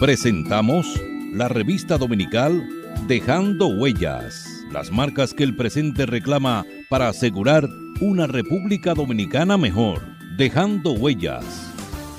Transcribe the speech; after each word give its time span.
Presentamos 0.00 1.00
la 1.32 1.48
revista 1.48 1.96
dominical 1.98 2.68
Dejando 3.06 3.68
Huellas, 3.68 4.44
las 4.72 4.90
marcas 4.90 5.32
que 5.32 5.44
el 5.44 5.54
presente 5.54 6.04
reclama 6.04 6.66
para 6.90 7.08
asegurar 7.08 7.68
una 8.00 8.26
República 8.26 8.92
Dominicana 8.92 9.56
mejor. 9.56 10.02
Dejando 10.36 10.92
Huellas. 10.92 11.44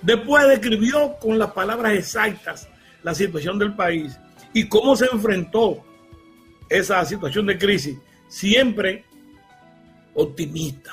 Después 0.01 0.47
describió 0.47 1.15
con 1.19 1.39
las 1.39 1.51
palabras 1.51 1.93
exactas 1.93 2.67
la 3.01 3.15
situación 3.15 3.57
del 3.57 3.73
país 3.75 4.19
y 4.53 4.67
cómo 4.67 4.95
se 4.95 5.05
enfrentó 5.11 5.83
esa 6.69 7.03
situación 7.05 7.45
de 7.45 7.57
crisis, 7.57 7.97
siempre 8.27 9.05
optimista, 10.13 10.91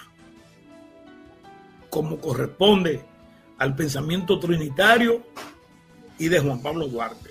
como 1.90 2.18
corresponde 2.18 3.02
al 3.58 3.74
pensamiento 3.74 4.38
trinitario 4.38 5.22
y 6.22 6.28
de 6.28 6.38
Juan 6.38 6.62
Pablo 6.62 6.86
Duarte. 6.86 7.30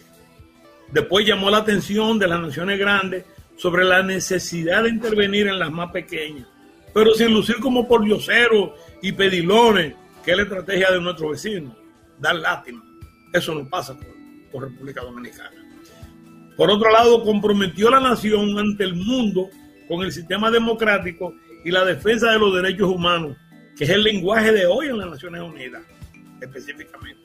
Después 0.92 1.26
llamó 1.26 1.50
la 1.50 1.60
atención 1.60 2.20
de 2.20 2.28
las 2.28 2.42
naciones 2.42 2.78
grandes 2.78 3.24
sobre 3.56 3.86
la 3.86 4.04
necesidad 4.04 4.84
de 4.84 4.90
intervenir 4.90 5.48
en 5.48 5.60
las 5.60 5.72
más 5.72 5.92
pequeñas, 5.94 6.46
pero 6.94 7.14
sin 7.14 7.34
lucir 7.34 7.56
como 7.62 7.88
por 7.88 8.06
y 9.02 9.12
pedilones, 9.14 9.96
que 10.26 10.32
es 10.32 10.38
la 10.38 10.44
estrategia 10.44 10.92
de 10.92 11.00
nuestros 11.00 11.32
vecinos, 11.32 11.74
dar 12.20 12.36
lástima. 12.36 12.84
Eso 13.32 13.56
no 13.56 13.70
pasa 13.70 13.98
por 14.52 14.64
República 14.64 15.00
Dominicana. 15.00 15.56
Por 16.58 16.70
otro 16.70 16.92
lado, 16.92 17.24
comprometió 17.24 17.88
a 17.88 17.92
la 17.92 18.10
nación 18.10 18.60
ante 18.60 18.84
el 18.84 18.96
mundo 18.96 19.48
con 19.88 20.04
el 20.04 20.12
sistema 20.12 20.52
democrático 20.52 21.34
y 21.64 21.72
la 21.72 21.86
defensa 21.86 22.30
de 22.32 22.40
los 22.40 22.54
derechos 22.54 22.90
humanos, 22.90 23.38
que 23.78 23.86
es 23.86 23.90
el 23.90 24.04
lenguaje 24.04 24.52
de 24.52 24.66
hoy 24.66 24.88
en 24.88 24.98
las 24.98 25.12
Naciones 25.12 25.42
Unidas, 25.44 25.82
específicamente. 26.42 27.21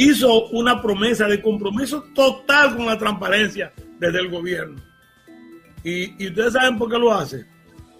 Hizo 0.00 0.46
una 0.50 0.80
promesa 0.80 1.26
de 1.26 1.42
compromiso 1.42 2.04
total 2.14 2.76
con 2.76 2.86
la 2.86 2.96
transparencia 2.96 3.72
desde 3.98 4.20
el 4.20 4.28
gobierno. 4.28 4.80
Y, 5.82 6.24
ustedes 6.28 6.52
saben 6.52 6.78
por 6.78 6.88
qué 6.88 6.96
lo 7.00 7.12
hace. 7.12 7.44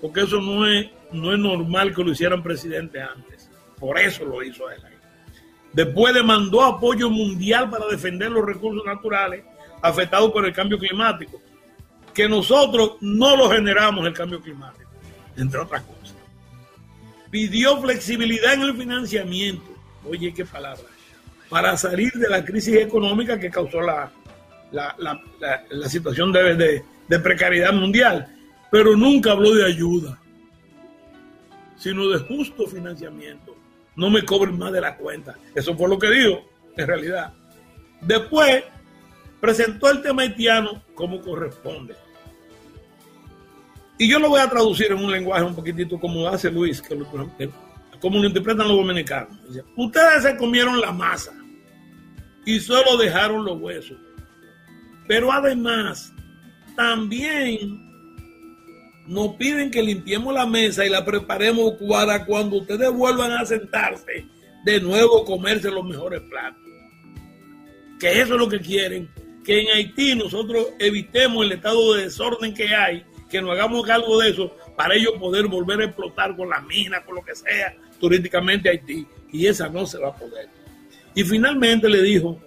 Porque 0.00 0.20
eso 0.20 0.41
no 0.41 0.64
es, 0.64 0.88
no 1.10 1.32
es 1.32 1.41
normal 1.41 1.92
que 1.92 2.04
lo 2.04 2.12
hicieran 2.12 2.41
presidente 2.41 3.03
antes. 3.03 3.50
Por 3.81 3.98
eso 3.98 4.25
lo 4.25 4.44
hizo 4.44 4.70
él. 4.70 4.81
Después 5.72 6.14
demandó 6.14 6.62
apoyo 6.62 7.10
mundial 7.10 7.69
para 7.69 7.88
defender 7.88 8.31
los 8.31 8.47
recursos 8.47 8.84
naturales 8.87 9.44
afectados 9.82 10.31
por 10.31 10.47
el 10.47 10.53
cambio 10.53 10.78
climático, 10.78 11.42
que 12.14 12.28
nosotros 12.28 12.92
no 13.00 13.34
lo 13.34 13.50
generamos 13.50 14.06
el 14.06 14.12
cambio 14.12 14.41
climático, 14.41 14.88
entre 15.37 15.58
otras 15.58 15.82
cosas. 15.82 16.14
Pidió 17.28 17.82
flexibilidad 17.82 18.54
en 18.54 18.62
el 18.62 18.76
financiamiento, 18.76 19.66
oye 20.04 20.32
qué 20.32 20.44
palabra, 20.44 20.84
para 21.48 21.76
salir 21.76 22.12
de 22.12 22.28
la 22.28 22.44
crisis 22.44 22.76
económica 22.76 23.38
que 23.38 23.50
causó 23.50 23.81
la, 23.81 24.12
la, 24.70 25.88
situación 25.88 26.32
de, 26.32 26.82
de 27.09 27.19
precariedad 27.19 27.72
mundial, 27.72 28.26
pero 28.70 28.97
nunca 28.97 29.32
habló 29.32 29.54
de 29.54 29.64
ayuda, 29.64 30.19
sino 31.76 32.08
de 32.08 32.19
justo 32.19 32.66
financiamiento. 32.66 33.56
No 33.97 34.10
me 34.10 34.25
cobren 34.25 34.58
más 34.58 34.72
de 34.72 34.81
la 34.81 34.97
cuenta. 34.97 35.37
Eso 35.54 35.76
fue 35.76 35.88
lo 35.88 35.98
que 35.98 36.10
dijo, 36.10 36.44
en 36.76 36.87
realidad. 36.87 37.32
Después 38.00 38.62
presentó 39.41 39.91
el 39.91 40.03
tema 40.03 40.22
haitiano 40.22 40.82
como 40.94 41.20
corresponde. 41.20 41.94
Y 43.98 44.08
yo 44.08 44.20
lo 44.20 44.28
voy 44.28 44.41
a 44.41 44.48
traducir 44.48 44.92
en 44.92 44.98
un 44.98 45.10
lenguaje 45.10 45.42
un 45.42 45.54
poquitito 45.54 45.98
como 45.98 46.28
hace 46.28 46.50
Luis, 46.50 46.81
que, 46.81 47.50
como 48.00 48.19
lo 48.19 48.26
interpretan 48.26 48.69
los 48.69 48.76
dominicanos. 48.76 49.36
Ustedes 49.76 50.22
se 50.22 50.36
comieron 50.36 50.81
la 50.81 50.92
masa 50.92 51.32
y 52.44 52.60
solo 52.60 52.97
dejaron 52.97 53.44
los 53.44 53.60
huesos. 53.60 53.97
Pero 55.06 55.32
además, 55.32 56.12
también 56.76 57.87
nos 59.06 59.34
piden 59.37 59.70
que 59.70 59.82
limpiemos 59.82 60.34
la 60.34 60.47
mesa 60.47 60.84
y 60.84 60.91
la 60.91 61.04
preparemos 61.04 61.75
para 61.88 62.25
cuando 62.26 62.56
ustedes 62.56 62.92
vuelvan 62.92 63.32
a 63.32 63.47
sentarse, 63.47 64.26
de 64.64 64.81
nuevo 64.81 65.25
comerse 65.25 65.70
los 65.70 65.84
mejores 65.84 66.20
platos. 66.22 66.62
Que 67.98 68.20
eso 68.20 68.34
es 68.34 68.41
lo 68.41 68.48
que 68.48 68.60
quieren 68.60 69.08
que 69.48 69.62
en 69.62 69.69
Haití 69.69 70.14
nosotros 70.14 70.75
evitemos 70.78 71.42
el 71.42 71.53
estado 71.53 71.94
de 71.94 72.03
desorden 72.03 72.53
que 72.53 72.69
hay, 72.75 73.03
que 73.31 73.41
nos 73.41 73.53
hagamos 73.53 73.87
cargo 73.87 74.20
de 74.20 74.28
eso 74.28 74.54
para 74.76 74.94
ellos 74.94 75.14
poder 75.19 75.47
volver 75.47 75.81
a 75.81 75.84
explotar 75.87 76.37
con 76.37 76.50
las 76.50 76.62
minas, 76.64 77.00
con 77.06 77.14
lo 77.14 77.25
que 77.25 77.34
sea, 77.34 77.75
turísticamente 78.00 78.69
Haití. 78.69 79.06
Y 79.32 79.47
esa 79.47 79.69
no 79.69 79.86
se 79.86 79.98
va 79.98 80.08
a 80.08 80.17
poder. 80.17 80.49
Y 81.14 81.22
finalmente 81.25 81.88
le 81.88 82.02
dijo, 82.02 82.38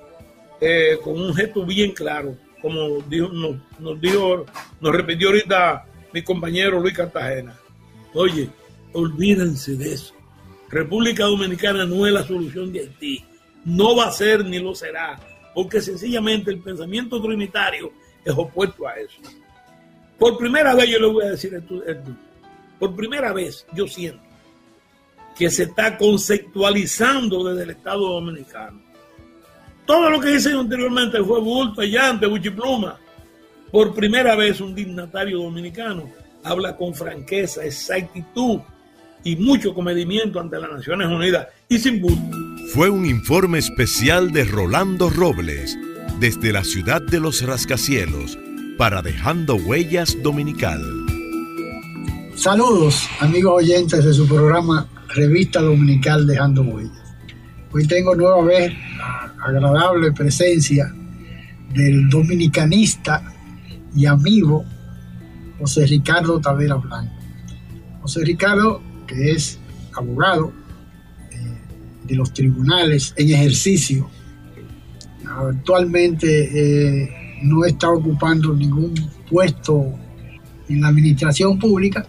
eh, 0.60 0.98
con 1.04 1.20
un 1.20 1.34
gesto 1.34 1.66
bien 1.66 1.92
claro, 1.92 2.38
como 2.62 3.00
nos, 3.10 3.56
nos 3.80 4.02
dijo, 4.02 4.46
nos 4.80 4.96
repitió 4.96 5.30
ahorita 5.30 5.86
mi 6.14 6.24
compañero 6.24 6.80
Luis 6.80 6.96
Cartagena, 6.96 7.58
oye, 8.14 8.50
olvídense 8.94 9.76
de 9.76 9.94
eso. 9.94 10.14
República 10.70 11.26
Dominicana 11.26 11.86
no 11.86 12.06
es 12.08 12.14
la 12.14 12.24
solución 12.24 12.72
de 12.72 12.82
Haití. 12.82 13.24
No 13.66 13.96
va 13.96 14.08
a 14.08 14.12
ser 14.12 14.46
ni 14.46 14.60
lo 14.60 14.74
será 14.74 15.20
porque 15.54 15.82
sencillamente 15.82 16.52
el 16.52 16.60
pensamiento 16.60 17.22
trinitario 17.22 17.92
es 18.24 18.34
opuesto 18.36 18.88
a 18.88 18.94
eso. 18.94 19.20
Por 20.18 20.38
primera 20.38 20.74
vez 20.76 20.90
yo 20.90 21.00
le 21.00 21.08
voy 21.08 21.26
a 21.26 21.32
decir 21.32 21.54
esto, 21.54 21.84
por 22.80 22.96
primera 22.96 23.34
vez 23.34 23.66
yo 23.74 23.88
siento 23.88 24.22
que 25.38 25.50
se 25.50 25.64
está 25.64 25.98
conceptualizando 25.98 27.44
desde 27.44 27.64
el 27.64 27.70
Estado 27.72 28.08
Dominicano. 28.14 28.82
Todo 29.86 30.10
lo 30.10 30.20
que 30.20 30.36
hice 30.36 30.54
anteriormente 30.54 31.24
fue 31.24 31.40
bulto, 31.40 31.82
llante, 31.84 32.28
buchipluma. 32.28 32.98
Por 33.72 33.94
primera 33.94 34.36
vez 34.36 34.62
un 34.62 34.76
dignatario 34.76 35.40
dominicano 35.40 36.10
habla 36.44 36.76
con 36.76 36.94
franqueza, 36.94 37.64
exactitud 37.66 38.60
y 39.24 39.36
mucho 39.36 39.74
comedimiento 39.74 40.40
ante 40.40 40.60
las 40.60 40.72
Naciones 40.72 41.08
Unidas 41.08 41.48
y 41.70 41.78
sin 41.78 42.02
bulto. 42.02 42.38
fue 42.74 42.90
un 42.90 43.06
informe 43.06 43.60
especial 43.60 44.32
de 44.32 44.46
Rolando 44.46 45.10
Robles 45.10 45.78
desde 46.20 46.52
la 46.52 46.64
ciudad 46.64 47.02
de 47.02 47.20
los 47.20 47.42
rascacielos 47.46 48.38
para 48.78 49.02
Dejando 49.02 49.56
Huellas 49.56 50.18
Dominical. 50.24 50.82
Saludos 52.36 53.08
amigos 53.20 53.54
oyentes 53.58 54.06
de 54.06 54.14
su 54.14 54.28
programa 54.28 54.88
Revista 55.14 55.62
Dominical 55.62 56.26
Dejando 56.26 56.62
Huellas. 56.62 57.16
Hoy 57.72 57.86
tengo 57.86 58.16
nueva 58.16 58.44
vez 58.44 58.74
la 58.98 59.34
agradable 59.46 60.12
presencia 60.12 60.94
del 61.74 62.10
dominicanista 62.10 63.24
y 63.96 64.06
amigo 64.06 64.64
José 65.60 65.86
Ricardo 65.86 66.40
Tavera 66.40 66.76
Blanco. 66.76 67.14
José 68.02 68.24
Ricardo, 68.24 68.82
que 69.06 69.32
es 69.32 69.60
abogado 69.96 70.54
eh, 71.32 71.38
de 72.06 72.16
los 72.16 72.32
tribunales 72.34 73.14
en 73.18 73.32
ejercicio, 73.32 74.10
actualmente 75.26 77.04
eh, 77.04 77.40
no 77.44 77.66
está 77.66 77.90
ocupando 77.90 78.54
ningún 78.54 78.94
puesto 79.30 79.94
en 80.70 80.82
la 80.82 80.88
administración 80.88 81.60
pública, 81.60 82.06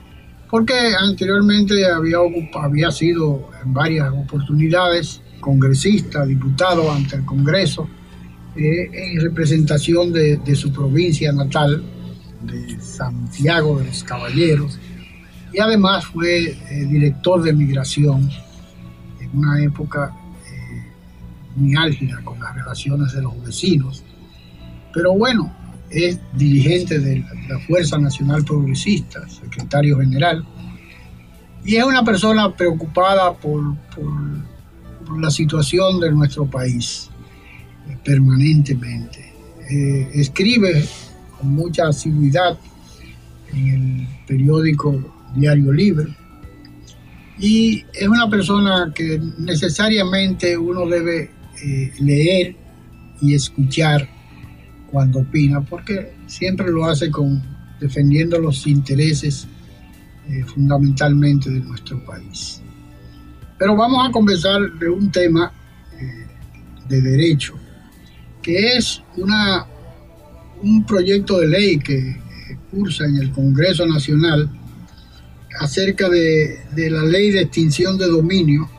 porque 0.52 0.74
anteriormente 0.98 1.82
había, 1.86 2.90
sido 2.90 3.48
en 3.64 3.72
varias 3.72 4.12
oportunidades 4.12 5.22
congresista, 5.40 6.26
diputado 6.26 6.92
ante 6.92 7.16
el 7.16 7.24
Congreso, 7.24 7.88
eh, 8.54 8.90
en 8.92 9.20
representación 9.22 10.12
de, 10.12 10.36
de 10.36 10.54
su 10.54 10.70
provincia 10.70 11.32
natal, 11.32 11.82
de 12.42 12.78
Santiago 12.82 13.78
de 13.78 13.86
los 13.86 14.04
Caballeros 14.04 14.78
y 15.54 15.58
además 15.58 16.04
fue 16.04 16.50
eh, 16.50 16.86
director 16.86 17.42
de 17.42 17.54
migración 17.54 18.28
en 19.20 19.30
una 19.32 19.58
época 19.64 20.14
eh, 20.50 20.82
muy 21.56 21.74
álgida 21.76 22.20
con 22.22 22.38
las 22.38 22.54
relaciones 22.54 23.14
de 23.14 23.22
los 23.22 23.42
vecinos. 23.42 24.04
Pero 24.92 25.14
bueno, 25.14 25.50
es 25.92 26.18
dirigente 26.34 26.98
de 26.98 27.24
la 27.48 27.58
Fuerza 27.60 27.98
Nacional 27.98 28.44
Progresista, 28.44 29.28
secretario 29.28 29.98
general, 29.98 30.44
y 31.64 31.76
es 31.76 31.84
una 31.84 32.04
persona 32.04 32.54
preocupada 32.54 33.32
por, 33.34 33.76
la 35.20 35.30
situación 35.30 36.00
de 36.00 36.10
nuestro 36.10 36.46
país 36.46 37.10
eh, 37.88 37.96
permanentemente. 38.02 39.32
escribe 40.14 40.84
mucha 41.42 41.88
asiduidad 41.88 42.58
en 43.52 43.68
el 44.00 44.08
periódico 44.26 45.12
Diario 45.34 45.72
Libre. 45.72 46.08
Y 47.38 47.84
es 47.92 48.08
una 48.08 48.28
persona 48.28 48.92
que 48.94 49.20
necesariamente 49.38 50.56
uno 50.56 50.86
debe 50.86 51.30
eh, 51.64 51.92
leer 51.98 52.56
y 53.20 53.34
escuchar 53.34 54.08
cuando 54.92 55.20
opina, 55.20 55.62
porque 55.62 56.12
siempre 56.26 56.70
lo 56.70 56.84
hace 56.84 57.10
con 57.10 57.42
defendiendo 57.80 58.38
los 58.38 58.66
intereses 58.66 59.48
eh, 60.28 60.44
fundamentalmente 60.44 61.50
de 61.50 61.60
nuestro 61.60 62.04
país. 62.04 62.62
Pero 63.58 63.74
vamos 63.74 64.08
a 64.08 64.12
conversar 64.12 64.60
de 64.78 64.88
un 64.88 65.10
tema 65.10 65.52
eh, 65.98 66.26
de 66.88 67.00
derecho, 67.00 67.54
que 68.40 68.76
es 68.76 69.02
una 69.16 69.66
un 70.62 70.86
proyecto 70.86 71.38
de 71.38 71.48
ley 71.48 71.78
que 71.78 72.16
cursa 72.70 73.04
en 73.04 73.16
el 73.16 73.32
Congreso 73.32 73.84
Nacional 73.86 74.48
acerca 75.60 76.08
de, 76.08 76.60
la 76.76 77.02
ley 77.02 77.30
de 77.30 77.42
extinción 77.42 77.98
de 77.98 78.06
dominio, 78.06 78.70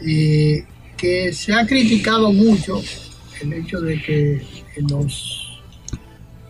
eh, 0.00 0.64
que 0.96 1.32
se 1.32 1.52
ha 1.52 1.66
criticado 1.66 2.32
mucho 2.32 2.82
el 3.40 3.52
hecho 3.52 3.80
de 3.80 4.02
que 4.02 4.42
los, 4.82 5.60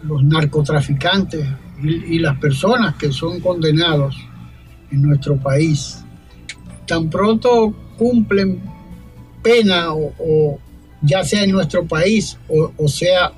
los 0.03 0.23
narcotraficantes 0.23 1.47
y, 1.83 2.19
las 2.19 2.39
personas 2.39 2.97
que 2.97 3.13
son 3.13 3.41
condenados 3.41 4.17
en 4.91 5.03
nuestro 5.03 5.37
país, 5.37 6.05
tan 6.87 7.09
pronto 7.09 7.75
cumplen 7.97 8.61
pena 9.43 9.93
o, 9.95 10.59
ya 11.03 11.23
sea 11.23 11.45
en 11.45 11.53
nuestro 11.53 11.87
país 11.87 12.37
o 12.49 12.89
sea 12.89 13.33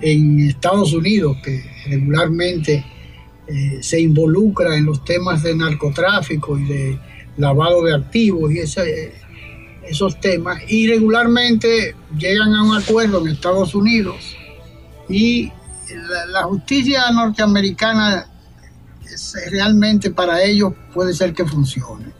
en 0.00 0.40
Estados 0.40 0.92
Unidos, 0.92 1.36
que 1.42 1.62
regularmente 1.86 2.84
eh, 3.46 3.78
se 3.80 4.00
involucra 4.00 4.76
en 4.76 4.84
los 4.84 5.04
temas 5.04 5.42
de 5.42 5.56
narcotráfico 5.56 6.58
y 6.58 6.64
de 6.64 6.98
lavado 7.36 7.84
de 7.84 7.94
activos 7.94 8.52
y 8.52 8.60
esos 9.88 10.20
temas, 10.20 10.58
y 10.68 10.88
regularmente 10.88 11.94
llegan 12.16 12.54
a 12.54 12.62
un 12.62 12.76
acuerdo 12.76 13.20
en 13.20 13.28
Estados 13.32 13.74
Unidos 13.74 14.36
y 15.08 15.50
la, 16.30 16.42
justicia 16.44 17.10
norteamericana 17.10 18.26
realmente 19.50 20.10
para 20.10 20.42
ellos 20.42 20.72
puede 20.92 21.14
ser 21.14 21.32
que 21.32 21.44
funcione. 21.44 22.12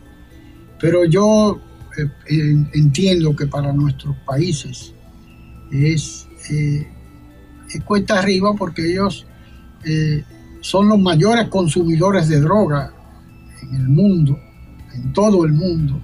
Pero 0.81 1.05
yo 1.05 1.61
eh, 1.99 2.67
entiendo 2.73 3.35
que 3.37 3.47
para 3.47 3.73
nuestros 3.73 4.17
países 4.27 4.93
es 5.71 6.27
eh, 6.51 6.87
cuesta 7.85 8.19
arriba 8.19 8.55
porque 8.55 8.91
ellos 8.91 9.27
eh, 9.85 10.25
son 10.61 10.89
los 10.89 10.99
mayores 10.99 11.49
consumidores 11.49 12.29
de 12.29 12.41
droga 12.41 12.93
en 13.63 13.75
el 13.75 13.89
mundo, 13.89 14.39
en 14.95 15.13
todo 15.13 15.45
el 15.45 15.53
mundo, 15.53 16.01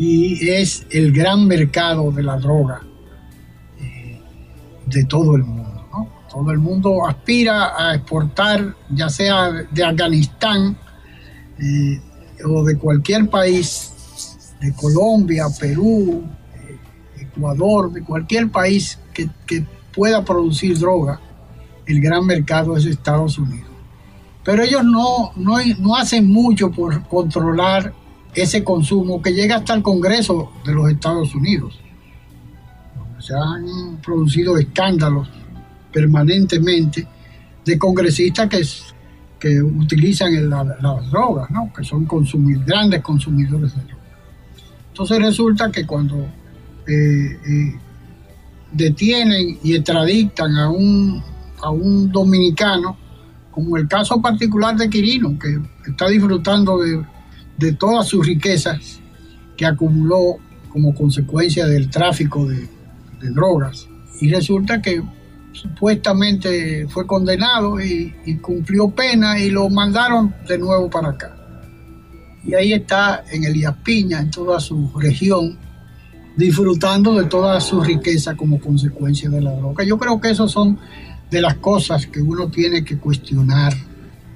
y 0.00 0.48
es 0.48 0.86
el 0.88 1.12
gran 1.12 1.46
mercado 1.46 2.10
de 2.10 2.22
la 2.22 2.38
droga 2.38 2.80
eh, 3.78 4.18
de 4.86 5.04
todo 5.04 5.36
el 5.36 5.44
mundo. 5.44 5.68
Todo 6.32 6.52
el 6.52 6.58
mundo 6.58 7.06
aspira 7.06 7.74
a 7.76 7.96
exportar, 7.96 8.74
ya 8.88 9.10
sea 9.10 9.50
de 9.70 9.84
Afganistán 9.84 10.74
eh, 11.58 12.00
o 12.46 12.64
de 12.64 12.78
cualquier 12.78 13.28
país, 13.28 13.92
de 14.58 14.72
Colombia, 14.72 15.44
Perú, 15.58 16.24
Ecuador, 17.18 17.92
de 17.92 18.02
cualquier 18.02 18.48
país 18.48 18.98
que, 19.12 19.28
que 19.44 19.66
pueda 19.92 20.24
producir 20.24 20.78
droga, 20.78 21.20
el 21.84 22.00
gran 22.00 22.24
mercado 22.24 22.74
es 22.74 22.86
Estados 22.86 23.36
Unidos. 23.38 23.70
Pero 24.44 24.62
ellos 24.62 24.82
no, 24.82 25.32
no, 25.36 25.96
hacen 25.96 26.26
mucho 26.26 26.70
por 26.70 27.06
controlar 27.06 27.92
ese 28.34 28.62
consumo 28.62 29.20
que 29.20 29.32
llega 29.32 29.56
hasta 29.56 29.74
el 29.74 29.82
Congreso 29.82 30.52
de 30.64 30.72
los 30.72 30.90
Estados 30.90 31.34
Unidos. 31.34 31.78
Se 33.18 33.34
han 33.34 33.98
producido 34.02 34.56
escándalos 34.56 35.28
permanentemente 35.92 37.06
de 37.64 37.78
congresistas 37.78 38.48
que, 38.48 38.62
que 39.38 39.62
utilizan 39.62 40.48
las 40.48 41.10
drogas, 41.10 41.48
que 41.76 41.84
son 41.84 42.06
grandes 42.64 43.02
consumidores 43.02 43.74
de 43.74 43.82
drogas. 43.82 44.00
Entonces 44.88 45.18
resulta 45.18 45.70
que 45.70 45.86
cuando 45.86 46.26
eh, 46.86 47.38
eh, 47.46 47.78
detienen 48.72 49.58
y 49.62 49.74
extraditan 49.74 50.56
a 50.56 50.70
un, 50.70 51.22
a 51.62 51.70
un 51.70 52.10
dominicano, 52.10 52.96
como 53.50 53.76
el 53.76 53.88
caso 53.88 54.20
particular 54.20 54.76
de 54.76 54.88
Quirino, 54.88 55.38
que 55.38 55.58
está 55.88 56.08
disfrutando 56.08 56.78
de, 56.78 57.04
todas 57.78 58.08
sus 58.08 58.26
riquezas 58.26 59.00
que 59.56 59.66
acumuló 59.66 60.38
como 60.70 60.94
consecuencia 60.94 61.66
del 61.66 61.90
tráfico 61.90 62.46
de, 62.46 62.68
drogas. 63.20 63.86
Y 64.22 64.30
resulta 64.30 64.80
que 64.80 65.02
supuestamente 65.52 66.86
fue 66.88 67.06
condenado 67.06 67.78
y, 67.78 68.14
y, 68.24 68.36
cumplió 68.36 68.88
pena 68.90 69.38
y 69.38 69.50
lo 69.50 69.68
mandaron 69.68 70.34
de 70.48 70.56
nuevo 70.56 70.88
para 70.88 71.10
acá. 71.10 71.36
Y 72.44 72.54
ahí 72.54 72.72
está 72.72 73.24
en 73.30 73.44
Elías 73.44 73.76
Piña, 73.84 74.20
en 74.20 74.30
toda 74.30 74.58
su 74.58 74.90
región, 74.98 75.58
disfrutando 76.36 77.14
de 77.14 77.26
toda 77.26 77.60
su 77.60 77.82
riqueza 77.82 78.34
como 78.34 78.58
consecuencia 78.58 79.28
de 79.28 79.42
la 79.42 79.52
droga. 79.52 79.84
Yo 79.84 79.98
creo 79.98 80.18
que 80.18 80.30
esas 80.30 80.50
son 80.50 80.78
de 81.30 81.40
las 81.42 81.56
cosas 81.56 82.06
que 82.06 82.22
uno 82.22 82.48
tiene 82.48 82.82
que 82.82 82.96
cuestionar 82.96 83.74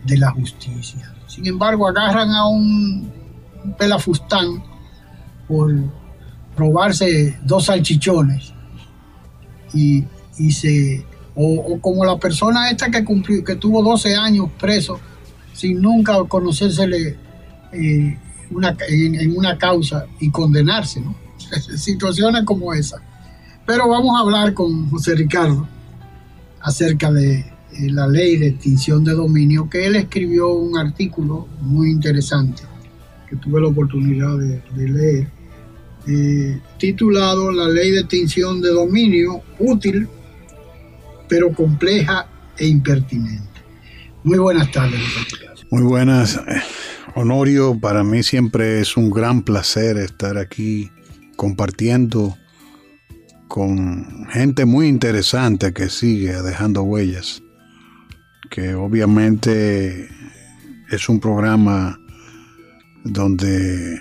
de 0.05 0.19
la 0.19 0.31
justicia. 0.31 1.14
Sin 1.35 1.49
embargo, 1.49 1.89
agarran 1.89 2.31
a 2.31 2.47
un, 2.47 3.13
pelafustán 3.77 4.63
por 5.49 5.75
robarse 6.57 7.37
dos 7.43 7.65
salchichones 7.65 8.53
y, 9.73 10.05
se 10.53 11.05
o, 11.35 11.81
como 11.81 12.05
la 12.05 12.19
persona 12.19 12.71
esta 12.71 12.89
que 12.89 13.03
cumplió 13.05 13.43
que 13.43 13.57
tuvo 13.57 13.83
12 13.83 14.15
años 14.15 14.49
preso 14.61 15.01
sin 15.53 15.81
nunca 15.81 16.23
conocérsele 16.29 17.19
eh, 17.73 18.19
una, 18.51 18.77
en, 18.89 19.37
una 19.37 19.59
causa 19.59 20.07
y 20.21 20.31
condenarse, 20.31 21.01
¿no? 21.01 21.17
situaciones 21.77 22.45
como 22.45 22.73
esa. 22.75 22.99
Pero 23.67 23.89
vamos 23.89 24.17
a 24.17 24.21
hablar 24.21 24.55
con 24.55 24.89
José 24.91 25.17
Ricardo 25.17 25.67
acerca 26.61 27.11
de 27.11 27.54
la 27.81 28.07
ley 28.07 28.37
de 28.37 28.49
extinción 28.49 29.05
de 29.05 29.13
dominio, 29.13 29.69
que 29.69 29.87
él 29.87 29.97
escribió 29.97 30.53
un 30.53 30.77
artículo 30.77 31.49
muy 31.61 31.91
interesante 31.91 32.63
que 33.29 33.37
tuve 33.37 33.61
la 33.61 33.69
oportunidad 33.69 34.37
de, 34.39 34.63
leer 34.77 35.29
eh, 36.07 36.61
titulado 36.79 37.51
La 37.51 37.69
ley 37.69 37.91
de 37.91 38.01
extinción 38.01 38.61
de 38.61 38.71
dominio, 38.71 39.43
útil, 39.59 40.07
pero 41.29 41.53
compleja 41.53 42.27
e 42.59 42.67
impertinente. 42.67 43.49
Muy 44.23 44.39
buenas 44.39 44.71
tardes. 44.71 45.01
Muy 45.71 45.83
buenas. 45.83 46.41
Honorio, 47.15 47.79
para 47.79 48.05
mí 48.05 48.23
siempre 48.23 48.81
es 48.81 48.97
un 48.97 49.11
gran 49.11 49.43
placer 49.43 49.97
estar 49.97 50.37
aquí 50.37 50.91
compartiendo 51.37 52.37
con 53.49 54.27
gente 54.31 54.65
muy 54.65 54.89
interesante 54.89 55.73
que 55.73 55.89
sigue 55.89 56.43
dejando 56.43 56.83
huellas, 56.83 57.43
que 58.55 58.73
obviamente 58.77 60.09
es 60.89 61.09
un 61.09 61.19
programa 61.19 61.99
donde 63.03 64.01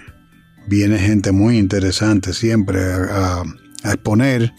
viene 0.68 1.00
gente 1.00 1.32
muy 1.32 1.58
interesante 1.58 2.34
siempre 2.34 2.80
a, 2.84 3.42
exponer 3.86 4.54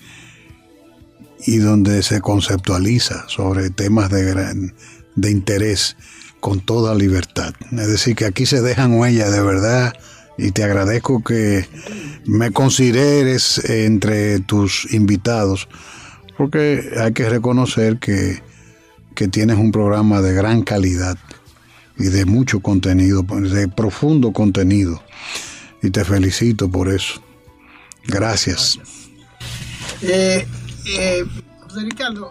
y 1.47 1.59
donde 1.59 2.03
se 2.03 2.21
conceptualiza 2.21 3.25
sobre 3.29 3.71
temas 3.71 4.11
de, 4.11 4.73
de 5.15 5.31
interés 5.31 5.97
con 6.41 6.61
toda 6.61 6.95
libertad. 6.97 7.55
Es 7.71 7.87
decir, 7.87 8.17
que 8.17 8.27
aquí 8.27 8.47
se 8.47 8.63
dejan 8.63 8.99
huellas 8.99 9.31
de 9.31 9.43
verdad 9.43 9.95
y 10.37 10.51
te 10.51 10.65
agradezco 10.65 11.23
que 11.23 11.67
me 12.27 12.51
consideres 12.51 13.65
entre 13.71 14.41
tus 14.41 14.93
invitados, 14.93 15.69
porque 16.37 16.91
hay 17.01 17.13
que 17.13 17.31
reconocer 17.31 17.99
que, 17.99 18.43
que 19.15 19.29
tienes 19.29 19.59
un 19.59 19.73
programa 19.73 20.21
de 20.21 20.35
gran 20.35 20.63
calidad 20.63 21.17
y 21.97 22.05
de 22.05 22.25
mucho 22.25 22.61
contenido, 22.61 23.23
de 23.23 23.69
profundo 23.69 24.33
contenido. 24.33 25.03
Y 25.83 25.91
te 25.91 26.05
felicito 26.05 26.69
por 26.69 26.89
eso. 26.89 27.23
Gracias. 28.07 28.79
Eh, 30.03 30.47
eh, 30.99 31.25
José 31.61 31.81
Ricardo, 31.81 32.31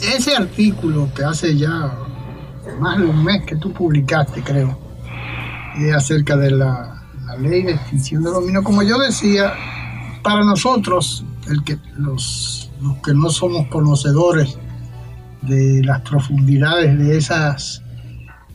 ese 0.00 0.34
artículo 0.34 1.10
que 1.14 1.24
hace 1.24 1.56
ya 1.56 1.92
más 2.80 2.98
de 2.98 3.06
un 3.06 3.22
mes 3.24 3.44
que 3.44 3.56
tú 3.56 3.72
publicaste, 3.72 4.42
creo, 4.42 4.78
eh, 5.78 5.92
acerca 5.92 6.36
de 6.36 6.50
la 6.50 7.02
ley 7.38 7.62
de 7.62 7.72
extinción 7.72 8.22
de 8.22 8.30
dominio, 8.30 8.62
como 8.62 8.82
yo 8.82 8.98
decía, 8.98 9.54
para 10.22 10.44
nosotros, 10.44 11.24
los 11.96 12.70
que 13.04 13.14
no 13.14 13.30
somos 13.30 13.66
conocedores 13.68 14.56
de 15.42 15.82
las 15.84 16.00
profundidades 16.02 16.98
de 16.98 17.16
esas 17.16 17.82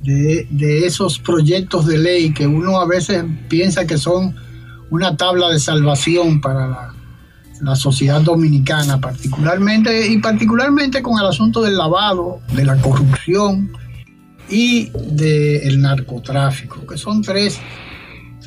de, 0.01 0.48
de, 0.51 0.86
esos 0.86 1.20
proyectos 1.20 1.86
de 1.86 1.98
ley 1.98 2.34
que 2.34 2.46
uno 2.48 2.79
a 2.79 2.86
veces 2.86 3.24
piensa 3.50 3.86
que 3.86 3.98
son 3.98 4.36
una 4.89 5.17
tabla 5.17 5.50
de 5.50 5.60
salvación 5.60 6.39
para 6.39 6.67
la, 6.67 6.94
la 7.62 7.75
sociedad 7.75 8.22
dominicana 8.22 9.01
particularmente 9.01 10.08
y 10.08 10.20
particularmente 10.20 11.01
con 11.01 11.20
el 11.20 11.25
asunto 11.25 11.62
del 11.62 11.77
lavado, 11.77 12.39
de 12.53 12.63
la 12.63 12.77
corrupción 12.77 13.72
y 14.50 14.89
del 15.12 15.82
narcotráfico, 15.82 16.86
que 16.86 16.98
son 16.98 17.22
tres 17.22 17.60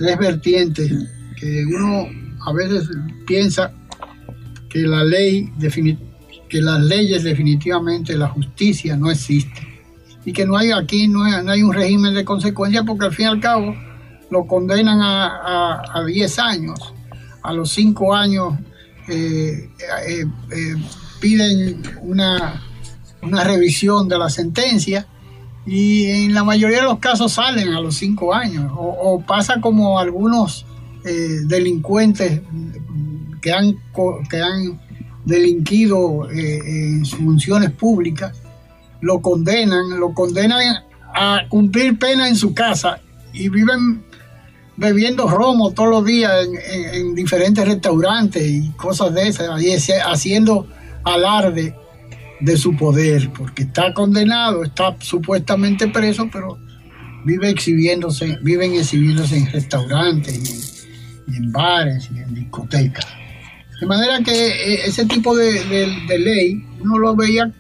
tres 0.00 0.18
vertientes 0.18 0.90
que 1.36 1.64
uno 1.66 2.06
a 2.46 2.52
veces 2.54 2.88
piensa 3.26 3.70
que 4.70 4.80
la 4.80 5.04
ley 5.04 5.52
que 6.50 6.60
las 6.60 6.80
leyes 6.80 7.22
definitivamente 7.22 8.16
la 8.16 8.28
justicia 8.28 8.96
no 8.96 9.10
existe. 9.10 9.66
Y 10.24 10.32
que 10.32 10.44
no 10.44 10.56
hay 10.56 10.70
aquí 10.72 11.08
no 11.08 11.24
hay, 11.24 11.62
un 11.62 11.72
régimen 11.72 12.12
de 12.12 12.24
consecuencias 12.24 12.84
porque 12.86 13.06
al 13.06 13.14
fin 13.14 13.26
y 13.26 13.28
al 13.28 13.40
cabo 13.40 13.74
lo 14.30 14.46
condenan 14.46 14.98
a 15.00 16.04
10 16.06 16.38
años. 16.40 16.78
A 17.42 17.54
los 17.54 17.70
5 17.70 18.14
años 18.14 18.54
eh, 19.10 19.68
eh, 20.06 20.24
eh, 20.52 20.74
piden 21.20 21.82
una, 22.02 22.62
una 23.22 23.42
revisión 23.42 24.08
de 24.08 24.16
la 24.16 24.30
sentencia 24.30 25.06
y 25.66 26.06
en 26.06 26.32
la 26.32 26.44
mayoría 26.44 26.78
de 26.78 26.84
los 26.84 27.00
casos 27.00 27.32
salen 27.32 27.70
a 27.70 27.80
los 27.80 27.96
cinco 27.96 28.32
años. 28.32 28.70
O, 28.76 29.20
pasa 29.26 29.60
como 29.60 29.98
algunos 29.98 30.64
delincuentes 31.02 32.42
que 33.42 33.52
han, 33.52 33.76
que 34.28 34.40
han 34.40 34.80
delinquido 35.30 36.30
eh, 36.30 36.60
en 36.66 37.04
sus 37.06 37.18
funciones 37.18 37.70
públicas, 37.70 38.36
lo 39.00 39.22
condenan, 39.22 39.98
lo 39.98 40.12
condenan 40.12 40.84
a 41.14 41.40
cumplir 41.48 41.98
pena 41.98 42.28
en 42.28 42.36
su 42.36 42.52
casa 42.52 43.00
y 43.32 43.48
viven 43.48 44.04
bebiendo 44.76 45.28
romo 45.28 45.72
todos 45.72 45.90
los 45.90 46.04
días 46.04 46.32
en, 46.44 46.94
en 46.94 47.14
diferentes 47.14 47.66
restaurantes 47.66 48.42
y 48.46 48.70
cosas 48.72 49.14
de 49.14 49.28
esas, 49.28 49.62
y 49.62 49.72
haciendo 50.00 50.66
alarde 51.04 51.74
de 52.40 52.56
su 52.56 52.76
poder, 52.76 53.30
porque 53.36 53.64
está 53.64 53.92
condenado, 53.92 54.64
está 54.64 54.96
supuestamente 55.00 55.88
preso, 55.88 56.28
pero 56.32 56.58
vive 57.24 57.50
exhibiéndose, 57.50 58.38
viven 58.42 58.74
exhibiéndose 58.74 59.36
en 59.36 59.52
restaurantes 59.52 60.86
y 61.28 61.36
en, 61.36 61.52
bares 61.52 62.08
y 62.14 62.18
en 62.18 62.34
discotecas. 62.34 63.06
De 63.80 63.86
manera 63.86 64.22
que 64.22 64.48
eh, 64.48 64.80
ese 64.84 65.06
tipo 65.06 65.34
de, 65.34 65.64
ley 66.18 66.62
uno 66.80 66.98
lo 66.98 67.16
veía 67.16 67.50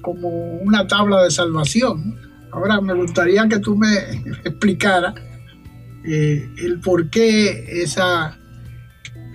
como 0.00 0.28
una 0.28 0.86
tabla 0.86 1.24
de 1.24 1.30
salvación. 1.30 2.16
Ahora 2.52 2.80
me 2.80 2.94
gustaría 2.94 3.46
que 3.48 3.58
tú 3.58 3.76
me 3.76 3.92
explicaras 4.44 5.14
eh, 6.04 6.48
el 6.58 6.80
por 6.80 7.10
qué 7.10 7.82
esa, 7.82 8.38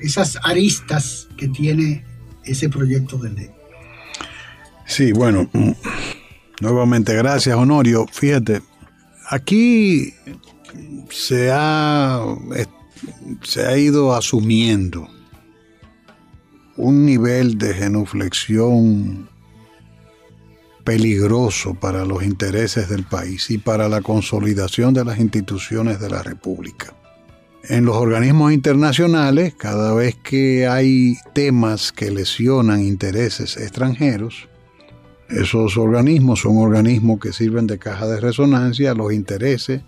esas 0.02 0.40
aristas 0.44 1.28
que 1.38 1.50
tiene 1.50 2.06
ese 2.46 2.70
proyecto 2.70 3.18
de 3.18 3.30
ley. 3.32 3.50
Sí, 4.86 5.12
bueno, 5.12 5.50
mm, 5.52 5.72
nuevamente 6.62 7.14
gracias 7.14 7.58
Honorio. 7.58 8.08
Fíjate, 8.10 8.62
aquí 9.30 10.14
se 11.10 11.52
ha, 11.52 12.22
se 13.44 13.66
ha 13.66 13.78
ido 13.78 14.16
asumiendo 14.16 15.10
un 16.78 17.06
nivel 17.06 17.58
de 17.58 17.74
genuflexión 17.74 19.30
peligroso 20.84 21.76
para 21.76 22.06
los 22.06 22.24
intereses 22.24 22.90
del 22.90 23.04
país 23.04 23.50
y 23.50 23.58
para 23.58 23.88
la 23.88 24.02
consolidación 24.02 24.94
de 24.94 25.06
las 25.06 25.20
instituciones 25.20 26.00
de 26.00 26.10
la 26.10 26.24
República. 26.24 26.94
En 27.70 27.86
los 27.86 27.96
organismos 27.96 28.52
internacionales, 28.52 29.54
cada 29.58 29.94
vez 29.94 30.16
que 30.16 30.68
hay 30.68 31.16
temas 31.34 31.94
que 31.94 32.12
lesionan 32.12 32.84
intereses 32.84 33.56
extranjeros, 33.56 34.50
esos 35.30 35.78
organismos 35.78 36.42
son 36.42 36.58
organismos 36.58 37.20
que 37.22 37.32
sirven 37.32 37.66
de 37.66 37.80
caja 37.80 38.06
de 38.08 38.20
resonancia 38.20 38.92
a 38.92 38.96
los 38.96 39.14
intereses 39.14 39.82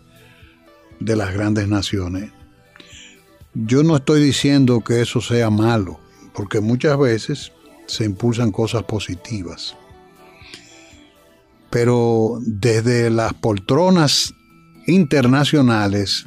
de 1.02 1.16
las 1.18 1.34
grandes 1.34 1.68
naciones. 1.68 2.32
Yo 3.54 3.84
no 3.84 3.98
estoy 3.98 4.24
diciendo 4.24 4.82
que 4.82 5.02
eso 5.02 5.20
sea 5.20 5.50
malo, 5.50 6.00
porque 6.36 6.60
muchas 6.60 6.98
veces 6.98 7.52
se 7.88 8.06
impulsan 8.06 8.52
cosas 8.52 8.84
positivas. 8.84 9.76
Pero 11.70 12.40
desde 12.46 13.10
las 13.10 13.34
poltronas 13.34 14.34
internacionales 14.88 16.26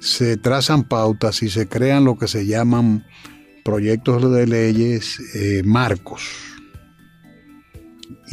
se 0.00 0.36
trazan 0.36 0.84
pautas 0.84 1.42
y 1.42 1.50
se 1.50 1.68
crean 1.68 2.04
lo 2.04 2.18
que 2.18 2.28
se 2.28 2.46
llaman 2.46 3.06
proyectos 3.64 4.30
de 4.30 4.46
leyes 4.46 5.18
eh, 5.34 5.62
marcos 5.64 6.22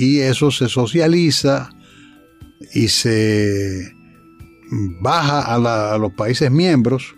y 0.01 0.19
eso 0.19 0.51
se 0.51 0.67
socializa 0.67 1.69
y 2.73 2.87
se 2.87 3.93
baja 5.01 5.41
a, 5.41 5.97
los 5.97 6.13
países 6.13 6.49
miembros 6.51 7.15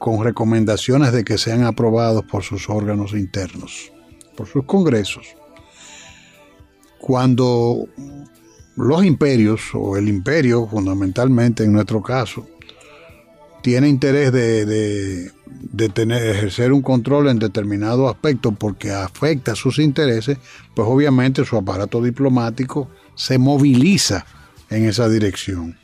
con 0.00 0.24
recomendaciones 0.24 1.12
de 1.12 1.24
que 1.24 1.36
sean 1.36 1.62
aprobados 1.62 2.24
por 2.24 2.42
sus 2.42 2.70
órganos 2.70 3.12
internos, 3.12 3.92
por 4.34 4.46
sus 4.46 4.64
congresos. 4.64 5.26
Cuando 6.98 7.86
los 8.76 9.04
imperios, 9.04 9.60
o 9.74 9.98
el 9.98 10.08
imperio 10.08 10.66
fundamentalmente 10.66 11.64
en 11.64 11.74
nuestro 11.74 12.02
caso, 12.02 12.48
tiene 13.62 13.90
interés 13.90 14.32
de, 14.32 15.30
de 15.44 15.88
tener, 15.90 16.34
ejercer 16.34 16.72
un 16.72 16.80
control 16.80 17.28
en 17.28 17.38
determinado 17.38 18.08
aspecto 18.08 18.52
porque 18.52 18.90
afecta 18.90 19.54
sus 19.54 19.78
intereses, 19.78 20.38
pues 20.74 20.88
obviamente 20.88 21.44
su 21.44 21.58
aparato 21.58 22.02
diplomático 22.02 22.88
se 23.14 23.36
moviliza 23.36 24.24
en 24.70 24.86
esa 24.86 25.10
dirección. 25.10 25.79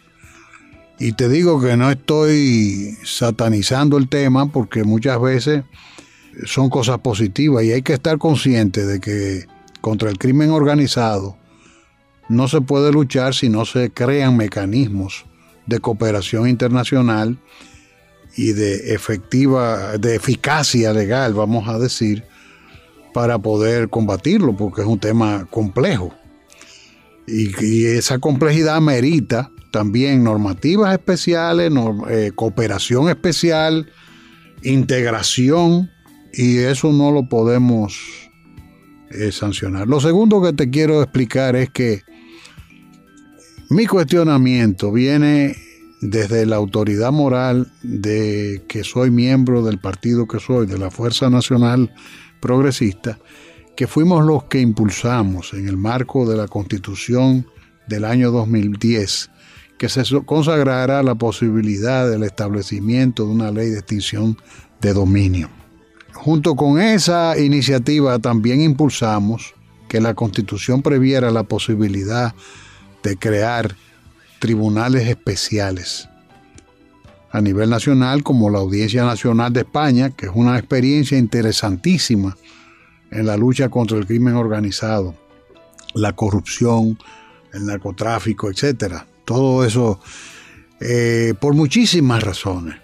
Y 0.98 1.12
te 1.12 1.28
digo 1.28 1.60
que 1.60 1.76
no 1.76 1.90
estoy 1.90 2.96
satanizando 3.04 3.98
el 3.98 4.08
tema 4.08 4.50
porque 4.50 4.84
muchas 4.84 5.20
veces 5.20 5.64
son 6.44 6.70
cosas 6.70 6.98
positivas 6.98 7.64
y 7.64 7.72
hay 7.72 7.82
que 7.82 7.94
estar 7.94 8.18
consciente 8.18 8.86
de 8.86 9.00
que 9.00 9.46
contra 9.80 10.10
el 10.10 10.18
crimen 10.18 10.50
organizado 10.50 11.36
no 12.28 12.48
se 12.48 12.60
puede 12.60 12.92
luchar 12.92 13.34
si 13.34 13.48
no 13.48 13.64
se 13.64 13.90
crean 13.90 14.36
mecanismos 14.36 15.26
de 15.66 15.80
cooperación 15.80 16.48
internacional 16.48 17.38
y 18.36 18.52
de 18.52 18.94
efectiva, 18.94 19.96
de 19.98 20.16
eficacia 20.16 20.92
legal, 20.92 21.34
vamos 21.34 21.68
a 21.68 21.78
decir, 21.78 22.24
para 23.14 23.38
poder 23.38 23.88
combatirlo, 23.88 24.56
porque 24.56 24.82
es 24.82 24.86
un 24.86 25.00
tema 25.00 25.46
complejo. 25.50 26.12
Y, 27.26 27.86
esa 27.86 28.18
complejidad 28.18 28.80
merita 28.80 29.50
también 29.76 30.24
normativas 30.24 30.90
especiales, 30.94 31.70
eh, 32.08 32.32
cooperación 32.34 33.10
especial, 33.10 33.92
integración, 34.62 35.90
y 36.32 36.56
eso 36.56 36.94
no 36.94 37.10
lo 37.12 37.28
podemos 37.28 38.00
eh, 39.10 39.30
sancionar. 39.32 39.86
Lo 39.86 40.00
segundo 40.00 40.40
que 40.40 40.54
te 40.54 40.70
quiero 40.70 41.02
explicar 41.02 41.56
es 41.56 41.68
que 41.68 42.04
mi 43.68 43.84
cuestionamiento 43.84 44.90
viene 44.92 45.54
desde 46.00 46.46
la 46.46 46.56
autoridad 46.56 47.12
moral 47.12 47.70
de 47.82 48.62
que 48.68 48.82
soy 48.82 49.10
miembro 49.10 49.62
del 49.62 49.78
partido 49.78 50.26
que 50.26 50.40
soy, 50.40 50.66
de 50.66 50.78
la 50.78 50.90
Fuerza 50.90 51.28
Nacional 51.28 51.92
Progresista, 52.40 53.18
que 53.76 53.86
fuimos 53.86 54.24
los 54.24 54.44
que 54.44 54.58
impulsamos 54.58 55.52
en 55.52 55.68
el 55.68 55.76
marco 55.76 56.26
de 56.26 56.38
la 56.38 56.48
Constitución 56.48 57.46
del 57.88 58.06
año 58.06 58.30
2010 58.30 59.30
que 59.78 59.88
se 59.88 60.02
consagrara 60.24 61.02
la 61.02 61.14
posibilidad 61.14 62.08
del 62.08 62.22
establecimiento 62.22 63.24
de 63.24 63.32
una 63.32 63.50
ley 63.50 63.70
de 63.70 63.78
extinción 63.78 64.36
de 64.80 64.92
dominio. 64.92 65.50
Junto 66.14 66.56
con 66.56 66.80
esa 66.80 67.38
iniciativa 67.38 68.18
también 68.18 68.60
impulsamos 68.60 69.54
que 69.88 70.00
la 70.00 70.14
Constitución 70.14 70.82
previera 70.82 71.30
la 71.30 71.42
posibilidad 71.42 72.34
de 73.02 73.16
crear 73.16 73.76
tribunales 74.38 75.06
especiales 75.08 76.08
a 77.30 77.40
nivel 77.40 77.68
nacional 77.68 78.22
como 78.22 78.48
la 78.48 78.58
Audiencia 78.58 79.04
Nacional 79.04 79.52
de 79.52 79.60
España, 79.60 80.10
que 80.10 80.26
es 80.26 80.32
una 80.34 80.58
experiencia 80.58 81.18
interesantísima 81.18 82.36
en 83.10 83.26
la 83.26 83.36
lucha 83.36 83.68
contra 83.68 83.98
el 83.98 84.06
crimen 84.06 84.34
organizado, 84.34 85.14
la 85.94 86.14
corrupción, 86.14 86.98
el 87.52 87.66
narcotráfico, 87.66 88.50
etcétera. 88.50 89.06
Todo 89.26 89.64
eso 89.64 90.00
eh, 90.80 91.34
por 91.38 91.54
muchísimas 91.54 92.22
razones. 92.22 92.76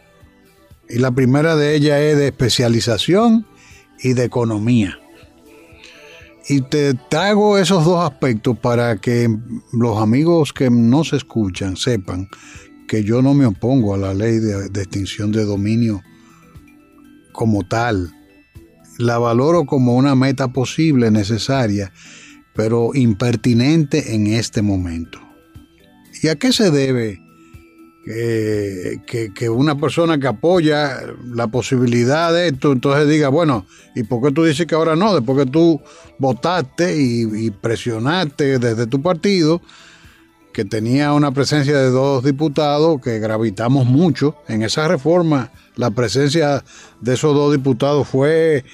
Y 0.90 0.98
la 0.98 1.10
primera 1.10 1.56
de 1.56 1.74
ellas 1.74 2.00
es 2.00 2.18
de 2.18 2.26
especialización 2.26 3.46
y 4.02 4.12
de 4.12 4.24
economía. 4.24 4.98
Y 6.48 6.62
te 6.62 6.94
traigo 7.08 7.56
esos 7.56 7.84
dos 7.84 8.04
aspectos 8.04 8.58
para 8.58 8.96
que 8.96 9.34
los 9.72 9.98
amigos 9.98 10.52
que 10.52 10.68
no 10.68 11.04
se 11.04 11.16
escuchan 11.16 11.76
sepan 11.76 12.28
que 12.88 13.04
yo 13.04 13.22
no 13.22 13.32
me 13.32 13.46
opongo 13.46 13.94
a 13.94 13.98
la 13.98 14.12
ley 14.12 14.38
de, 14.38 14.68
de 14.68 14.82
extinción 14.82 15.30
de 15.30 15.44
dominio 15.44 16.02
como 17.32 17.62
tal. 17.62 18.12
La 18.98 19.18
valoro 19.18 19.64
como 19.64 19.94
una 19.96 20.14
meta 20.14 20.48
posible, 20.48 21.10
necesaria, 21.10 21.92
pero 22.54 22.90
impertinente 22.94 24.14
en 24.14 24.26
este 24.26 24.60
momento. 24.60 25.21
¿Y 26.22 26.28
a 26.28 26.36
qué 26.36 26.52
se 26.52 26.70
debe 26.70 27.20
que, 28.04 29.48
una 29.48 29.76
persona 29.76 30.18
que 30.18 30.26
apoya 30.26 31.00
la 31.24 31.48
posibilidad 31.48 32.32
de 32.32 32.48
esto, 32.48 32.72
entonces 32.72 33.08
diga, 33.08 33.28
bueno, 33.28 33.66
¿y 33.94 34.04
por 34.04 34.22
qué 34.22 34.32
tú 34.32 34.44
dices 34.44 34.66
que 34.66 34.74
ahora 34.74 34.96
no? 34.96 35.14
Después 35.14 35.44
que 35.44 35.50
tú 35.50 35.80
votaste 36.18 36.96
y, 36.96 37.50
presionaste 37.50 38.58
desde 38.58 38.86
tu 38.86 39.02
partido, 39.02 39.60
que 40.52 40.64
tenía 40.64 41.12
una 41.12 41.32
presencia 41.32 41.76
de 41.78 41.90
dos 41.90 42.24
diputados, 42.24 43.00
que 43.00 43.18
gravitamos 43.18 43.86
mucho 43.86 44.36
en 44.48 44.62
esa 44.62 44.86
reforma, 44.86 45.50
la 45.76 45.90
presencia 45.90 46.62
de 47.00 47.14
esos 47.14 47.34
dos 47.34 47.52
diputados 47.52 48.06
fue, 48.06 48.64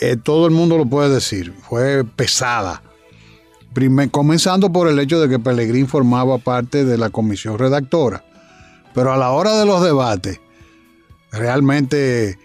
eh, 0.00 0.16
todo 0.22 0.46
el 0.46 0.52
mundo 0.52 0.78
lo 0.78 0.86
puede 0.86 1.10
decir, 1.10 1.52
fue 1.68 2.04
pesada. 2.04 2.82
Comenzando 4.10 4.72
por 4.72 4.88
el 4.88 4.98
hecho 4.98 5.20
de 5.20 5.28
que 5.28 5.38
Pellegrín 5.38 5.86
formaba 5.86 6.38
parte 6.38 6.84
de 6.84 6.98
la 6.98 7.10
comisión 7.10 7.58
redactora 7.58 8.24
pero 8.94 9.12
a 9.12 9.16
la 9.16 9.30
hora 9.30 9.56
de 9.56 9.66
los 9.66 9.82
debates, 9.82 10.40
realmente 11.30 12.38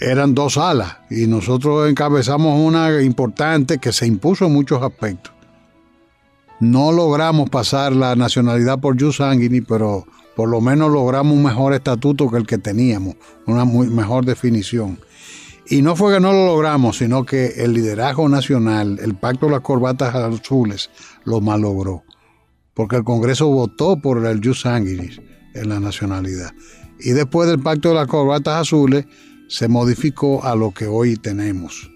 eran 0.00 0.34
dos 0.34 0.54
salas 0.54 0.98
y 1.10 1.26
nosotros 1.26 1.88
encabezamos 1.88 2.58
una 2.58 3.02
importante 3.02 3.78
que 3.78 3.92
se 3.92 4.06
impuso 4.06 4.46
en 4.46 4.52
muchos 4.52 4.82
aspectos. 4.82 5.32
No 6.60 6.90
logramos 6.90 7.50
pasar 7.50 7.92
la 7.92 8.16
nacionalidad 8.16 8.80
por 8.80 9.00
Jus 9.00 9.18
Sanguini, 9.18 9.60
pero 9.60 10.06
por 10.34 10.48
lo 10.48 10.60
menos 10.60 10.90
logramos 10.90 11.36
un 11.36 11.44
mejor 11.44 11.72
estatuto 11.72 12.28
que 12.30 12.38
el 12.38 12.46
que 12.46 12.58
teníamos, 12.58 13.14
una 13.46 13.64
muy 13.64 13.88
mejor 13.88 14.24
definición. 14.24 14.98
Y 15.70 15.82
no 15.82 15.96
fue 15.96 16.14
que 16.14 16.20
no 16.20 16.32
lo 16.32 16.46
logramos, 16.46 16.96
sino 16.96 17.24
que 17.24 17.46
el 17.58 17.74
liderazgo 17.74 18.28
nacional, 18.28 18.98
el 19.02 19.14
pacto 19.14 19.46
de 19.46 19.52
las 19.52 19.60
corbatas 19.60 20.14
azules, 20.14 20.90
lo 21.24 21.42
malogró. 21.42 22.04
Porque 22.72 22.96
el 22.96 23.04
Congreso 23.04 23.48
votó 23.48 24.00
por 24.00 24.24
el 24.24 24.40
Jus 24.42 24.62
Sanguinis 24.62 25.20
en 25.54 25.68
la 25.68 25.78
nacionalidad. 25.78 26.52
Y 27.00 27.10
después 27.10 27.48
del 27.48 27.58
pacto 27.58 27.90
de 27.90 27.96
las 27.96 28.06
corbatas 28.06 28.62
azules 28.62 29.06
se 29.48 29.68
modificó 29.68 30.42
a 30.44 30.54
lo 30.54 30.72
que 30.72 30.86
hoy 30.86 31.16
tenemos. 31.16 31.90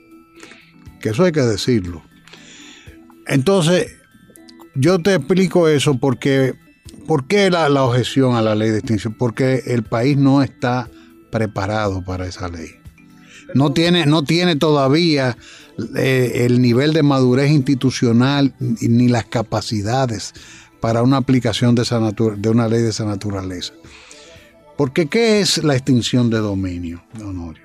Que 1.00 1.10
eso 1.10 1.24
hay 1.24 1.32
que 1.32 1.40
decirlo. 1.40 2.02
Entonces, 3.26 3.86
yo 4.74 4.98
te 4.98 5.14
explico 5.14 5.68
eso 5.68 5.98
porque, 5.98 6.54
¿por 7.06 7.26
qué 7.26 7.50
la, 7.50 7.68
objeción 7.84 8.34
a 8.34 8.42
la 8.42 8.54
ley 8.54 8.70
de 8.70 8.78
extinción? 8.78 9.14
Porque 9.14 9.62
el 9.66 9.82
país 9.82 10.16
no 10.18 10.42
está 10.42 10.90
preparado 11.30 12.04
para 12.04 12.26
esa 12.26 12.48
ley. 12.48 12.81
No 13.54 13.72
tiene, 13.72 14.06
no 14.06 14.22
tiene 14.24 14.56
todavía 14.56 15.36
eh, 15.96 16.44
el 16.46 16.60
nivel 16.60 16.92
de 16.92 17.02
madurez 17.02 17.50
institucional 17.50 18.54
ni 18.58 19.08
las 19.08 19.24
capacidades 19.24 20.34
para 20.80 21.02
una 21.02 21.16
aplicación 21.16 21.74
de, 21.74 21.82
esa 21.82 22.00
de 22.00 22.48
una 22.48 22.68
ley 22.68 22.82
de 22.82 22.90
esa 22.90 23.04
naturaleza. 23.04 23.72
Porque 24.76 25.06
¿qué 25.06 25.40
es 25.40 25.62
la 25.62 25.74
extinción 25.74 26.28
de 26.28 26.38
dominio, 26.38 27.04
Honorio? 27.20 27.62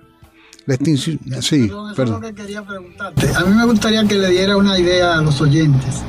La 0.65 0.75
extinción, 0.75 1.19
sí, 1.41 1.71
perdón, 1.95 2.25
A 2.25 3.45
mí 3.45 3.55
me 3.55 3.65
gustaría 3.65 4.05
que 4.05 4.15
le 4.15 4.29
diera 4.29 4.57
una 4.57 4.77
idea 4.77 5.17
a 5.17 5.21
los 5.21 5.39
oyentes. 5.39 6.03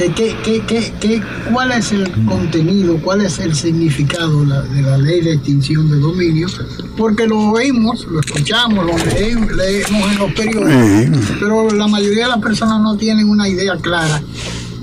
Eh, 0.00 0.10
¿Qué, 0.16 0.34
qué, 0.42 0.92
qué, 0.98 1.22
cuál 1.52 1.72
es 1.72 1.92
el 1.92 2.10
contenido, 2.24 2.98
cuál 3.02 3.20
es 3.20 3.38
el 3.38 3.54
significado 3.54 4.44
de 4.46 4.80
la 4.80 4.96
ley 4.96 5.20
de 5.20 5.34
extinción 5.34 5.90
de 5.90 5.98
dominio? 5.98 6.48
Porque 6.96 7.26
lo 7.26 7.38
oímos, 7.50 8.06
lo 8.06 8.20
escuchamos, 8.20 8.86
lo 8.86 8.96
leemos, 8.96 9.52
leemos 9.52 10.12
en 10.12 10.18
los 10.18 10.32
periódicos, 10.32 11.36
pero 11.38 11.70
la 11.72 11.86
mayoría 11.86 12.24
de 12.24 12.30
las 12.30 12.40
personas 12.40 12.80
no 12.80 12.96
tienen 12.96 13.28
una 13.28 13.46
idea 13.46 13.76
clara 13.76 14.22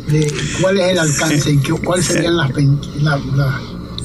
de 0.07 0.31
cuál 0.61 0.79
es 0.79 0.91
el 0.91 0.99
alcance 0.99 1.51
y 1.51 1.57
cuáles 1.57 2.05
serían 2.05 2.37
las, 2.37 2.51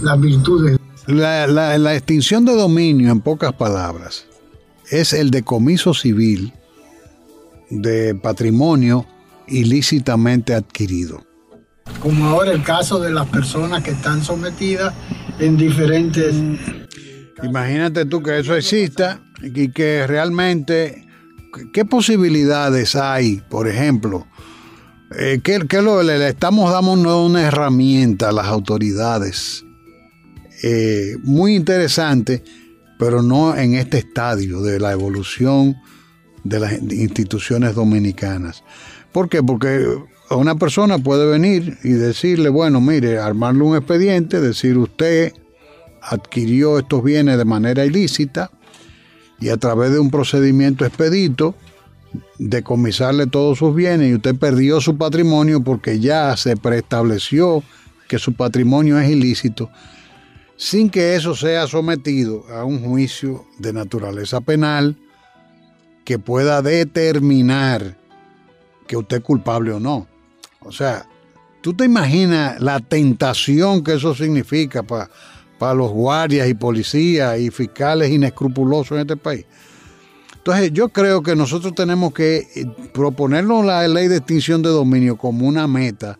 las 0.00 0.20
virtudes. 0.20 0.78
La, 1.06 1.46
la, 1.46 1.94
extinción 1.94 2.46
de 2.46 2.54
dominio, 2.54 3.12
en 3.12 3.20
pocas 3.20 3.52
palabras, 3.52 4.24
es 4.90 5.12
el 5.12 5.30
decomiso 5.30 5.92
civil 5.92 6.54
de 7.68 8.14
patrimonio 8.14 9.04
ilícitamente 9.48 10.54
adquirido. 10.54 11.24
Como 12.00 12.26
ahora 12.26 12.52
el 12.52 12.62
caso 12.62 13.00
de 13.00 13.10
las 13.10 13.28
personas 13.28 13.82
que 13.82 13.90
están 13.90 14.22
sometidas 14.22 14.94
en 15.38 15.56
diferentes... 15.56 16.34
Imagínate 17.42 18.04
tú 18.04 18.22
que 18.22 18.38
eso 18.38 18.54
exista 18.54 19.20
y 19.42 19.68
que 19.70 20.06
realmente, 20.06 21.06
¿qué 21.72 21.84
posibilidades 21.84 22.94
hay, 22.94 23.42
por 23.48 23.66
ejemplo, 23.66 24.26
eh, 25.18 25.40
¿qué, 25.42 25.82
lo, 25.82 26.02
le, 26.02 26.28
estamos 26.28 26.70
dando 26.70 27.24
una 27.26 27.42
herramienta 27.42 28.28
a 28.28 28.32
las 28.32 28.46
autoridades 28.46 29.64
eh, 30.62 31.16
muy 31.24 31.56
interesante, 31.56 32.44
pero 32.98 33.20
no 33.22 33.56
en 33.56 33.74
este 33.74 33.98
estadio 33.98 34.62
de 34.62 34.78
la 34.78 34.92
evolución 34.92 35.76
de 36.44 36.60
las 36.60 36.72
instituciones 36.80 37.74
dominicanas. 37.74 38.62
¿Por 39.12 39.28
qué? 39.28 39.42
Porque 39.42 39.86
una 40.30 40.54
persona 40.54 40.98
puede 40.98 41.26
venir 41.26 41.78
y 41.84 41.90
decirle, 41.90 42.48
bueno, 42.48 42.80
mire, 42.80 43.18
armarle 43.18 43.62
un 43.62 43.76
expediente, 43.76 44.40
decir 44.40 44.78
usted 44.78 45.32
adquirió 46.00 46.78
estos 46.78 47.04
bienes 47.04 47.38
de 47.38 47.44
manera 47.44 47.84
ilícita 47.84 48.50
y 49.38 49.50
a 49.50 49.56
través 49.56 49.92
de 49.92 49.98
un 49.98 50.10
procedimiento 50.10 50.84
expedito, 50.84 51.54
decomisarle 52.38 53.26
todos 53.26 53.58
sus 53.58 53.74
bienes 53.74 54.10
y 54.10 54.14
usted 54.14 54.34
perdió 54.34 54.80
su 54.80 54.96
patrimonio 54.96 55.62
porque 55.62 56.00
ya 56.00 56.36
se 56.36 56.56
preestableció 56.56 57.62
que 58.08 58.18
su 58.18 58.34
patrimonio 58.34 58.98
es 58.98 59.10
ilícito, 59.10 59.70
sin 60.56 60.90
que 60.90 61.14
eso 61.14 61.34
sea 61.34 61.66
sometido 61.66 62.44
a 62.50 62.64
un 62.64 62.82
juicio 62.82 63.44
de 63.58 63.72
naturaleza 63.72 64.40
penal 64.40 64.96
que 66.04 66.18
pueda 66.18 66.62
determinar 66.62 67.96
que 68.86 68.96
usted 68.96 69.18
es 69.18 69.22
culpable 69.22 69.72
o 69.72 69.80
no. 69.80 70.06
O 70.60 70.72
sea, 70.72 71.06
tú 71.60 71.74
te 71.74 71.84
imaginas 71.84 72.60
la 72.60 72.80
tentación 72.80 73.82
que 73.82 73.94
eso 73.94 74.14
significa 74.14 74.82
para 74.82 75.10
para 75.62 75.74
los 75.74 75.92
guardias 75.92 76.48
y 76.48 76.54
policías 76.54 77.38
y 77.38 77.48
fiscales 77.52 78.10
inescrupulosos 78.10 78.96
en 78.96 79.02
este 79.02 79.16
país. 79.16 79.46
Entonces 80.34 80.72
yo 80.72 80.88
creo 80.88 81.22
que 81.22 81.36
nosotros 81.36 81.72
tenemos 81.76 82.12
que 82.12 82.48
eh, 82.56 82.66
proponernos 82.92 83.64
la 83.64 83.86
ley 83.86 84.08
de 84.08 84.16
extinción 84.16 84.60
de 84.60 84.70
dominio 84.70 85.16
como 85.16 85.46
una 85.46 85.68
meta 85.68 86.18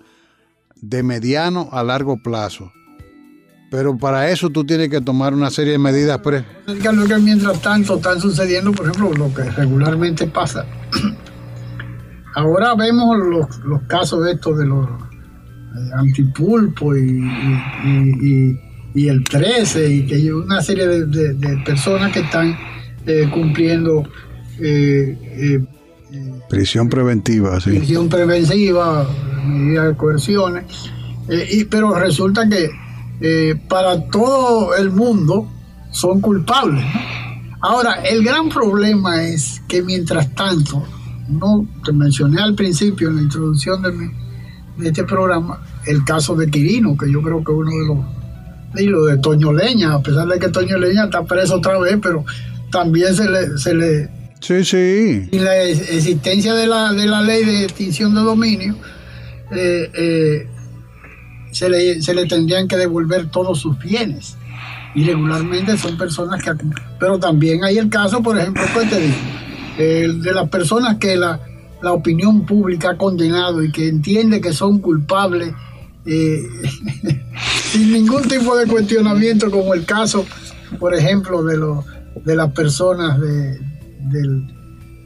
de 0.80 1.02
mediano 1.02 1.68
a 1.72 1.82
largo 1.82 2.18
plazo. 2.18 2.70
Pero 3.68 3.98
para 3.98 4.30
eso 4.30 4.48
tú 4.48 4.64
tienes 4.64 4.90
que 4.90 5.00
tomar 5.00 5.34
una 5.34 5.50
serie 5.50 5.72
de 5.72 5.78
medidas. 5.78 6.20
Pre 6.20 6.44
que 6.64 7.18
mientras 7.18 7.60
tanto 7.60 7.96
están 7.96 8.20
sucediendo, 8.20 8.70
por 8.70 8.88
ejemplo, 8.88 9.12
lo 9.12 9.34
que 9.34 9.42
regularmente 9.42 10.28
pasa. 10.28 10.64
Ahora 12.34 12.74
vemos 12.74 13.18
los, 13.18 13.58
los 13.64 13.82
casos 13.82 14.24
de 14.24 14.32
estos 14.32 14.58
de 14.58 14.66
los 14.66 14.86
eh, 14.88 15.90
antipulpo 15.94 16.96
y, 16.96 18.58
y, 18.94 19.08
el 19.08 19.24
13 19.24 19.88
y 19.88 20.06
que 20.06 20.14
hay 20.16 20.30
una 20.30 20.60
serie 20.60 20.86
de 20.86 21.56
personas 21.64 22.12
que 22.12 22.20
están 22.20 22.56
eh, 23.04 23.28
cumpliendo 23.32 24.04
eh, 24.60 25.18
eh, 25.24 25.60
prisión 26.48 26.88
preventiva, 26.88 27.60
sí. 27.60 27.70
Prisión 27.70 28.08
preventiva, 28.08 29.08
medidas 29.44 29.88
de 29.88 29.96
coerciones. 29.96 30.64
y, 31.50 31.64
pero 31.64 31.94
resulta 31.98 32.48
que 32.48 32.70
para 33.68 34.08
todo 34.08 34.76
el 34.76 34.90
mundo 34.90 35.48
son 35.90 36.20
culpables. 36.20 36.84
Ahora, 37.60 38.02
el 38.04 38.22
gran 38.22 38.48
problema 38.48 39.22
es 39.24 39.62
que 39.66 39.82
mientras 39.82 40.32
tanto, 40.34 40.84
no 41.32 41.66
te 41.84 41.92
mencioné 41.92 42.40
al 42.40 42.54
principio 42.54 43.08
en 43.08 43.16
la 43.16 43.22
introducción 43.22 43.82
de, 43.82 43.90
de 44.78 44.88
este 44.88 45.04
programa, 45.04 45.60
el 45.86 46.04
caso 46.04 46.34
de 46.36 46.50
Quirino, 46.50 46.96
que 46.96 47.10
yo 47.10 47.22
creo 47.22 47.42
que 47.42 47.52
uno 47.52 47.70
de 47.70 47.86
los 47.86 48.22
y 48.76 48.86
lo 48.86 49.04
de 49.04 49.18
Toño 49.18 49.52
Leña, 49.52 49.94
a 49.94 50.02
pesar 50.02 50.26
de 50.26 50.38
que 50.38 50.48
Toño 50.48 50.78
Leña 50.78 51.04
está 51.04 51.22
preso 51.24 51.56
otra 51.56 51.78
vez, 51.78 51.98
pero 52.02 52.24
también 52.70 53.14
se 53.14 53.28
le... 53.28 53.58
Se 53.58 53.74
le 53.74 54.08
sí, 54.40 54.64
sí. 54.64 55.28
Y 55.30 55.38
la 55.38 55.62
existencia 55.62 56.54
de 56.54 56.66
la, 56.66 56.92
de 56.92 57.06
la 57.06 57.20
ley 57.20 57.44
de 57.44 57.64
extinción 57.64 58.14
de 58.14 58.20
dominio, 58.20 58.74
eh, 59.50 59.90
eh, 59.94 60.46
se, 61.50 61.68
le, 61.68 62.00
se 62.00 62.14
le 62.14 62.26
tendrían 62.26 62.66
que 62.66 62.76
devolver 62.76 63.30
todos 63.30 63.60
sus 63.60 63.78
bienes. 63.78 64.36
Y 64.94 65.04
regularmente 65.04 65.76
son 65.76 65.96
personas 65.96 66.42
que... 66.42 66.52
Pero 66.98 67.18
también 67.18 67.64
hay 67.64 67.78
el 67.78 67.88
caso, 67.88 68.22
por 68.22 68.38
ejemplo, 68.38 68.62
pues 68.72 68.88
te 68.88 69.00
digo, 69.00 69.16
de 69.76 70.32
las 70.32 70.48
personas 70.48 70.98
que 70.98 71.16
la, 71.16 71.40
la 71.82 71.92
opinión 71.92 72.46
pública 72.46 72.90
ha 72.90 72.96
condenado 72.96 73.62
y 73.62 73.72
que 73.72 73.88
entiende 73.88 74.40
que 74.40 74.52
son 74.52 74.78
culpables 74.80 75.52
eh, 76.06 76.42
sin 77.70 77.92
ningún 77.92 78.22
tipo 78.22 78.56
de 78.56 78.66
cuestionamiento, 78.66 79.50
como 79.50 79.74
el 79.74 79.84
caso, 79.84 80.24
por 80.78 80.94
ejemplo, 80.94 81.42
de 81.42 81.56
los 81.56 81.84
de 82.24 82.36
las 82.36 82.52
personas 82.52 83.18
de, 83.20 83.58
del, 84.10 84.46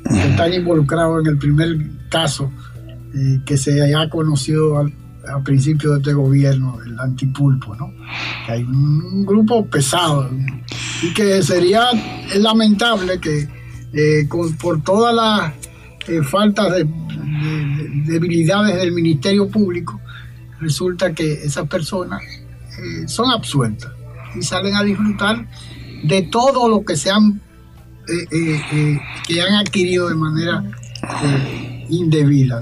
que 0.08 0.30
están 0.30 0.52
involucrados 0.52 1.20
en 1.20 1.32
el 1.32 1.38
primer 1.38 1.76
caso 2.10 2.50
eh, 3.14 3.40
que 3.46 3.56
se 3.56 3.80
haya 3.80 4.08
conocido 4.10 4.78
al, 4.78 4.92
principio 5.44 5.90
de 5.90 5.98
este 5.98 6.12
gobierno, 6.12 6.78
el 6.86 7.00
antipulpo, 7.00 7.74
¿no? 7.74 7.92
Que 8.46 8.52
hay 8.52 8.62
un, 8.62 9.26
grupo 9.26 9.66
pesado 9.66 10.30
y 11.02 11.12
que 11.14 11.42
sería 11.42 11.88
lamentable 12.38 13.18
que 13.18 13.48
eh, 13.96 14.28
por 14.60 14.82
todas 14.82 15.14
las 15.14 15.52
eh, 16.08 16.22
faltas 16.22 16.72
de, 16.72 16.86
debilidades 18.04 18.76
del 18.76 18.92
Ministerio 18.92 19.48
Público, 19.48 20.00
resulta 20.60 21.12
que 21.12 21.32
esas 21.32 21.68
personas 21.68 22.22
son 23.06 23.30
absueltas 23.30 23.90
y 24.38 24.42
salen 24.42 24.74
a 24.74 24.82
disfrutar 24.82 25.46
de 26.02 26.22
todo 26.22 26.68
lo 26.68 26.84
que 26.84 26.96
se 26.96 27.10
han 27.10 27.40
eh, 28.08 28.24
eh, 28.30 28.60
eh, 28.72 29.00
que 29.26 29.42
han 29.42 29.54
adquirido 29.54 30.08
de 30.08 30.14
manera 30.14 30.62
indebida. 31.88 32.60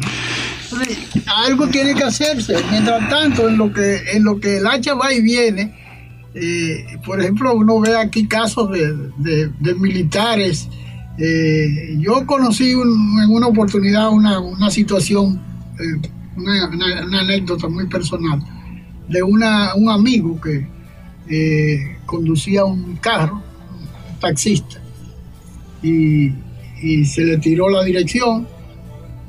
algo 1.27 1.69
tiene 1.69 1.95
que 1.95 2.05
hacerse. 2.05 2.57
Mientras 2.71 3.09
tanto, 3.11 3.49
en 3.49 3.59
lo 3.59 3.71
que 3.71 3.97
en 4.13 4.25
lo 4.25 4.41
que 4.41 4.57
el 4.57 4.67
hacha 4.67 4.95
va 4.95 5.13
y 5.13 5.21
viene, 5.21 5.75
por 7.05 7.21
ejemplo, 7.21 7.55
uno 7.55 7.79
ve 7.81 7.95
aquí 7.95 8.27
casos 8.27 8.71
de, 8.71 9.75
militares. 9.77 10.69
Yo 11.17 12.27
conocí 12.27 12.71
en 12.73 13.31
una 13.31 13.47
oportunidad 13.47 14.11
una, 14.11 14.71
situación, 14.71 15.41
una, 16.37 16.69
una, 16.69 17.21
anécdota 17.21 17.69
muy 17.69 17.87
personal 17.87 18.43
de 19.09 19.23
una, 19.23 19.75
un 19.75 19.89
amigo 19.89 20.41
que 20.41 20.67
eh, 21.29 21.97
conducía 22.07 22.65
un 22.65 22.97
carro, 22.97 23.37
un 23.37 24.19
taxista, 24.21 24.81
y, 25.83 26.33
se 27.07 27.25
le 27.25 27.39
tiró 27.39 27.71
la 27.71 27.83
dirección. 27.83 28.47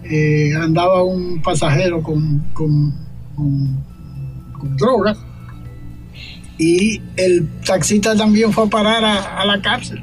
Eh, 0.03 0.53
andaba 0.53 1.03
un 1.03 1.41
pasajero 1.41 2.03
con, 2.03 2.39
con, 2.53 2.93
drogas 4.77 5.17
y 6.57 7.01
el 7.15 7.47
taxista 7.65 8.15
también 8.15 8.51
fue 8.51 8.65
a 8.65 8.67
parar 8.67 9.03
a, 9.05 9.45
la 9.45 9.61
cárcel. 9.61 10.01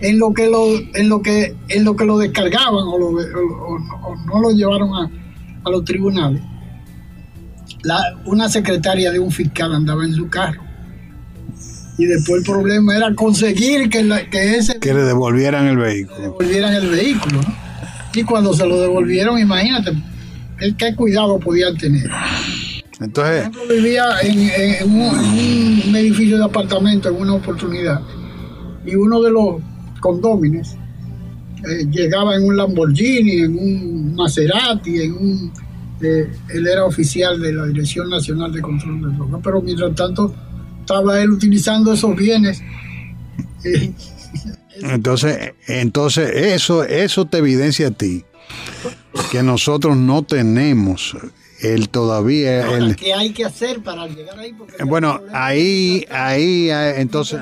En 0.00 0.18
lo 0.18 0.32
que 0.32 0.48
lo, 0.48 0.66
en 0.94 1.08
lo 1.08 1.22
que, 1.22 1.54
en 1.68 1.84
lo 1.84 1.96
que 1.96 2.04
lo 2.04 2.18
descargaban 2.18 2.84
o, 2.84 2.98
no 4.26 4.40
lo 4.40 4.50
llevaron 4.50 4.94
a, 4.94 5.10
a 5.64 5.70
los 5.70 5.84
tribunales 5.84 6.42
una 8.24 8.48
secretaria 8.48 9.10
de 9.10 9.18
un 9.18 9.30
fiscal 9.30 9.74
andaba 9.74 10.04
en 10.04 10.14
su 10.14 10.28
carro. 10.28 10.62
Y 11.98 12.04
después 12.04 12.40
el 12.40 12.44
problema 12.44 12.94
era 12.94 13.14
conseguir 13.14 13.88
que, 13.88 14.06
que 14.30 14.56
ese... 14.56 14.78
Que 14.78 14.92
le 14.92 15.02
devolvieran 15.02 15.66
el 15.66 15.78
vehículo. 15.78 16.20
devolvieran 16.20 16.74
el 16.74 16.88
vehículo, 16.88 17.40
Y 18.12 18.22
cuando 18.22 18.52
se 18.52 18.66
lo 18.66 18.80
devolvieron, 18.80 19.38
imagínate, 19.38 19.92
qué 20.76 20.94
cuidado 20.94 21.38
podían 21.38 21.76
tener. 21.76 22.10
Entonces... 23.00 23.48
Por 23.48 23.56
ejemplo, 23.56 23.62
vivía 23.68 24.04
en, 24.22 24.90
un, 24.90 25.96
edificio 25.96 26.36
de 26.36 26.44
apartamento 26.44 27.08
en 27.08 27.14
una 27.14 27.32
oportunidad. 27.32 28.02
Y 28.84 28.94
uno 28.94 29.22
de 29.22 29.30
los 29.30 29.56
condómines 30.06 30.76
eh, 31.68 31.84
llegaba 31.90 32.36
en 32.36 32.44
un 32.44 32.56
Lamborghini, 32.56 33.40
en 33.40 33.58
un 33.58 34.14
Maserati, 34.14 35.02
en 35.02 35.12
un 35.12 35.52
él 35.98 36.66
era 36.66 36.84
oficial 36.84 37.40
de 37.40 37.54
la 37.54 37.66
Dirección 37.66 38.10
Nacional 38.10 38.52
de 38.52 38.60
Control 38.60 39.00
de 39.00 39.16
Drogas, 39.16 39.40
pero 39.42 39.62
mientras 39.62 39.94
tanto 39.94 40.34
estaba 40.80 41.20
él 41.22 41.30
utilizando 41.30 41.92
esos 41.94 42.14
bienes. 42.14 42.62
entonces, 44.82 45.54
entonces 45.66 46.30
eso, 46.52 46.84
eso 46.84 47.24
te 47.24 47.38
evidencia 47.38 47.88
a 47.88 47.90
ti 47.92 48.24
que 49.32 49.42
nosotros 49.42 49.96
no 49.96 50.22
tenemos 50.22 51.16
el 51.62 51.88
todavía 51.88 52.76
el 52.76 52.94
¿Qué 52.94 53.14
hay 53.14 53.30
que 53.30 53.46
hacer 53.46 53.82
para 53.82 54.06
llegar 54.06 54.38
ahí? 54.38 54.54
bueno, 54.84 55.18
ahí, 55.32 56.04
ahí, 56.10 56.68
entonces 56.96 57.40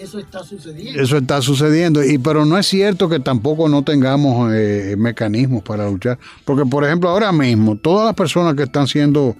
eso 0.00 0.18
está 0.18 0.42
sucediendo. 0.42 1.02
Eso 1.02 1.16
está 1.18 1.42
sucediendo, 1.42 2.04
y, 2.04 2.18
pero 2.18 2.44
no 2.44 2.56
es 2.58 2.66
cierto 2.66 3.08
que 3.08 3.20
tampoco 3.20 3.68
no 3.68 3.84
tengamos 3.84 4.52
eh, 4.54 4.94
mecanismos 4.98 5.62
para 5.62 5.88
luchar. 5.88 6.18
Porque, 6.44 6.64
por 6.64 6.84
ejemplo, 6.84 7.10
ahora 7.10 7.32
mismo, 7.32 7.76
todas 7.76 8.06
las 8.06 8.14
personas 8.14 8.54
que 8.54 8.62
están 8.62 8.86
siendo 8.86 9.36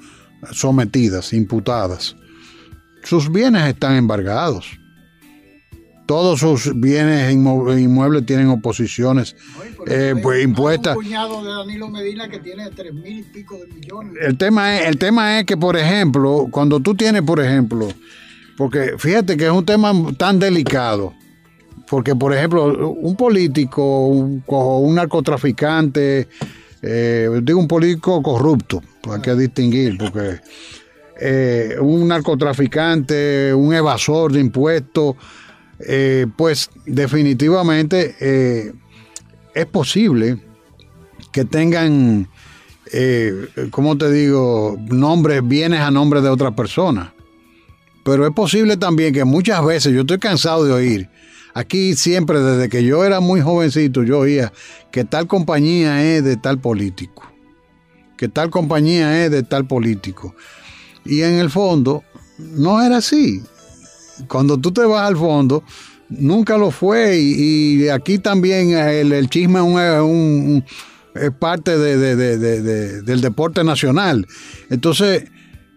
sometidas, 0.52 1.32
imputadas, 1.32 2.16
sus 3.02 3.30
bienes 3.32 3.66
están 3.68 3.96
embargados. 3.96 4.78
Todos 6.06 6.40
sus 6.40 6.72
bienes 6.78 7.32
inmuebles 7.32 8.26
tienen 8.26 8.48
oposiciones 8.48 9.36
eh, 9.86 10.14
pues, 10.20 10.42
impuestas. 10.42 10.96
El 14.20 14.36
tema, 14.36 14.76
es, 14.76 14.88
el 14.88 14.98
tema 14.98 15.38
es 15.38 15.46
que, 15.46 15.56
por 15.56 15.76
ejemplo, 15.76 16.48
cuando 16.50 16.80
tú 16.80 16.96
tienes, 16.96 17.22
por 17.22 17.38
ejemplo, 17.38 17.88
porque 18.60 18.96
fíjate 18.98 19.38
que 19.38 19.46
es 19.46 19.50
un 19.50 19.64
tema 19.64 19.90
tan 20.18 20.38
delicado. 20.38 21.14
Porque, 21.88 22.14
por 22.14 22.34
ejemplo, 22.34 22.90
un 22.90 23.16
político 23.16 23.82
o 23.82 24.78
un, 24.80 24.94
narcotraficante, 24.94 26.28
eh, 26.82 27.40
digo 27.42 27.58
un 27.58 27.66
político 27.66 28.22
corrupto, 28.22 28.82
hay 29.10 29.22
que 29.22 29.34
distinguir, 29.34 29.96
porque 29.96 30.40
eh, 31.18 31.76
un 31.80 32.06
narcotraficante, 32.06 33.54
un 33.54 33.72
evasor 33.72 34.30
de 34.30 34.40
impuestos, 34.40 35.16
eh, 35.78 36.26
pues 36.36 36.68
definitivamente 36.84 38.74
es 39.54 39.66
posible 39.72 40.36
que 41.32 41.46
tengan, 41.46 42.28
¿cómo 43.70 43.96
te 43.96 44.12
digo?, 44.12 44.76
nombres, 44.90 45.40
bienes 45.48 45.80
a 45.80 45.90
nombre 45.90 46.20
de 46.20 46.28
otra 46.28 46.54
persona. 46.54 47.14
Pero 48.10 48.26
es 48.26 48.34
posible 48.34 48.76
también 48.76 49.14
que 49.14 49.24
muchas 49.24 49.64
veces, 49.64 49.92
yo 49.92 50.00
estoy 50.00 50.18
cansado 50.18 50.64
de 50.64 50.72
oír, 50.72 51.08
aquí 51.54 51.94
siempre 51.94 52.40
desde 52.40 52.68
que 52.68 52.82
yo 52.82 53.04
era 53.04 53.20
muy 53.20 53.40
jovencito, 53.40 54.02
yo 54.02 54.18
oía 54.18 54.52
que 54.90 55.04
tal 55.04 55.28
compañía 55.28 56.02
es 56.02 56.24
de 56.24 56.36
tal 56.36 56.58
político, 56.58 57.30
que 58.16 58.28
tal 58.28 58.50
compañía 58.50 59.24
es 59.24 59.30
de 59.30 59.44
tal 59.44 59.64
político. 59.64 60.34
Y 61.04 61.22
en 61.22 61.34
el 61.34 61.50
fondo, 61.50 62.02
no 62.36 62.82
era 62.82 62.96
así. 62.96 63.44
Cuando 64.26 64.58
tú 64.58 64.72
te 64.72 64.84
vas 64.84 65.06
al 65.06 65.16
fondo, 65.16 65.62
nunca 66.08 66.58
lo 66.58 66.72
fue. 66.72 67.16
Y, 67.16 67.90
aquí 67.90 68.18
también 68.18 68.72
el, 68.72 69.30
chisme 69.30 69.60
es, 71.14 71.30
parte 71.38 71.78
del 71.78 73.20
deporte 73.20 73.62
nacional. 73.62 74.26
Entonces, 74.68 75.26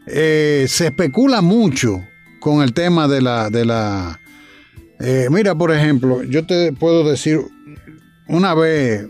eh, 0.08 0.66
se 0.68 0.88
especula 0.88 1.44
mucho 1.44 2.02
con 2.44 2.62
el 2.62 2.74
tema 2.74 3.08
de 3.08 3.22
la... 3.22 3.50
De 3.50 3.64
la 3.64 4.20
eh, 5.00 5.28
mira, 5.32 5.56
por 5.56 5.72
ejemplo, 5.72 6.24
yo 6.24 6.46
te 6.46 6.74
puedo 6.74 7.10
decir, 7.10 7.40
una 8.28 8.54
vez, 8.54 9.08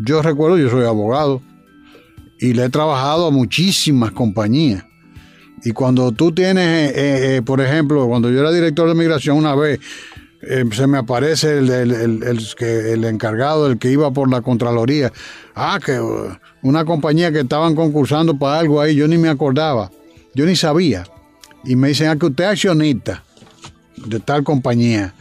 yo 0.00 0.20
recuerdo, 0.20 0.58
yo 0.58 0.68
soy 0.68 0.84
abogado 0.84 1.42
y 2.38 2.52
le 2.52 2.66
he 2.66 2.68
trabajado 2.68 3.26
a 3.26 3.30
muchísimas 3.30 4.12
compañías. 4.12 4.84
Y 5.64 5.72
cuando 5.72 6.12
tú 6.12 6.32
tienes, 6.32 6.92
eh, 6.94 7.42
por 7.44 7.62
ejemplo, 7.62 8.06
cuando 8.06 8.30
yo 8.30 8.40
era 8.40 8.52
director 8.52 8.86
de 8.86 8.94
migración 8.94 9.38
una 9.38 9.54
vez, 9.54 9.80
se 10.72 10.86
me 10.86 10.98
aparece 10.98 11.58
el, 11.58 11.70
el, 11.70 12.22
el, 12.22 13.04
encargado, 13.04 13.66
el 13.66 13.78
que 13.78 13.90
iba 13.90 14.12
por 14.12 14.30
la 14.30 14.42
Contraloría. 14.42 15.10
Ah, 15.54 15.80
que 15.84 15.98
una 16.62 16.84
compañía 16.84 17.32
que 17.32 17.40
estaban 17.40 17.74
concursando 17.74 18.38
para 18.38 18.58
algo 18.58 18.78
ahí, 18.78 18.94
yo 18.94 19.08
ni 19.08 19.16
me 19.16 19.30
acordaba. 19.30 19.90
Yo 20.34 20.44
ni 20.44 20.54
sabía. 20.54 21.04
Y 21.66 21.76
me 21.76 21.88
dicen, 21.88 22.08
ah, 22.08 22.16
que 22.16 22.26
usted 22.26 22.44
es 22.44 22.50
accionista 22.50 23.22
de 23.96 24.20
tal 24.20 24.44
compañía. 24.44 25.14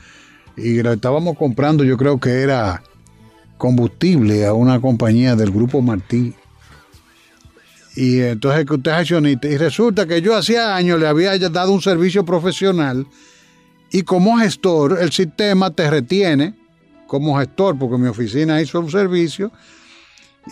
Y 0.58 0.84
le 0.84 0.94
estábamos 0.94 1.38
comprando, 1.38 1.84
yo 1.84 1.98
creo 1.98 2.20
que 2.20 2.42
era 2.42 2.84
combustible 3.58 4.46
a 4.46 4.54
una 4.54 4.82
compañía 4.82 5.36
del 5.36 5.52
Grupo 5.52 5.82
Martí. 5.82 6.34
Y 7.96 8.20
entonces 8.20 8.66
que 8.66 8.74
usted 8.74 8.92
es 8.92 8.98
accionista. 8.98 9.48
Y 9.48 9.58
resulta 9.58 10.06
que 10.06 10.22
yo 10.22 10.36
hacía 10.36 10.76
años 10.76 11.00
le 11.00 11.08
había 11.08 11.38
dado 11.38 11.72
un 11.72 11.82
servicio 11.82 12.26
profesional 12.26 13.08
y 13.92 14.02
como 14.02 14.38
gestor 14.40 14.98
el 15.00 15.12
sistema 15.12 15.70
te 15.70 15.90
retiene 15.90 16.56
como 17.06 17.38
gestor 17.38 17.78
porque 17.78 17.98
mi 18.00 18.08
oficina 18.08 18.60
hizo 18.60 18.80
un 18.80 18.90
servicio. 18.90 19.52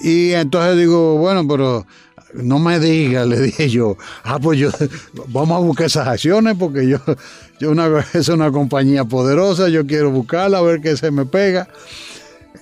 Y 0.04 0.32
entonces 0.34 0.78
digo, 0.78 1.18
bueno, 1.18 1.46
pero 1.48 1.86
no 2.34 2.60
me 2.60 2.80
diga, 2.80 3.26
le 3.26 3.40
dije 3.40 3.70
yo, 3.70 3.98
ah, 4.24 4.40
pues 4.40 4.60
yo, 4.60 4.70
vamos 5.28 5.58
a 5.58 5.60
buscar 5.60 5.88
esas 5.88 6.08
acciones 6.08 6.56
porque 6.58 6.88
yo, 6.88 7.00
yo 7.60 7.72
una, 7.72 8.06
es 8.14 8.30
una 8.30 8.52
compañía 8.52 9.06
poderosa, 9.06 9.70
yo 9.70 9.86
quiero 9.86 10.12
buscarla, 10.12 10.60
a 10.60 10.62
ver 10.62 10.82
qué 10.82 10.96
se 10.98 11.12
me 11.12 11.26
pega. 11.26 11.68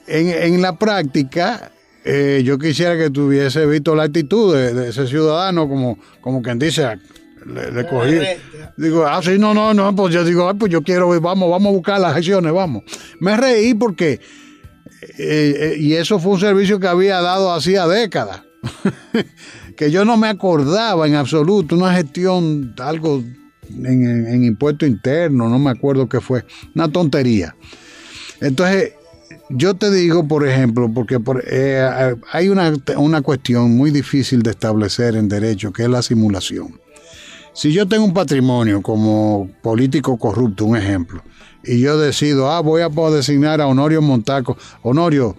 En, 0.08 0.62
la 0.62 0.78
práctica, 0.78 1.72
eh, 2.04 2.42
yo 2.44 2.58
quisiera 2.58 2.98
que 2.98 3.12
tuviese 3.12 3.66
visto 3.68 3.96
la 3.96 4.04
actitud 4.04 4.56
de, 4.56 4.90
ese 4.90 5.06
ciudadano, 5.06 5.70
como, 5.70 6.00
como 6.22 6.42
quien 6.42 6.58
dice, 6.58 6.98
le, 7.46 7.88
cogí. 7.88 8.18
Digo, 8.78 9.06
ah, 9.06 9.22
sí, 9.22 9.38
no, 9.38 9.54
no, 9.54 9.74
no, 9.74 9.96
pues 9.96 10.14
yo 10.14 10.24
digo, 10.24 10.50
ah, 10.50 10.56
pues 10.56 10.72
yo 10.72 10.82
quiero, 10.82 11.10
vamos, 11.22 11.52
vamos 11.52 11.70
a 11.70 11.76
buscar 11.76 12.00
las 12.00 12.16
acciones, 12.16 12.52
vamos. 12.52 12.84
Me 13.20 13.38
reí 13.38 13.76
porque, 13.76 14.14
eh, 14.14 14.20
eh, 15.20 15.76
y 15.78 15.94
eso 15.94 16.18
fue 16.18 16.34
un 16.34 16.40
servicio 16.40 16.80
que 16.80 16.88
había 16.88 17.22
dado 17.22 17.52
hacía 17.52 17.88
décadas. 17.88 18.49
que 19.78 19.92
yo 19.92 20.06
no 20.06 20.18
me 20.18 20.28
acordaba 20.28 21.08
en 21.08 21.16
absoluto, 21.16 21.76
una 21.76 21.94
gestión, 21.94 22.74
algo 22.80 23.24
en, 23.70 24.44
impuesto 24.44 24.86
interno, 24.86 25.50
no 25.50 25.60
me 25.60 25.72
acuerdo 25.72 26.08
qué 26.08 26.20
fue, 26.20 26.46
una 26.76 26.92
tontería. 26.92 27.56
Entonces, 28.42 28.94
yo 29.50 29.74
te 29.76 29.92
digo, 29.92 30.28
por 30.28 30.48
ejemplo, 30.48 30.92
porque 30.94 31.20
eh, 31.50 32.16
hay 32.32 32.50
una, 32.50 32.74
una 32.98 33.22
cuestión 33.22 33.76
muy 33.76 33.92
difícil 33.92 34.42
de 34.44 34.52
establecer 34.52 35.16
en 35.16 35.28
derecho, 35.28 35.72
que 35.72 35.84
es 35.84 35.90
la 35.90 36.02
simulación. 36.02 36.80
Si 37.54 37.74
yo 37.74 37.88
tengo 37.88 38.06
un 38.06 38.14
patrimonio 38.14 38.82
como 38.82 39.50
político 39.62 40.18
corrupto, 40.18 40.66
un 40.66 40.78
ejemplo, 40.78 41.24
y 41.64 41.82
yo 41.82 41.98
decido, 41.98 42.50
ah, 42.50 42.62
voy 42.62 42.82
a 42.82 42.90
poder 42.90 43.18
designar 43.18 43.60
a 43.60 43.68
Honorio 43.68 44.02
Montaco, 44.02 44.58
Honorio, 44.82 45.36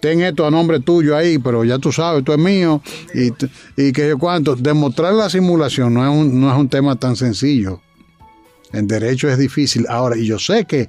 ten 0.00 0.20
esto 0.20 0.46
a 0.46 0.50
nombre 0.50 0.80
tuyo 0.80 1.16
ahí, 1.16 1.38
pero 1.38 1.64
ya 1.64 1.78
tú 1.78 1.92
sabes, 1.92 2.20
esto 2.20 2.32
es 2.32 2.38
mío, 2.38 2.82
y, 3.14 3.32
y 3.76 3.92
que 3.92 4.08
yo 4.08 4.18
cuánto. 4.18 4.56
Demostrar 4.56 5.14
la 5.14 5.30
simulación 5.30 5.94
no 5.94 6.04
es, 6.04 6.10
un, 6.10 6.40
no 6.40 6.50
es 6.50 6.58
un 6.58 6.68
tema 6.68 6.96
tan 6.96 7.16
sencillo. 7.16 7.80
En 8.72 8.86
derecho 8.86 9.28
es 9.28 9.38
difícil. 9.38 9.86
Ahora, 9.88 10.16
y 10.16 10.26
yo 10.26 10.38
sé 10.38 10.64
que, 10.64 10.88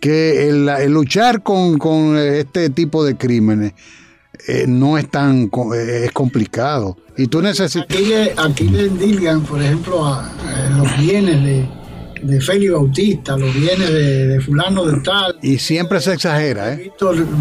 que 0.00 0.48
el, 0.48 0.66
luchar 0.90 1.42
con, 1.42 2.18
este 2.18 2.70
tipo 2.70 3.04
de 3.04 3.16
crímenes 3.16 3.74
eh, 4.48 4.64
no 4.66 4.98
es 4.98 5.08
tan 5.08 5.50
eh, 5.74 6.02
es 6.04 6.12
complicado. 6.12 6.96
Y 7.16 7.28
tú 7.28 7.40
necesitas. 7.40 7.86
Aquí 7.88 8.06
le, 8.06 8.34
aquí 8.36 8.68
le 8.68 8.88
digan, 8.88 9.42
por 9.42 9.62
ejemplo, 9.62 10.04
a 10.04 10.30
los 10.76 10.98
bienes 10.98 11.42
de 11.44 11.85
de 12.22 12.40
Félix 12.40 12.72
Bautista, 12.72 13.36
los 13.36 13.54
bienes 13.54 13.92
de, 13.92 14.40
fulano 14.40 14.84
de 14.84 15.00
tal. 15.00 15.36
Y 15.42 15.58
siempre 15.58 16.00
se 16.00 16.14
exagera, 16.14 16.74
¿eh? 16.74 16.92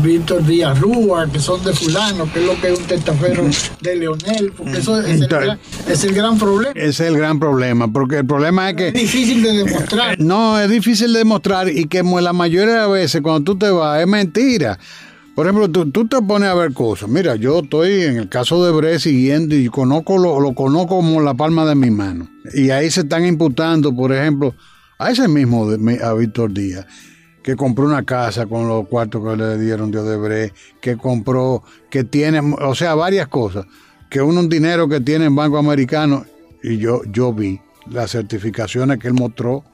Víctor, 0.04 0.46
Díaz 0.46 0.80
Rúa, 0.80 1.28
que 1.32 1.40
son 1.40 1.64
de 1.64 1.74
fulano, 1.74 2.32
que 2.32 2.40
es 2.40 2.46
lo 2.46 2.60
que 2.60 2.74
es 2.74 2.80
un 2.80 2.86
testaferro 2.86 3.44
de 3.82 3.96
Leonel, 3.96 4.54
porque 4.56 4.78
eso 4.78 5.00
es, 5.00 5.22
el, 5.22 5.28
gran, 5.28 5.60
es 5.88 6.04
el 6.04 6.14
gran 6.14 6.38
problema. 6.38 6.74
Ese 6.76 6.90
es 6.90 7.12
el 7.12 7.18
gran 7.18 7.40
problema, 7.40 7.92
porque 7.92 8.18
el 8.18 8.26
problema 8.26 8.70
es 8.70 8.76
que... 8.76 8.88
Es 8.90 8.94
difícil 8.94 9.42
de 9.44 9.54
demostrar. 9.54 10.20
No, 10.20 10.60
es 10.60 10.70
difícil 10.70 11.14
de 11.14 11.20
demostrar 11.20 11.70
y 11.70 11.86
que 11.86 12.04
la 12.04 12.34
mayoría 12.34 12.74
de 12.74 12.80
las 12.82 12.92
veces 12.92 13.22
cuando 13.22 13.44
tú 13.44 13.58
te 13.58 13.70
vas 13.70 14.02
es 14.02 14.08
mentira. 14.08 14.78
Por 15.36 15.46
ejemplo, 15.46 15.70
tú, 15.70 16.08
te 16.08 16.22
pones 16.22 16.48
a 16.48 16.54
ver 16.54 16.72
cosas. 16.72 17.10
Mira, 17.10 17.36
yo 17.36 17.60
estoy 17.60 18.04
en 18.04 18.16
el 18.16 18.30
caso 18.30 18.64
de 18.66 18.72
Bre 18.72 18.98
siguiendo 19.00 19.54
y 19.54 19.68
conozco 19.68 20.18
lo, 20.18 20.40
lo 20.40 20.56
conozco 20.56 20.96
como 20.96 21.20
la 21.22 21.34
palma 21.34 21.66
de 21.66 21.76
mi 21.76 21.92
mano. 21.92 22.30
Y 22.54 22.70
ahí 22.70 22.90
se 22.90 23.02
están 23.02 23.26
imputando, 23.26 23.94
por 23.94 24.14
ejemplo, 24.14 24.56
a 24.98 25.12
ese 25.12 25.28
mismo, 25.28 25.68
a 26.02 26.14
Víctor 26.14 26.54
Díaz, 26.54 26.86
que 27.44 27.58
compró 27.58 27.84
una 27.84 28.06
casa 28.06 28.46
con 28.46 28.70
los 28.70 28.88
cuartos 28.88 29.22
que 29.24 29.36
le 29.36 29.58
dieron 29.58 29.92
de 29.92 30.00
Odebrecht, 30.00 30.56
que 30.80 30.96
compró, 30.96 31.64
que 31.90 32.06
tiene, 32.06 32.40
o 32.40 32.74
sea, 32.74 32.96
varias 32.96 33.28
cosas, 33.28 33.66
que 34.10 34.22
uno 34.22 34.40
un 34.40 34.48
dinero 34.48 34.88
que 34.88 35.02
tiene 35.02 35.26
en 35.26 35.36
Banco 35.36 35.58
Americano, 35.58 36.26
y 36.64 36.78
yo, 36.78 37.02
yo 37.12 37.34
vi 37.34 37.60
las 37.92 38.12
certificaciones 38.12 39.00
que 39.00 39.10
él 39.10 39.14
mostró 39.14 39.66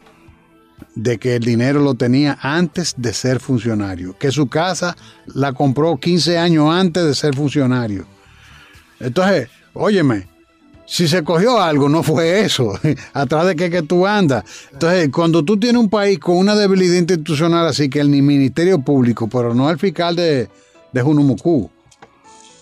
de 0.95 1.17
que 1.17 1.35
el 1.35 1.43
dinero 1.43 1.81
lo 1.81 1.95
tenía 1.95 2.37
antes 2.41 2.95
de 2.97 3.13
ser 3.13 3.39
funcionario, 3.39 4.17
que 4.17 4.31
su 4.31 4.47
casa 4.47 4.95
la 5.27 5.53
compró 5.53 5.97
15 5.97 6.37
años 6.37 6.69
antes 6.71 7.05
de 7.05 7.15
ser 7.15 7.35
funcionario. 7.35 8.05
Entonces, 8.99 9.49
óyeme, 9.73 10.27
si 10.85 11.07
se 11.07 11.23
cogió 11.23 11.61
algo, 11.61 11.87
no 11.87 12.03
fue 12.03 12.41
eso. 12.41 12.77
Atrás 13.13 13.47
de 13.47 13.55
qué 13.55 13.69
que 13.69 13.81
tú 13.81 14.05
andas. 14.05 14.43
Entonces, 14.73 15.09
cuando 15.09 15.43
tú 15.43 15.57
tienes 15.57 15.81
un 15.81 15.89
país 15.89 16.19
con 16.19 16.37
una 16.37 16.55
debilidad 16.55 16.97
institucional 16.97 17.65
así 17.65 17.89
que 17.89 18.01
el 18.01 18.09
Ministerio 18.09 18.79
Público, 18.79 19.27
pero 19.27 19.53
no 19.53 19.69
el 19.69 19.79
fiscal 19.79 20.15
de, 20.15 20.49
de 20.91 21.01
Junumucú, 21.01 21.69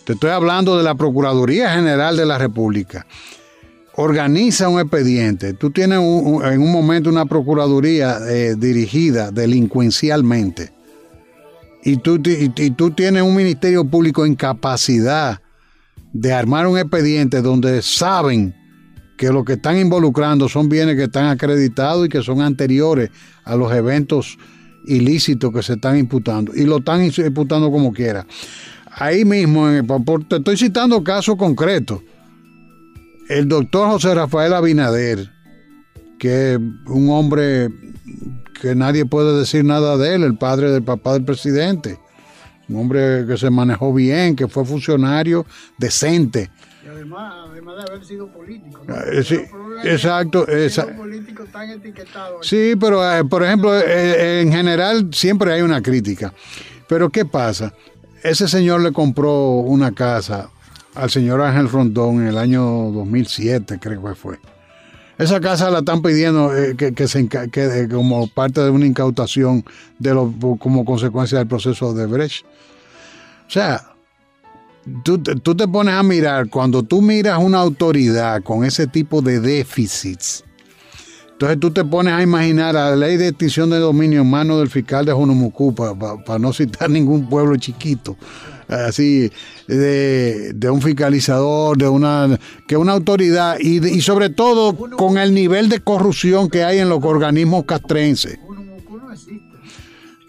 te 0.04 0.14
estoy 0.14 0.30
hablando 0.30 0.78
de 0.78 0.84
la 0.84 0.96
Procuraduría 0.96 1.74
General 1.74 2.16
de 2.16 2.26
la 2.26 2.38
República, 2.38 3.06
organiza 4.02 4.70
un 4.70 4.80
expediente. 4.80 5.54
Tú 5.54 5.72
tienes 5.72 5.98
en 5.98 6.62
un 6.62 6.72
momento 6.72 7.10
una 7.10 7.26
procuraduría 7.26 8.18
eh, 8.30 8.56
dirigida 8.58 9.30
delincuencialmente 9.30 10.72
y 11.84 11.98
tú, 11.98 12.18
y, 12.24 12.50
tú 12.72 12.92
tienes 12.92 13.24
un 13.24 13.36
ministerio 13.36 13.84
público 13.84 14.26
en 14.26 14.36
capacidad 14.36 15.42
de 16.14 16.32
armar 16.32 16.66
un 16.68 16.78
expediente 16.78 17.42
donde 17.42 17.82
saben 17.82 18.56
que 19.18 19.32
lo 19.32 19.44
que 19.44 19.54
están 19.54 19.78
involucrando 19.78 20.48
son 20.48 20.70
bienes 20.70 20.96
que 20.96 21.04
están 21.04 21.26
acreditados 21.26 22.06
y 22.06 22.10
que 22.10 22.22
son 22.22 22.40
anteriores 22.40 23.10
a 23.44 23.58
los 23.58 23.74
eventos 23.74 24.38
ilícitos 24.88 25.54
que 25.54 25.62
se 25.62 25.74
están 25.74 25.98
imputando 25.98 26.56
y 26.56 26.64
lo 26.64 26.78
están 26.78 27.04
imputando 27.04 27.70
como 27.70 27.92
quiera. 27.92 28.26
Ahí 28.92 29.26
mismo, 29.26 29.68
te 30.30 30.38
estoy 30.38 30.56
citando 30.56 31.04
casos 31.04 31.36
concretos 31.36 32.00
el 33.30 33.48
doctor 33.48 33.90
José 33.90 34.16
Rafael 34.16 34.54
Abinader, 34.54 35.32
que 36.18 36.54
es 36.54 36.60
un 36.88 37.10
hombre 37.12 37.70
que 38.60 38.76
nadie 38.76 39.06
puede 39.06 39.38
decir 39.38 39.64
nada 39.64 39.98
de 39.98 40.16
él, 40.16 40.24
el 40.24 40.38
padre 40.38 40.72
del 40.72 40.84
papá 40.84 41.14
del 41.14 41.24
presidente, 41.24 42.00
un 42.68 42.78
hombre 42.78 43.26
que 43.28 43.38
se 43.38 43.50
manejó 43.52 43.94
bien, 43.94 44.36
que 44.36 44.48
fue 44.48 44.66
funcionario 44.66 45.46
decente. 45.78 46.50
Y 46.84 46.88
además, 46.88 47.46
además 47.52 47.76
de 47.78 47.92
haber 47.92 48.06
sido 48.06 48.28
político. 48.28 48.82
Eh, 49.12 49.24
sí, 49.24 49.40
exacto. 49.84 50.48
Sí, 52.42 52.74
pero 52.80 53.16
eh, 53.16 53.24
por 53.26 53.44
ejemplo, 53.44 53.78
eh, 53.78 54.42
en 54.42 54.52
general 54.52 55.10
siempre 55.14 55.54
hay 55.54 55.62
una 55.62 55.82
crítica. 55.84 56.34
Pero 56.88 57.10
¿qué 57.12 57.26
pasa? 57.26 57.74
Ese 58.24 58.48
señor 58.48 58.82
le 58.82 58.92
compró 58.92 59.52
una 59.52 59.92
casa 59.92 60.50
al 60.96 61.10
señor 61.10 61.42
Ángel 61.42 61.70
Rondón 61.70 62.22
en 62.22 62.28
el 62.28 62.38
año 62.38 62.64
2007, 62.92 63.80
creo 63.80 64.04
que 64.04 64.16
fue. 64.16 64.40
Esa 65.18 65.42
casa 65.42 65.70
la 65.70 65.80
están 65.80 66.02
pidiendo 66.02 66.56
eh, 66.56 66.76
que, 66.78 66.94
que, 66.94 67.88
como 67.92 68.28
parte 68.28 68.62
de 68.62 68.70
una 68.70 68.86
incautación 68.86 69.66
de 69.98 70.14
lo, 70.14 70.34
como 70.58 70.86
consecuencia 70.86 71.40
del 71.40 71.48
proceso 71.48 71.94
de 71.94 72.06
Brecht. 72.06 72.46
O 73.48 73.52
sea, 73.52 73.84
tú, 75.04 75.22
tú 75.22 75.56
te 75.56 75.68
pones 75.68 75.96
a 75.96 76.04
mirar, 76.04 76.50
cuando 76.50 76.84
tú 76.84 77.02
miras 77.02 77.38
una 77.40 77.60
autoridad 77.60 78.42
con 78.44 78.64
ese 78.64 78.88
tipo 78.88 79.22
de 79.22 79.42
déficits, 79.42 80.46
entonces 81.40 81.60
tú 81.60 81.72
te 81.72 81.86
pones 81.86 82.14
a 82.14 82.22
imaginar 82.22 82.74
la 82.76 82.96
ley 82.96 83.16
de 83.16 83.30
extinción 83.30 83.70
de 83.70 83.80
dominio 83.80 84.22
en 84.22 84.30
manos 84.30 84.60
del 84.60 84.70
fiscal 84.70 85.06
de 85.06 85.14
Jonumucú, 85.14 85.74
para 85.74 86.40
no 86.40 86.52
citar 86.52 86.90
ningún 86.90 87.30
pueblo 87.30 87.56
chiquito, 87.56 88.18
así, 88.70 89.32
de, 89.68 90.70
un 90.72 90.82
fiscalizador, 90.82 91.78
de 91.78 91.88
una, 91.88 92.40
que 92.68 92.78
una 92.78 92.94
autoridad, 92.94 93.58
y, 93.60 93.86
y 93.86 94.02
sobre 94.02 94.30
todo 94.30 94.76
con 94.76 95.18
el 95.18 95.34
nivel 95.34 95.70
de 95.70 95.80
corrupción 95.80 96.50
que 96.50 96.64
hay 96.64 96.80
en 96.80 96.90
los 96.90 97.04
organismos 97.04 97.66
castrenses. 97.66 98.38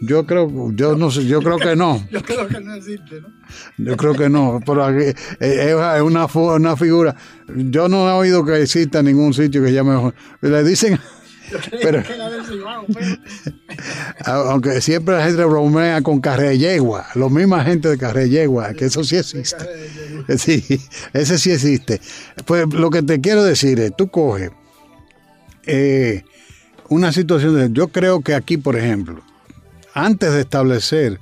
Yo 0.03 0.25
creo, 0.25 0.73
yo 0.73 0.97
no 0.97 1.11
sé, 1.11 1.27
yo 1.27 1.41
creo 1.41 1.59
que 1.59 1.77
no. 1.77 2.03
yo 2.11 2.23
creo 2.23 2.49
que 2.49 2.59
no 2.59 2.75
existe, 2.75 3.21
¿no? 3.21 3.29
Yo 3.77 3.97
creo 3.99 4.15
que 4.15 4.31
no, 4.31 4.61
pero 4.65 4.89
eh, 4.99 5.15
es 5.41 6.03
una, 6.03 6.25
una 6.25 6.77
figura. 6.77 7.15
Yo 7.55 7.87
no 7.89 8.09
he 8.09 8.13
oído 8.13 8.45
que 8.45 8.63
exista 8.63 9.03
ningún 9.03 9.35
sitio 9.35 9.63
que 9.63 9.73
llame. 9.73 10.13
Le 10.41 10.65
dicen. 10.65 10.99
Pero, 11.83 12.03
aunque 14.25 14.81
siempre 14.81 15.17
la 15.17 15.25
gente 15.25 15.45
bromea 15.45 16.03
con 16.03 16.21
Yegua, 16.23 17.07
la 17.15 17.29
misma 17.29 17.65
gente 17.65 17.97
de 17.97 18.29
Yegua, 18.29 18.75
que 18.75 18.87
eso 18.87 19.05
sí 19.05 19.17
existe. 19.17 19.65
Sí, 20.37 20.63
ese 21.13 21.39
sí 21.39 21.51
existe. 21.51 22.01
Pues 22.45 22.67
lo 22.73 22.91
que 22.91 23.03
te 23.03 23.21
quiero 23.21 23.43
decir 23.43 23.81
es, 23.81 23.97
tú 23.97 24.09
coges 24.09 24.51
eh, 25.67 26.23
una 26.89 27.11
situación 27.11 27.57
de, 27.57 27.71
yo 27.73 27.89
creo 27.89 28.21
que 28.21 28.35
aquí, 28.35 28.57
por 28.57 28.77
ejemplo, 28.77 29.23
antes 29.95 30.33
de 30.33 30.41
establecer 30.41 31.19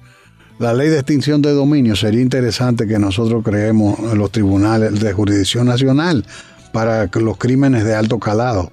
la 0.58 0.74
ley 0.74 0.88
de 0.88 0.96
extinción 0.96 1.40
de 1.40 1.52
dominio, 1.52 1.96
sería 1.96 2.20
interesante 2.20 2.86
que 2.86 2.98
nosotros 2.98 3.42
creemos 3.44 3.98
en 4.00 4.18
los 4.18 4.30
tribunales 4.32 5.00
de 5.00 5.12
jurisdicción 5.12 5.66
nacional 5.66 6.26
para 6.72 7.08
los 7.14 7.38
crímenes 7.38 7.84
de 7.84 7.94
alto 7.94 8.18
calado, 8.18 8.72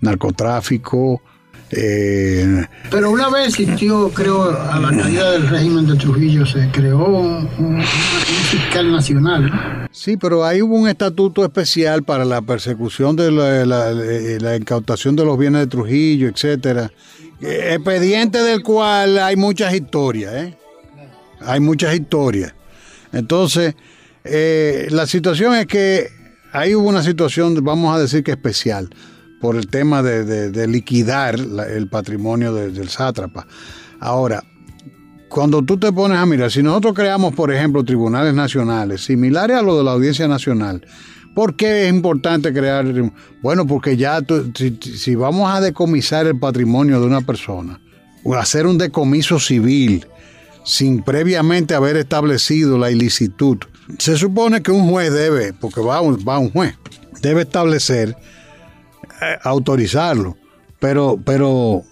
narcotráfico. 0.00 1.22
Eh, 1.70 2.64
Pero 2.90 3.10
una 3.10 3.28
vez 3.28 3.48
existió, 3.48 4.08
creo, 4.10 4.44
a 4.58 4.78
la 4.78 4.88
caída 4.90 5.32
del 5.32 5.48
régimen 5.48 5.86
de 5.86 5.96
Trujillo, 5.96 6.46
se 6.46 6.70
creó 6.70 7.04
un, 7.06 7.82
fiscal 8.50 8.90
nacional. 8.90 9.88
Sí, 9.92 10.16
pero 10.16 10.44
ahí 10.44 10.62
hubo 10.62 10.76
un 10.76 10.88
estatuto 10.88 11.44
especial 11.44 12.04
para 12.04 12.24
la 12.24 12.40
persecución 12.40 13.16
de 13.16 13.30
la, 13.30 13.66
la 13.66 14.56
incautación 14.56 15.14
de 15.14 15.24
los 15.26 15.38
bienes 15.38 15.60
de 15.60 15.66
Trujillo, 15.66 16.28
etcétera 16.28 16.90
expediente 17.40 18.38
del 18.38 18.62
cual 18.62 19.18
hay 19.18 19.36
muchas 19.36 19.74
historias, 19.74 20.34
¿eh? 20.34 20.58
Hay 21.40 21.60
muchas 21.60 21.94
historias. 21.94 22.52
Entonces, 23.12 23.74
eh, 24.24 24.88
la 24.90 25.06
situación 25.06 25.54
es 25.54 25.66
que 25.66 26.08
ahí 26.52 26.74
hubo 26.74 26.88
una 26.88 27.02
situación, 27.02 27.62
vamos 27.62 27.94
a 27.94 28.00
decir 28.00 28.24
que 28.24 28.32
especial, 28.32 28.90
por 29.40 29.56
el 29.56 29.68
tema 29.68 30.02
de, 30.02 30.66
liquidar 30.66 31.36
el 31.36 31.88
patrimonio 31.88 32.52
del 32.54 32.88
sátrapa. 32.88 33.46
Ahora, 34.00 34.42
cuando 35.28 35.62
tú 35.62 35.78
te 35.78 35.92
pones 35.92 36.18
a 36.18 36.26
mirar, 36.26 36.50
si 36.50 36.62
nosotros 36.62 36.94
creamos, 36.94 37.34
por 37.34 37.52
ejemplo, 37.52 37.84
tribunales 37.84 38.34
nacionales 38.34 39.04
similares 39.04 39.56
a 39.56 39.62
lo 39.62 39.76
de 39.76 39.84
la 39.84 39.92
Audiencia 39.92 40.26
Nacional, 40.26 40.82
¿Por 41.38 41.54
qué 41.54 41.84
es 41.84 41.94
importante 41.94 42.52
crear? 42.52 42.84
Bueno, 43.42 43.64
porque 43.64 43.96
ya 43.96 44.18
si, 44.56 45.14
vamos 45.14 45.48
a 45.48 45.60
decomisar 45.60 46.26
el 46.26 46.36
patrimonio 46.36 47.00
de 47.00 47.06
una 47.06 47.20
persona, 47.20 47.80
o 48.24 48.34
hacer 48.34 48.66
un 48.66 48.76
decomiso 48.76 49.38
civil 49.38 50.04
sin 50.64 51.00
previamente 51.00 51.76
haber 51.76 51.96
establecido 51.96 52.76
la 52.76 52.90
ilicitud, 52.90 53.58
se 54.00 54.16
supone 54.16 54.62
que 54.62 54.72
un 54.72 54.90
juez 54.90 55.12
debe, 55.12 55.52
porque 55.52 55.80
va 55.80 56.00
va 56.00 56.40
un 56.40 56.50
juez, 56.50 56.74
debe 57.22 57.42
establecer, 57.42 58.16
autorizarlo. 59.42 60.36
Pero, 60.78 61.18
pero 61.24 61.82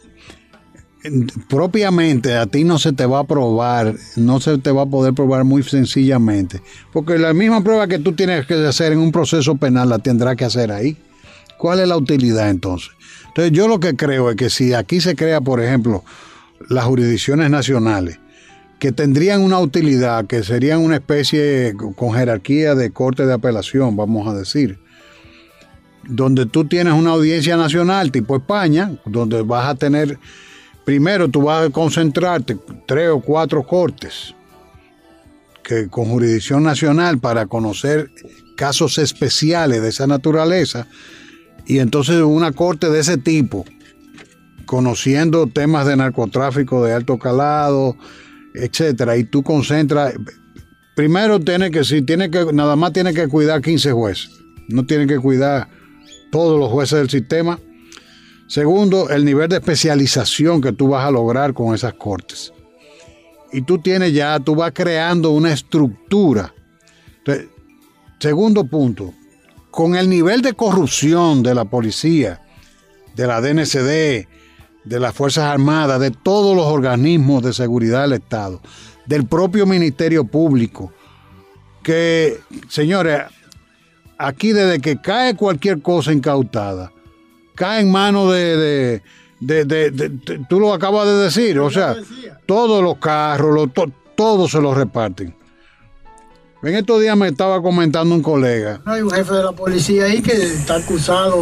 propiamente 1.49 2.35
a 2.37 2.47
ti 2.47 2.65
no 2.65 2.79
se 2.79 2.93
te 2.93 3.07
va 3.07 3.21
a 3.21 3.25
probar, 3.25 3.95
no 4.17 4.41
se 4.41 4.59
te 4.59 4.71
va 4.71 4.83
a 4.83 4.87
poder 4.87 5.15
probar 5.15 5.45
muy 5.45 5.63
sencillamente, 5.63 6.61
porque 6.93 7.19
la 7.19 7.33
misma 7.33 7.63
prueba 7.63 7.87
que 7.87 7.99
tú 7.99 8.13
tienes 8.13 8.47
que 8.47 8.55
hacer 8.55 8.93
en 8.93 8.99
un 8.99 9.13
proceso 9.13 9.57
penal 9.57 9.89
la 9.89 9.99
tendrás 9.99 10.37
que 10.37 10.45
hacer 10.45 10.73
ahí. 10.73 10.97
¿Cuál 11.59 11.81
es 11.81 11.89
la 11.89 11.97
utilidad 11.97 12.51
entonces? 12.51 12.91
Entonces 13.29 13.53
yo 13.53 13.67
lo 13.67 13.81
que 13.81 13.97
creo 13.97 14.31
es 14.31 14.37
que 14.37 14.51
si 14.51 14.75
aquí 14.75 15.01
se 15.01 15.17
crea, 15.17 15.41
por 15.41 15.63
ejemplo, 15.63 16.05
las 16.69 16.85
jurisdicciones 16.85 17.51
nacionales, 17.51 18.19
que 18.79 18.93
tendrían 18.93 19.41
una 19.41 19.59
utilidad, 19.59 20.27
que 20.27 20.43
serían 20.43 20.81
una 20.81 20.97
especie 20.97 21.75
con 21.97 22.13
jerarquía 22.13 22.75
de 22.75 22.91
corte 22.91 23.25
de 23.25 23.33
apelación, 23.33 23.97
vamos 23.97 24.29
a 24.29 24.35
decir, 24.35 24.79
donde 26.09 26.47
tú 26.47 26.67
tienes 26.67 26.95
una 26.95 27.11
audiencia 27.11 27.57
nacional 27.57 28.13
tipo 28.13 28.37
España, 28.37 28.93
donde 29.05 29.43
vas 29.43 29.67
a 29.67 29.75
tener 29.75 30.19
primero 30.85 31.29
tú 31.29 31.43
vas 31.43 31.67
a 31.67 31.71
concentrarte 31.71 32.57
tres 32.87 33.11
o 33.11 33.21
cuatro 33.21 33.65
cortes 33.65 34.35
que 35.65 35.89
con 35.89 36.05
jurisdicción 36.07 36.63
nacional 36.63 37.19
para 37.19 37.47
conocer 37.47 38.11
casos 38.57 38.99
especiales 38.99 39.83
de 39.83 39.89
esa 39.89 40.07
naturaleza 40.07 40.87
y 41.67 41.81
entonces 41.81 42.23
una 42.23 42.53
corte 42.53 42.89
de 42.89 43.01
ese 43.01 43.19
tipo 43.19 43.65
conociendo 44.65 45.49
temas 45.49 45.87
de 45.87 45.97
narcotráfico 45.97 46.85
de 46.85 46.93
alto 46.93 47.19
calado, 47.19 47.97
etcétera, 48.55 49.17
y 49.17 49.25
tú 49.25 49.43
concentras 49.43 50.15
primero 50.95 51.41
tiene 51.41 51.71
que 51.71 51.85
si 51.85 52.03
tiene 52.03 52.31
que 52.31 52.53
nada 52.53 52.77
más 52.77 52.93
tiene 52.93 53.13
que 53.13 53.27
cuidar 53.27 53.61
15 53.61 53.91
jueces, 53.93 54.31
no 54.69 54.87
tiene 54.87 55.09
que 55.09 55.19
cuidar 55.19 55.69
todos 56.37 56.61
los 56.61 56.71
jueces 56.71 56.99
del 56.99 57.09
sistema 57.09 57.59
Segundo, 58.47 59.09
el 59.11 59.25
nivel 59.25 59.49
de 59.49 59.57
especialización 59.57 60.61
que 60.61 60.73
tú 60.73 60.89
vas 60.89 61.05
a 61.05 61.11
lograr 61.11 61.53
con 61.53 61.75
esas 61.75 61.95
cortes. 61.95 62.53
Y 63.53 63.63
tú 63.63 63.79
tienes 63.79 64.13
ya, 64.13 64.39
tú 64.39 64.55
vas 64.55 64.73
creando 64.73 65.31
una 65.31 65.53
estructura. 65.53 66.55
segundo 68.21 68.65
punto, 68.67 69.13
con 69.71 69.97
el 69.97 70.09
nivel 70.09 70.43
de 70.43 70.53
corrupción 70.53 71.43
de 71.43 71.55
la 71.55 71.65
policía, 71.65 72.41
de 73.17 73.27
la 73.27 73.41
DNCD, 73.41 74.29
de 74.85 75.01
las 75.01 75.13
Fuerzas 75.13 75.45
Armadas, 75.45 76.01
de 76.01 76.13
todos 76.13 76.55
los 76.55 76.67
organismos 76.67 77.43
de 77.43 77.53
seguridad 77.53 78.03
del 78.03 78.13
Estado, 78.13 78.61
del 79.07 79.27
propio 79.27 79.67
Ministerio 79.67 80.25
Público, 80.25 80.93
que, 81.83 82.39
señores, 82.69 83.23
aquí 84.19 84.53
desde 84.53 84.81
que 84.81 85.01
cae 85.01 85.35
cualquier 85.37 85.83
cosa 85.83 86.13
incautada, 86.13 86.93
cae 87.55 87.81
en 87.81 87.91
manos 87.91 88.33
de, 88.33 89.03
tú 90.49 90.61
lo 90.61 90.73
acabas 90.73 91.07
de 91.07 91.15
decir, 91.15 91.59
o 91.59 91.71
sea, 91.71 91.97
todos 92.47 92.83
los 92.83 92.99
carros, 92.99 93.69
todos 94.15 94.51
se 94.51 94.61
los 94.61 94.77
reparten. 94.77 95.35
En 96.63 96.75
estos 96.75 97.01
días 97.01 97.17
me 97.17 97.29
estaba 97.29 97.63
comentando 97.63 98.15
un 98.15 98.23
colega. 98.23 98.81
Hay 98.87 99.03
un 99.03 99.11
jefe 99.11 99.35
de 99.35 99.43
la 99.45 99.53
policía 99.53 100.07
ahí 100.07 100.23
que 100.23 100.33
está 100.33 100.77
acusado 100.77 101.37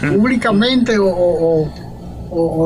públicamente 0.00 0.96
o, 1.00 1.68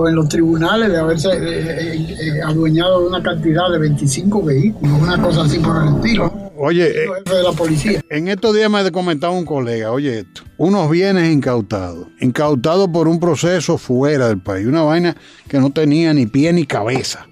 en 0.08 0.14
los 0.14 0.28
tribunales 0.28 0.90
de 0.90 0.98
haberse 0.98 1.28
eh, 1.28 1.38
eh, 1.38 2.16
eh, 2.20 2.42
adueñado 2.44 3.00
de 3.00 3.06
una 3.06 3.22
cantidad 3.22 3.70
de 3.70 3.78
25 3.78 4.42
vehículos, 4.42 5.00
una 5.00 5.22
cosa 5.22 5.42
así 5.44 5.60
por 5.60 5.82
el 5.82 5.94
estilo. 5.94 6.51
Oye, 6.64 6.92
de 6.92 7.42
la 7.42 7.50
policía. 7.50 8.04
en 8.08 8.28
estos 8.28 8.54
días 8.54 8.70
me 8.70 8.88
comentado 8.92 9.32
un 9.32 9.44
colega, 9.44 9.90
oye 9.90 10.20
esto, 10.20 10.42
unos 10.58 10.88
bienes 10.88 11.32
incautados, 11.32 12.06
incautados 12.20 12.86
por 12.86 13.08
un 13.08 13.18
proceso 13.18 13.78
fuera 13.78 14.28
del 14.28 14.40
país, 14.40 14.68
una 14.68 14.82
vaina 14.82 15.16
que 15.48 15.58
no 15.58 15.72
tenía 15.72 16.14
ni 16.14 16.26
pie 16.26 16.52
ni 16.52 16.64
cabeza, 16.64 17.26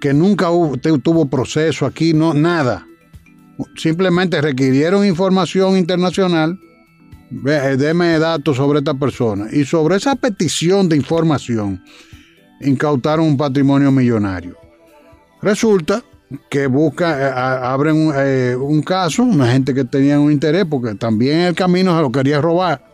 que 0.00 0.14
nunca 0.14 0.50
hubo, 0.50 0.76
tuvo 0.76 1.28
proceso 1.28 1.86
aquí, 1.86 2.12
no, 2.12 2.32
nada. 2.32 2.86
Simplemente 3.74 4.40
requirieron 4.40 5.04
información 5.04 5.76
internacional, 5.76 6.56
deme 7.32 8.16
datos 8.20 8.58
sobre 8.58 8.78
esta 8.78 8.94
persona, 8.94 9.48
y 9.50 9.64
sobre 9.64 9.96
esa 9.96 10.14
petición 10.14 10.88
de 10.88 10.94
información 10.94 11.82
incautaron 12.60 13.26
un 13.26 13.36
patrimonio 13.36 13.90
millonario. 13.90 14.56
Resulta 15.42 16.04
que 16.48 16.66
busca, 16.66 17.28
eh, 17.28 17.32
abren 17.34 18.12
eh, 18.14 18.56
un, 18.56 18.82
caso, 18.82 19.22
una 19.22 19.50
gente 19.50 19.74
que 19.74 19.84
tenía 19.84 20.20
un 20.20 20.30
interés, 20.30 20.64
porque 20.68 20.94
también 20.94 21.40
el 21.40 21.54
camino 21.54 21.96
se 21.96 22.02
lo 22.02 22.12
quería 22.12 22.40
robar. 22.40 22.84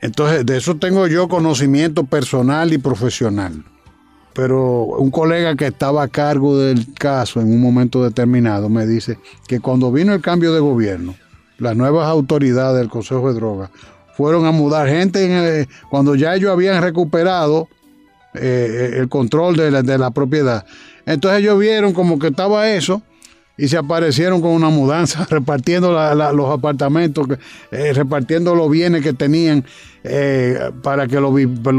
Entonces, 0.00 0.44
de 0.44 0.58
eso 0.58 0.76
tengo 0.76 1.06
yo 1.06 1.28
conocimiento 1.28 2.04
personal 2.04 2.72
y 2.72 2.78
profesional. 2.78 3.64
Pero 4.34 4.84
un 4.84 5.10
colega 5.10 5.54
que 5.56 5.66
estaba 5.66 6.02
a 6.02 6.08
cargo 6.08 6.58
del 6.58 6.92
caso 6.94 7.40
en 7.40 7.52
un 7.52 7.60
momento 7.60 8.02
determinado 8.02 8.68
me 8.70 8.86
dice 8.86 9.18
que 9.46 9.60
cuando 9.60 9.92
vino 9.92 10.14
el 10.14 10.22
cambio 10.22 10.54
de 10.54 10.60
gobierno, 10.60 11.14
las 11.58 11.76
nuevas 11.76 12.08
autoridades 12.08 12.78
del 12.78 12.88
Consejo 12.88 13.28
de 13.28 13.34
Drogas 13.34 13.70
fueron 14.16 14.46
a 14.46 14.50
mudar 14.50 14.88
gente 14.88 15.68
cuando 15.90 16.14
ya 16.14 16.34
ellos 16.34 16.50
habían 16.50 16.82
recuperado 16.82 17.68
eh, 18.34 18.94
el 18.96 19.10
control 19.10 19.56
de 19.56 19.98
la 19.98 20.10
propiedad 20.10 20.64
entonces 21.06 21.40
ellos 21.40 21.58
vieron 21.58 21.92
como 21.92 22.18
que 22.18 22.28
estaba 22.28 22.70
eso 22.70 23.02
y 23.56 23.68
se 23.68 23.76
aparecieron 23.76 24.40
con 24.40 24.50
una 24.50 24.70
mudanza, 24.70 25.26
repartiendo 25.30 25.92
los 26.32 26.50
apartamentos, 26.50 27.26
eh, 27.70 27.92
repartiendo 27.92 28.54
los 28.54 28.70
bienes 28.70 29.02
que 29.02 29.12
tenían 29.12 29.64
eh, 30.04 30.70
para 30.82 31.06
que 31.06 31.20
lo, 31.20 31.30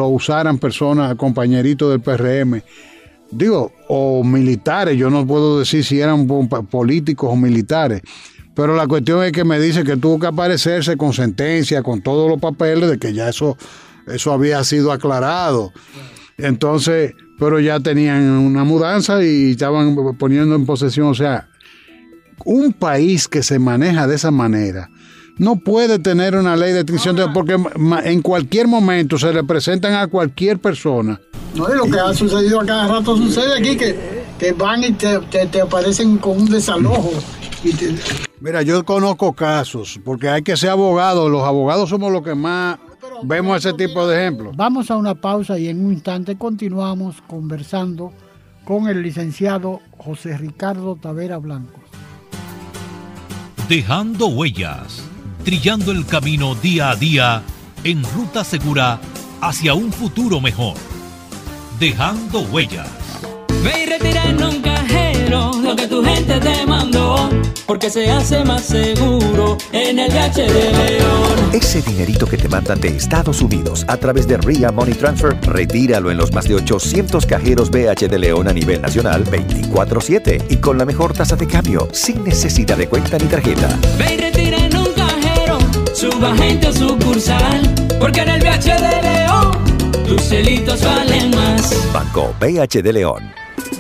usaran 0.07 0.57
personas, 0.59 1.15
compañeritos 1.15 1.91
del 1.91 2.01
PRM. 2.01 2.61
Digo, 3.32 3.74
o 3.88 4.24
militares, 4.24 4.95
yo 4.95 5.09
no 5.09 5.26
puedo 5.26 5.59
decir 5.59 5.84
si 5.84 5.99
eran 5.99 6.28
políticos 6.28 7.30
o 7.32 7.36
militares, 7.36 8.01
pero 8.53 8.76
la 8.76 8.86
cuestión 8.88 9.24
es 9.24 9.32
que 9.32 9.43
me 9.43 9.59
dice 9.59 9.84
que 9.84 9.97
tuvo 9.97 10.19
que 10.19 10.28
aparecerse 10.28 10.95
con 10.95 11.13
sentencia, 11.13 11.82
con 11.82 12.03
todos 12.03 12.30
los 12.30 12.39
papeles 12.39 12.91
de 12.91 12.99
que 12.99 13.11
ya 13.11 13.30
eso, 13.30 13.57
eso 14.05 14.32
había 14.32 14.63
sido 14.63 14.91
aclarado. 14.91 15.74
Entonces, 16.38 17.13
pero 17.43 17.59
ya 17.59 17.77
tenían 17.81 18.29
una 18.29 18.63
mudanza 18.63 19.21
y 19.21 19.51
estaban 19.51 19.97
poniendo 20.17 20.55
en 20.55 20.65
posesión, 20.65 21.07
o 21.07 21.13
sea, 21.13 21.49
un 22.45 22.71
país 22.71 23.27
que 23.27 23.43
se 23.43 23.59
maneja 23.59 24.07
de 24.07 24.15
esa 24.15 24.31
manera 24.31 24.89
no 25.37 25.57
puede 25.57 25.99
tener 25.99 26.37
una 26.37 26.55
ley 26.55 26.71
de 26.71 26.79
extinción 26.79 27.17
de 27.17 27.27
porque 27.33 27.57
en 28.05 28.21
cualquier 28.21 28.69
momento 28.69 29.17
se 29.17 29.33
le 29.33 29.43
presentan 29.43 29.93
a 29.95 30.07
cualquier 30.07 30.59
persona. 30.59 31.19
No, 31.53 31.67
es 31.67 31.75
lo 31.75 31.83
que 31.83 31.99
ha 31.99 32.13
sucedido 32.13 32.61
a 32.61 32.65
cada 32.65 32.87
rato 32.87 33.17
sucede 33.17 33.57
aquí, 33.57 33.75
que, 33.75 34.23
que 34.39 34.53
van 34.53 34.81
y 34.85 34.93
te, 34.93 35.19
te, 35.19 35.59
aparecen 35.59 36.19
con 36.19 36.43
un 36.43 36.49
desalojo. 36.49 37.11
Mira, 38.39 38.61
yo 38.61 38.85
conozco 38.85 39.33
casos, 39.33 39.99
porque 40.05 40.29
hay 40.29 40.43
que 40.43 40.55
ser 40.55 40.69
abogado, 40.69 41.27
los 41.27 41.43
abogados 41.43 41.89
somos 41.89 42.09
los 42.09 42.23
que 42.23 42.35
más 42.35 42.77
vemos 43.24 43.58
ese 43.58 43.74
tipo 43.74 44.08
de 44.08 44.22
ejemplos. 44.22 44.56
Vamos 44.56 44.91
a 44.91 44.97
una 44.97 45.16
pausa 45.16 45.58
y 45.58 45.68
en 45.68 45.86
un 45.86 45.93
instante 45.93 46.38
continuamos 46.38 47.22
conversando 47.28 48.14
con 48.66 48.88
el 48.88 49.01
licenciado 49.01 49.82
José 49.97 50.38
Ricardo 50.38 50.95
Tavera 50.95 51.38
Blanco. 51.38 51.80
Dejando 53.68 54.28
huellas, 54.28 55.04
trillando 55.43 55.91
el 55.91 56.06
camino 56.06 56.56
día 56.56 56.91
a 56.91 56.95
día 56.95 57.41
en 57.84 58.04
ruta 58.04 58.43
segura 58.43 58.99
hacia 59.41 59.74
un 59.74 59.91
futuro 59.91 60.39
mejor. 60.39 60.76
Dejando 61.80 62.41
huellas. 62.41 62.89
Ve 63.64 63.84
y 63.84 63.86
retira 63.86 64.26
en 64.26 64.43
un 64.43 64.62
lo 65.34 65.75
que 65.75 65.88
tu 65.88 66.03
gente 66.03 66.39
te 66.39 66.65
mandó, 66.67 67.27
porque 67.65 67.89
se 67.89 68.09
hace 68.11 68.43
más 68.43 68.61
seguro 68.61 69.57
en 69.71 69.97
el 69.97 70.11
VH 70.11 70.41
de 70.41 70.71
León. 70.71 71.49
Ese 71.51 71.81
dinerito 71.81 72.27
que 72.27 72.38
te 72.38 72.47
mandan 72.47 72.79
de 72.79 72.89
Estados 72.89 73.41
Unidos 73.41 73.84
a 73.88 73.97
través 73.97 74.27
de 74.27 74.38
RIA 74.38 74.71
Money 74.71 74.93
Transfer, 74.93 75.36
retíralo 75.41 76.11
en 76.11 76.17
los 76.17 76.31
más 76.34 76.47
de 76.47 76.55
800 76.55 77.25
cajeros 77.25 77.71
BH 77.71 78.07
de 78.07 78.19
León 78.19 78.47
a 78.47 78.53
nivel 78.53 78.81
nacional 78.81 79.25
24-7 79.25 80.45
y 80.49 80.57
con 80.57 80.77
la 80.77 80.86
mejor 80.86 81.13
tasa 81.13 81.36
de 81.36 81.47
cambio, 81.47 81.88
sin 81.91 82.23
necesidad 82.23 82.77
de 82.77 82.88
cuenta 82.88 83.17
ni 83.17 83.25
tarjeta. 83.25 83.69
Ve 83.97 84.13
y 84.13 84.17
retira 84.17 84.57
en 84.57 84.77
un 84.77 84.91
cajero, 84.93 85.57
suba 85.95 86.36
gente 86.38 86.67
o 86.67 86.73
sucursal, 86.73 87.73
porque 87.99 88.21
en 88.21 88.29
el 88.29 88.41
VH 88.41 88.65
de 88.65 89.01
León 89.01 89.51
tus 90.07 90.21
celitos 90.21 90.84
valen 90.84 91.31
más. 91.31 91.91
Banco 91.91 92.36
BH 92.39 92.84
de 92.84 92.93
León. 92.93 93.42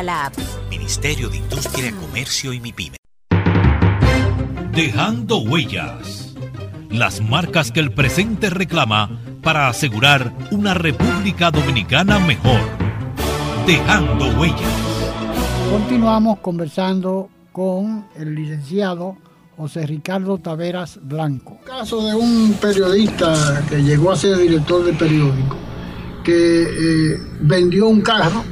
la 0.00 0.26
app. 0.26 0.34
Ministerio 0.70 1.28
de 1.28 1.36
Industria, 1.36 1.92
Comercio 1.92 2.52
y 2.54 2.60
MIPYME. 2.60 2.96
Dejando 4.72 5.38
huellas. 5.38 6.34
Las 6.88 7.20
marcas 7.20 7.72
que 7.72 7.80
el 7.80 7.92
presente 7.92 8.48
reclama 8.48 9.20
para 9.42 9.68
asegurar 9.68 10.32
una 10.50 10.72
República 10.72 11.50
Dominicana 11.50 12.18
mejor. 12.20 12.60
Dejando 13.66 14.28
huellas. 14.40 14.60
Continuamos 15.70 16.38
conversando 16.38 17.28
con 17.50 18.06
el 18.16 18.34
licenciado 18.34 19.16
José 19.56 19.86
Ricardo 19.86 20.38
Taveras 20.38 20.98
Blanco. 21.02 21.58
Caso 21.66 22.02
de 22.06 22.14
un 22.14 22.54
periodista 22.60 23.62
que 23.68 23.82
llegó 23.82 24.12
a 24.12 24.16
ser 24.16 24.38
director 24.38 24.84
de 24.84 24.94
periódico, 24.94 25.56
que 26.24 26.62
eh, 26.62 27.18
vendió 27.40 27.88
un 27.88 28.00
carro 28.00 28.42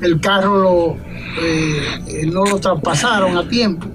el 0.00 0.20
carro 0.20 0.62
lo, 0.62 0.96
eh, 1.42 2.26
no 2.26 2.44
lo 2.44 2.58
traspasaron 2.58 3.36
a 3.36 3.48
tiempo 3.48 3.88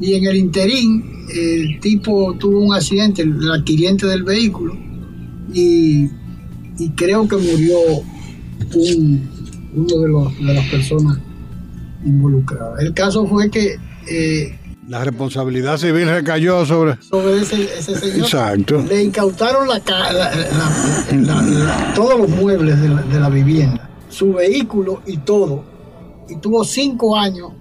y 0.00 0.14
en 0.14 0.24
el 0.26 0.36
interín 0.36 1.14
el 1.34 1.80
tipo 1.80 2.34
tuvo 2.38 2.60
un 2.60 2.74
accidente, 2.74 3.22
el 3.22 3.50
adquiriente 3.50 4.06
del 4.06 4.22
vehículo, 4.22 4.76
y, 5.52 6.08
creo 6.96 7.26
que 7.28 7.36
murió 7.36 7.78
uno 9.74 10.00
de, 10.00 10.08
los, 10.08 10.38
de 10.38 10.54
las 10.54 10.68
personas 10.68 11.18
involucradas. 12.04 12.80
El 12.80 12.92
caso 12.92 13.26
fue 13.26 13.50
que... 13.50 13.76
Eh, 14.08 14.58
la 14.88 15.02
responsabilidad 15.02 15.78
civil 15.78 16.06
recayó 16.08 16.66
sobre, 16.66 17.00
sobre 17.00 17.40
ese, 17.40 17.82
señor. 17.82 18.18
Exacto. 18.18 18.84
Le 18.86 19.02
incautaron 19.04 19.66
la, 19.66 19.80
todos 21.94 22.18
los 22.18 22.28
muebles 22.28 22.78
de 22.82 23.20
la 23.20 23.30
vivienda 23.30 23.93
su 24.14 24.32
vehículo 24.32 25.02
y 25.06 25.18
todo. 25.18 25.64
Y 26.28 26.36
tuvo 26.36 26.64
cinco 26.64 27.16
años 27.16 27.52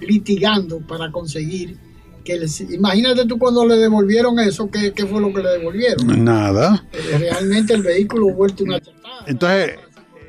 litigando 0.00 0.80
para 0.80 1.10
conseguir 1.10 1.76
que 2.24 2.38
les, 2.38 2.60
imagínate 2.60 3.26
tú 3.26 3.38
cuando 3.38 3.66
le 3.66 3.76
devolvieron 3.76 4.38
eso, 4.38 4.70
¿qué, 4.70 4.92
fue 5.06 5.20
lo 5.20 5.32
que 5.32 5.42
le 5.42 5.50
devolvieron? 5.50 6.24
Nada. 6.24 6.86
Eh, 6.92 7.18
realmente 7.18 7.74
el 7.74 7.82
vehículo 7.82 8.32
vuelto 8.32 8.64
una 8.64 8.80
chatada. 8.80 9.24
Entonces, 9.26 9.78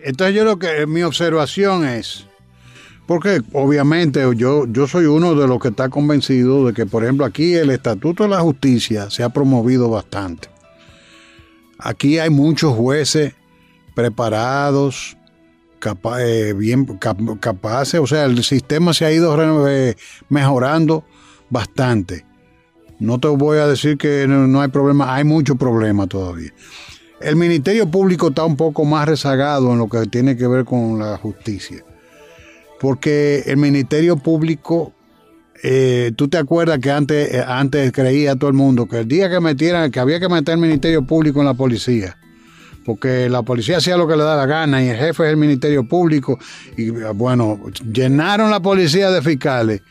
entonces 0.03 0.35
yo 0.35 0.43
lo 0.43 0.57
que 0.57 0.87
mi 0.87 1.03
observación 1.03 1.85
es, 1.85 2.25
porque 3.05 3.41
obviamente 3.53 4.21
yo, 4.35 4.65
yo 4.67 4.87
soy 4.87 5.05
uno 5.05 5.35
de 5.35 5.47
los 5.47 5.59
que 5.61 5.67
está 5.67 5.89
convencido 5.89 6.65
de 6.65 6.73
que, 6.73 6.85
por 6.85 7.03
ejemplo, 7.03 7.25
aquí 7.25 7.53
el 7.53 7.69
Estatuto 7.69 8.23
de 8.23 8.29
la 8.29 8.39
Justicia 8.39 9.09
se 9.11 9.23
ha 9.23 9.29
promovido 9.29 9.89
bastante. 9.89 10.49
Aquí 11.77 12.17
hay 12.17 12.29
muchos 12.29 12.73
jueces 12.75 13.33
preparados, 13.93 15.17
eh, 16.19 16.53
bien 16.53 16.85
capaces, 17.39 17.99
o 17.99 18.07
sea, 18.07 18.25
el 18.25 18.43
sistema 18.43 18.93
se 18.93 19.05
ha 19.05 19.11
ido 19.11 19.67
eh, 19.67 19.95
mejorando 20.29 21.05
bastante. 21.49 22.25
No 22.99 23.19
te 23.19 23.27
voy 23.27 23.57
a 23.57 23.67
decir 23.67 23.97
que 23.97 24.25
no, 24.27 24.61
hay 24.61 24.69
problema, 24.69 25.13
hay 25.13 25.23
mucho 25.23 25.55
problema 25.55 26.07
todavía. 26.07 26.51
El 27.19 27.35
Ministerio 27.35 27.89
Público 27.89 28.29
está 28.29 28.43
un 28.43 28.55
poco 28.55 28.85
más 28.85 29.07
rezagado 29.07 29.71
en 29.71 29.77
lo 29.77 29.87
que 29.87 30.05
tiene 30.05 30.35
que 30.37 30.47
ver 30.47 30.65
con 30.65 30.99
la 30.99 31.17
justicia. 31.17 31.83
Porque 32.79 33.43
el 33.45 33.57
Ministerio 33.57 34.17
Público, 34.17 34.93
eh, 35.63 36.11
tú 36.15 36.27
te 36.27 36.37
acuerdas 36.37 36.79
que 36.79 36.91
antes, 36.91 37.33
antes 37.47 37.91
creía 37.91 38.35
todo 38.35 38.49
el 38.49 38.55
mundo 38.55 38.87
que 38.87 38.99
el 38.99 39.07
día 39.07 39.29
que 39.29 39.39
metieran, 39.39 39.89
que 39.89 39.99
había 39.99 40.19
que 40.19 40.27
meter 40.27 40.55
el 40.55 40.61
Ministerio 40.61 41.05
Público 41.05 41.39
en 41.39 41.45
la 41.45 41.53
policía, 41.53 42.17
porque 42.85 43.29
la 43.29 43.43
policía 43.43 43.77
hacía 43.77 43.97
lo 43.97 44.07
que 44.07 44.15
le 44.15 44.23
da 44.23 44.35
la 44.35 44.45
gana 44.45 44.83
y 44.83 44.89
el 44.89 44.97
jefe 44.97 45.23
es 45.23 45.29
el 45.29 45.37
Ministerio 45.37 45.87
Público. 45.87 46.37
Y 46.77 46.89
bueno, 46.89 47.59
llenaron 47.91 48.51
la 48.51 48.61
policía 48.61 49.09
de 49.11 49.21
fiscales 49.21 49.81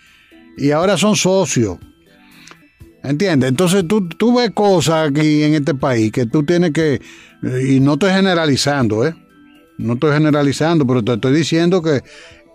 y 0.57 0.71
ahora 0.71 0.97
son 0.97 1.17
socios. 1.17 1.79
¿Entiendes? 3.03 3.49
Entonces 3.51 3.87
tú, 3.89 4.09
tú 4.09 4.37
ves 4.37 4.51
cosas 4.53 5.11
aquí 5.11 5.43
en 5.43 5.55
este 5.55 5.75
país 5.75 6.13
que 6.13 6.27
tú 6.27 6.45
tienes 6.45 6.71
que, 6.71 7.01
y 7.69 7.81
no 7.81 7.95
estoy 7.95 8.13
generalizando, 8.13 9.05
¿eh? 9.05 9.15
No 9.79 9.95
estoy 9.95 10.13
generalizando, 10.13 10.87
pero 10.87 11.03
te 11.03 11.15
estoy 11.15 11.33
diciendo 11.33 11.83
que 11.83 12.03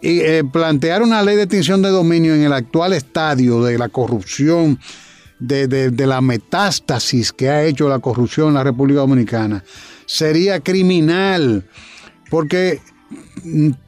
eh, 0.01 0.43
plantear 0.51 1.01
una 1.01 1.21
ley 1.21 1.35
de 1.35 1.43
extinción 1.43 1.81
de 1.81 1.89
dominio 1.89 2.33
en 2.33 2.43
el 2.43 2.53
actual 2.53 2.93
estadio 2.93 3.61
de 3.63 3.77
la 3.77 3.89
corrupción, 3.89 4.79
de, 5.39 5.67
de 5.67 6.07
la 6.07 6.21
metástasis 6.21 7.33
que 7.33 7.49
ha 7.49 7.63
hecho 7.63 7.89
la 7.89 7.99
corrupción 7.99 8.49
en 8.49 8.53
la 8.55 8.63
República 8.63 9.01
Dominicana, 9.01 9.63
sería 10.07 10.59
criminal, 10.61 11.63
porque 12.31 12.79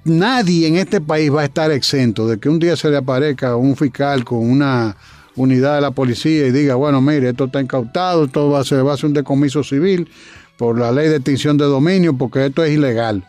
nadie 0.03 0.67
en 0.67 0.75
este 0.75 1.01
país 1.01 1.33
va 1.33 1.41
a 1.41 1.45
estar 1.45 1.71
exento 1.71 2.27
de 2.27 2.39
que 2.39 2.49
un 2.49 2.59
día 2.59 2.75
se 2.75 2.89
le 2.89 2.97
aparezca 2.97 3.55
un 3.55 3.75
fiscal 3.75 4.23
con 4.23 4.39
una 4.39 4.95
unidad 5.35 5.75
de 5.75 5.81
la 5.81 5.91
policía 5.91 6.45
y 6.45 6.51
diga, 6.51 6.75
bueno, 6.75 7.01
mire, 7.01 7.29
esto 7.29 7.45
está 7.45 7.61
incautado, 7.61 8.25
esto 8.25 8.49
va, 8.49 8.63
se 8.63 8.81
va 8.81 8.91
a 8.91 8.93
hacer 8.93 9.07
un 9.07 9.13
decomiso 9.13 9.63
civil 9.63 10.09
por 10.57 10.77
la 10.77 10.91
ley 10.91 11.07
de 11.07 11.15
extinción 11.15 11.57
de 11.57 11.65
dominio, 11.65 12.17
porque 12.17 12.45
esto 12.45 12.63
es 12.63 12.73
ilegal. 12.73 13.25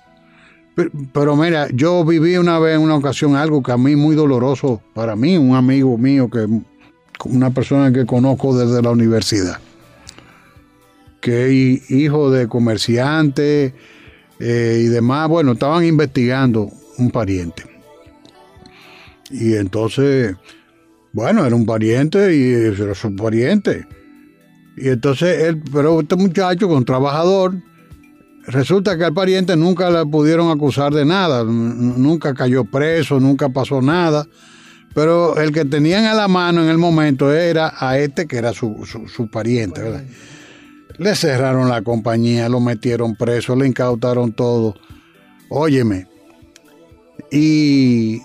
Pero, 0.75 0.91
pero 1.13 1.37
mira, 1.37 1.69
yo 1.73 2.05
viví 2.05 2.37
una 2.37 2.59
vez 2.59 2.77
en 2.77 2.83
una 2.83 2.97
ocasión 2.97 3.37
algo 3.37 3.63
que 3.63 3.73
a 3.73 3.79
mí 3.79 3.97
muy 3.97 4.17
doloroso 4.17 4.83
para 4.95 5.15
mí, 5.15 5.37
un 5.37 5.55
amigo 5.55 5.97
mío 5.97 6.29
que 6.29 6.47
una 7.25 7.51
persona 7.51 7.93
que 7.93 8.07
conozco 8.07 8.57
desde 8.57 8.83
la 8.83 8.91
universidad, 8.91 9.59
que 11.21 11.81
hijo 11.89 12.31
de 12.31 12.49
comerciante 12.49 13.75
eh, 14.39 14.83
y 14.85 14.87
demás, 14.87 15.29
bueno, 15.29 15.53
estaban 15.53 15.85
investigando 15.85 16.71
un 16.99 17.11
pariente. 17.11 17.65
Y 19.31 19.55
entonces, 19.55 20.35
bueno, 21.13 21.47
era 21.47 21.55
un 21.55 21.67
pariente 21.67 22.35
y 22.37 22.53
era 22.81 22.95
su 22.95 23.15
pariente. 23.15 23.87
Y 24.77 24.89
entonces 24.89 25.43
él, 25.45 25.63
pero 25.73 26.01
este 26.01 26.17
muchacho 26.17 26.69
con 26.69 26.85
trabajador, 26.85 27.55
resulta 28.47 28.97
que 28.97 29.05
al 29.05 29.15
pariente 29.15 29.57
nunca 29.57 29.91
le 29.91 30.05
pudieron 30.07 30.51
acusar 30.51 30.93
de 30.93 31.05
nada, 31.05 31.45
nunca 31.45 32.35
cayó 32.35 32.65
preso, 32.65 33.21
nunca 33.21 33.49
pasó 33.51 33.83
nada. 33.83 34.27
Pero 34.95 35.37
el 35.39 35.53
que 35.53 35.65
tenían 35.65 36.07
a 36.07 36.15
la 36.15 36.27
mano 36.27 36.63
en 36.65 36.69
el 36.69 36.79
momento 36.79 37.33
era 37.33 37.73
a 37.79 37.99
este 37.99 38.27
que 38.27 38.39
era 38.39 38.53
su, 38.53 38.85
su- 38.85 39.07
su 39.07 39.31
pariente, 39.31 39.81
¿verdad? 39.83 40.03
Le 41.01 41.17
cerraron 41.17 41.71
la 41.71 41.81
compañía, 41.81 42.51
lo 42.51 42.61
metieron 42.61 43.17
preso, 43.17 43.57
le 43.57 43.67
incautaron 43.67 44.35
todo. 44.35 44.75
Óyeme, 45.49 46.07
y 47.31 48.21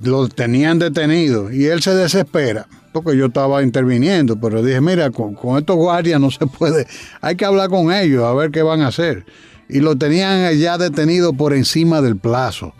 lo 0.00 0.26
tenían 0.28 0.78
detenido 0.78 1.52
y 1.52 1.66
él 1.66 1.82
se 1.82 1.94
desespera 1.94 2.66
porque 2.92 3.14
yo 3.14 3.26
estaba 3.26 3.62
interviniendo, 3.62 4.40
pero 4.40 4.62
dije, 4.62 4.80
mira, 4.80 5.10
con, 5.10 5.36
estos 5.58 5.76
guardias 5.76 6.18
no 6.18 6.30
se 6.30 6.46
puede, 6.46 6.86
hay 7.20 7.36
que 7.36 7.44
hablar 7.44 7.68
con 7.68 7.92
ellos 7.92 8.24
a 8.24 8.32
ver 8.32 8.50
qué 8.50 8.62
van 8.62 8.80
a 8.80 8.86
hacer. 8.86 9.26
Y 9.68 9.80
lo 9.80 9.96
tenían 9.96 10.50
ya 10.56 10.78
detenido 10.78 11.34
por 11.34 11.52
encima 11.52 12.00
del 12.00 12.16
plazo. 12.16 12.72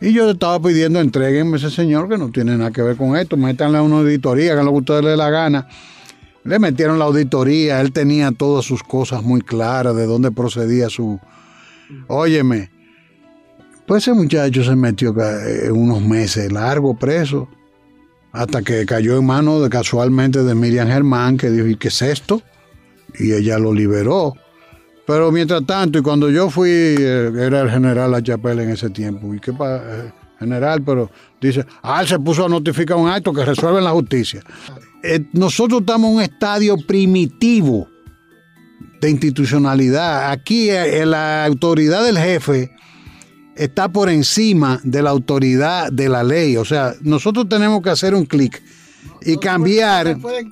Y 0.00 0.12
yo 0.12 0.30
estaba 0.30 0.60
pidiendo, 0.60 1.00
entreguenme 1.00 1.56
ese 1.56 1.70
señor 1.70 2.08
que 2.08 2.16
no 2.16 2.30
tiene 2.30 2.56
nada 2.56 2.70
que 2.70 2.82
ver 2.82 2.96
con 2.96 3.16
esto, 3.16 3.36
métanle 3.36 3.78
a 3.78 3.82
una 3.82 3.98
auditoría, 3.98 4.52
hagan 4.52 4.66
lo 4.66 4.72
que 4.72 4.78
ustedes 4.78 5.02
les 5.02 5.10
dé 5.12 5.16
la 5.16 5.30
gana. 5.30 5.68
Le 6.44 6.58
metieron 6.58 6.98
la 6.98 7.06
auditoría, 7.06 7.80
él 7.80 7.92
tenía 7.92 8.30
todas 8.32 8.64
sus 8.64 8.82
cosas 8.82 9.22
muy 9.22 9.40
claras, 9.40 9.96
de 9.96 10.06
dónde 10.06 10.30
procedía 10.30 10.90
su... 10.90 11.18
Óyeme, 12.08 12.70
pues 13.86 14.04
ese 14.04 14.14
muchacho 14.14 14.64
se 14.64 14.76
metió 14.76 15.14
eh, 15.20 15.70
unos 15.70 16.02
meses 16.02 16.50
largo 16.52 16.96
preso, 16.96 17.48
hasta 18.32 18.62
que 18.62 18.84
cayó 18.84 19.18
en 19.18 19.26
manos 19.26 19.62
de, 19.62 19.70
casualmente 19.70 20.42
de 20.42 20.54
Miriam 20.54 20.88
Germán, 20.88 21.36
que 21.36 21.50
dijo, 21.50 21.66
¿y 21.66 21.76
qué 21.76 21.88
es 21.88 22.02
esto? 22.02 22.42
Y 23.18 23.32
ella 23.32 23.58
lo 23.58 23.72
liberó. 23.72 24.34
Pero 25.06 25.30
mientras 25.30 25.64
tanto, 25.66 25.98
y 25.98 26.02
cuando 26.02 26.30
yo 26.30 26.50
fui, 26.50 26.68
eh, 26.70 27.30
era 27.38 27.60
el 27.60 27.70
general 27.70 28.10
La 28.10 28.22
Chapelle 28.22 28.64
en 28.64 28.70
ese 28.70 28.90
tiempo, 28.90 29.34
¿y 29.34 29.38
qué 29.38 29.50
eh, 29.50 30.12
general? 30.38 30.82
Pero 30.82 31.10
dice, 31.40 31.64
ah, 31.82 32.04
se 32.06 32.18
puso 32.18 32.46
a 32.46 32.48
notificar 32.48 32.96
un 32.96 33.08
acto 33.08 33.32
que 33.32 33.44
resuelve 33.44 33.80
la 33.82 33.90
justicia. 33.90 34.42
Eh, 35.06 35.26
nosotros 35.34 35.80
estamos 35.80 36.08
en 36.10 36.16
un 36.16 36.22
estadio 36.22 36.78
primitivo 36.78 37.86
de 39.02 39.10
institucionalidad. 39.10 40.30
Aquí 40.30 40.70
eh, 40.70 41.04
la 41.04 41.44
autoridad 41.44 42.02
del 42.02 42.16
jefe 42.16 42.72
está 43.54 43.90
por 43.90 44.08
encima 44.08 44.80
de 44.82 45.02
la 45.02 45.10
autoridad 45.10 45.92
de 45.92 46.08
la 46.08 46.24
ley. 46.24 46.56
O 46.56 46.64
sea, 46.64 46.94
nosotros 47.02 47.50
tenemos 47.50 47.82
que 47.82 47.90
hacer 47.90 48.14
un 48.14 48.24
clic 48.24 48.62
y 49.20 49.36
cambiar. 49.36 50.18
Pueden. 50.18 50.50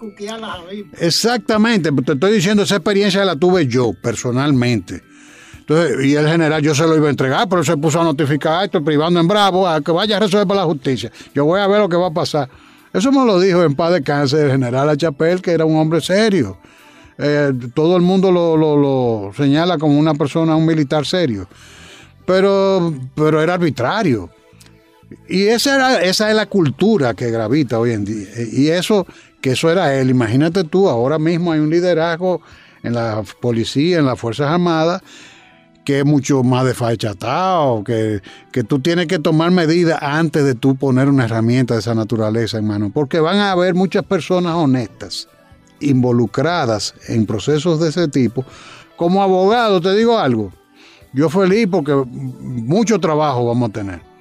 Exactamente, 1.01 1.91
te 1.91 2.13
estoy 2.13 2.35
diciendo, 2.35 2.65
esa 2.65 2.77
experiencia 2.77 3.25
la 3.25 3.37
tuve 3.37 3.67
yo 3.67 3.95
personalmente. 4.03 5.03
Entonces, 5.61 6.05
y 6.05 6.15
el 6.15 6.29
general 6.29 6.61
yo 6.61 6.75
se 6.75 6.83
lo 6.83 6.95
iba 6.95 7.07
a 7.07 7.11
entregar, 7.11 7.49
pero 7.49 7.65
se 7.65 7.79
puso 7.79 8.03
a 8.03 8.05
notificar 8.05 8.65
esto, 8.65 8.85
privando 8.85 9.19
en 9.19 9.29
Bravo, 9.29 9.67
a 9.67 9.81
que 9.81 9.93
vaya 9.93 10.19
a 10.19 10.21
resolver 10.21 10.55
la 10.55 10.65
justicia. 10.65 11.11
Yo 11.35 11.47
voy 11.47 11.59
a 11.59 11.67
ver 11.67 11.81
lo 11.81 11.89
que 11.89 11.97
va 11.97 12.09
a 12.09 12.13
pasar. 12.13 12.51
Eso 12.93 13.11
me 13.13 13.25
lo 13.25 13.41
dijo 13.41 13.63
en 13.63 13.75
paz 13.75 13.93
de 13.93 14.03
cáncer 14.03 14.47
el 14.47 14.51
general 14.53 14.89
Achapel, 14.89 15.41
que 15.41 15.53
era 15.53 15.65
un 15.65 15.77
hombre 15.77 16.01
serio. 16.01 16.59
Eh, 17.19 17.53
todo 17.75 17.97
el 17.97 18.03
mundo 18.03 18.31
lo, 18.33 18.57
lo- 18.57 19.33
señala 19.37 19.79
como 19.79 19.99
una 19.99 20.15
persona, 20.15 20.57
un 20.57 20.67
militar 20.67 21.07
serio. 21.07 21.47
Pero, 22.27 22.95
pero 23.15 23.41
era 23.43 23.55
arbitrario. 23.55 24.31
Y 25.29 25.45
esa, 25.45 25.75
era, 25.75 26.03
esa 26.03 26.31
es 26.31 26.37
la 26.37 26.47
cultura 26.47 27.15
que 27.15 27.31
gravita 27.31 27.79
hoy 27.79 27.93
en 27.93 28.05
día. 28.05 28.29
Y 28.53 28.69
eso, 28.69 29.07
que 29.41 29.53
eso 29.53 29.71
era 29.71 29.95
él. 29.95 30.11
Imagínate 30.11 30.65
tú, 30.65 30.89
ahora 30.89 31.19
mismo 31.19 31.53
hay 31.53 31.61
un 31.61 31.71
liderazgo 31.71 32.41
en 32.83 32.95
la 32.95 33.23
policía, 33.41 33.99
en 33.99 34.07
las 34.07 34.19
Fuerzas 34.19 34.49
Armadas, 34.51 35.03
que 35.85 36.01
es 36.01 36.05
mucho 36.05 36.43
más 36.43 36.65
desfachatado, 36.65 37.83
que, 37.85 38.23
que 38.53 38.63
tú 38.63 38.79
tienes 38.79 39.07
que 39.07 39.19
tomar 39.19 39.51
medidas 39.51 39.99
antes 40.01 40.45
de 40.45 40.55
tú 40.55 40.77
poner 40.77 41.09
una 41.09 41.25
herramienta 41.25 41.75
de 41.75 41.81
esa 41.81 41.95
naturaleza 41.95 42.59
en 42.59 42.67
mano. 42.67 42.91
Porque 42.93 43.21
van 43.21 43.39
a 43.39 43.53
haber 43.53 43.75
muchas 43.75 44.05
personas 44.05 44.55
honestas 44.55 45.29
involucradas 45.81 46.95
en 47.09 47.27
procesos 47.27 47.81
de 47.81 47.89
ese 47.89 48.09
tipo. 48.09 48.45
Como 48.97 49.23
abogado, 49.23 49.81
te 49.81 49.95
digo 49.95 50.19
algo, 50.19 50.53
yo 51.13 51.29
feliz 51.29 51.67
porque 51.71 51.93
mucho 51.93 52.99
trabajo 52.99 53.47
vamos 53.47 53.71
a 53.71 53.73
tener. 53.73 54.13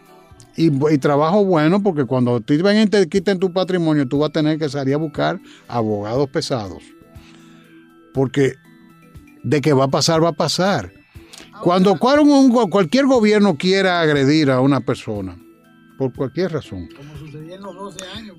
Y, 0.58 0.70
trabajo 0.98 1.46
bueno 1.46 1.82
porque 1.82 2.06
cuando 2.06 2.42
te 2.42 2.58
te 2.88 3.08
quiten 3.08 3.40
tu 3.40 3.54
patrimonio, 3.54 4.08
tú 4.08 4.20
vas 4.20 4.30
a 4.30 4.34
tener 4.34 4.60
que 4.60 4.68
salir 4.68 4.96
a 4.96 4.98
buscar 4.98 5.40
abogados 5.68 6.30
pesados. 6.30 6.84
Porque 8.14 8.56
de 9.44 9.62
que 9.62 9.74
va 9.74 9.86
a 9.86 9.88
pasar, 9.88 10.24
va 10.24 10.30
a 10.30 10.34
pasar. 10.34 10.92
Cuando 11.64 11.96
cual- 11.96 12.20
un- 12.22 12.52
cualquier 12.70 13.06
gobierno 13.06 13.56
quiera 13.58 14.02
agredir 14.02 14.50
a 14.52 14.60
una 14.62 14.80
persona, 14.82 15.38
por 15.98 16.14
cualquier 16.14 16.52
razón, 16.54 16.90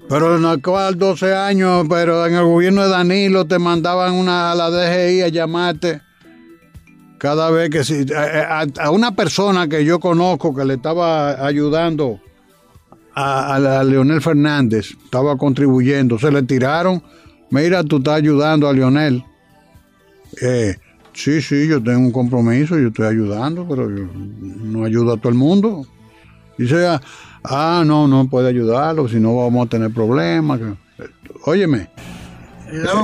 pero 0.08 0.36
en 0.36 0.44
el 0.44 0.60
cual 0.62 0.98
12 0.98 1.34
años, 1.34 1.86
pero 1.88 2.26
en 2.26 2.34
el 2.34 2.44
gobierno 2.44 2.82
de 2.82 2.88
Danilo 2.88 3.46
te 3.46 3.58
mandaban 3.58 4.14
una, 4.14 4.50
a 4.52 4.54
la 4.54 4.70
DGI 4.70 5.22
a 5.22 5.28
llamarte. 5.28 6.00
Cada 7.18 7.50
vez 7.50 7.70
que 7.70 7.84
si, 7.84 8.04
a, 8.12 8.60
a- 8.62 8.66
a 8.80 8.90
una 8.90 9.14
persona 9.14 9.68
que 9.68 9.84
yo 9.84 10.00
conozco 10.00 10.54
que 10.54 10.64
le 10.64 10.74
estaba 10.74 11.46
ayudando 11.46 12.20
a, 13.14 13.54
a 13.54 13.58
la- 13.60 13.84
Leonel 13.84 14.20
Fernández, 14.20 14.90
estaba 15.04 15.36
contribuyendo, 15.36 16.18
se 16.18 16.32
le 16.32 16.42
tiraron, 16.42 17.00
mira, 17.50 17.84
tú 17.84 17.98
estás 17.98 18.14
ayudando 18.14 18.68
a 18.68 18.72
Leonel. 18.72 19.22
Eh, 20.40 20.74
sí, 21.14 21.40
sí, 21.42 21.66
yo 21.68 21.82
tengo 21.82 22.00
un 22.00 22.12
compromiso, 22.12 22.78
yo 22.78 22.88
estoy 22.88 23.06
ayudando, 23.06 23.66
pero 23.68 23.88
yo 23.88 24.04
no 24.14 24.84
ayudo 24.84 25.12
a 25.14 25.16
todo 25.16 25.28
el 25.30 25.34
mundo. 25.36 25.86
Dice, 26.58 26.86
ah, 26.86 27.00
ah, 27.44 27.82
no, 27.86 28.06
no 28.08 28.28
puede 28.28 28.48
ayudarlo, 28.48 29.08
si 29.08 29.16
no 29.20 29.36
vamos 29.36 29.66
a 29.66 29.70
tener 29.70 29.92
problemas. 29.92 30.60
Óyeme. 31.44 31.90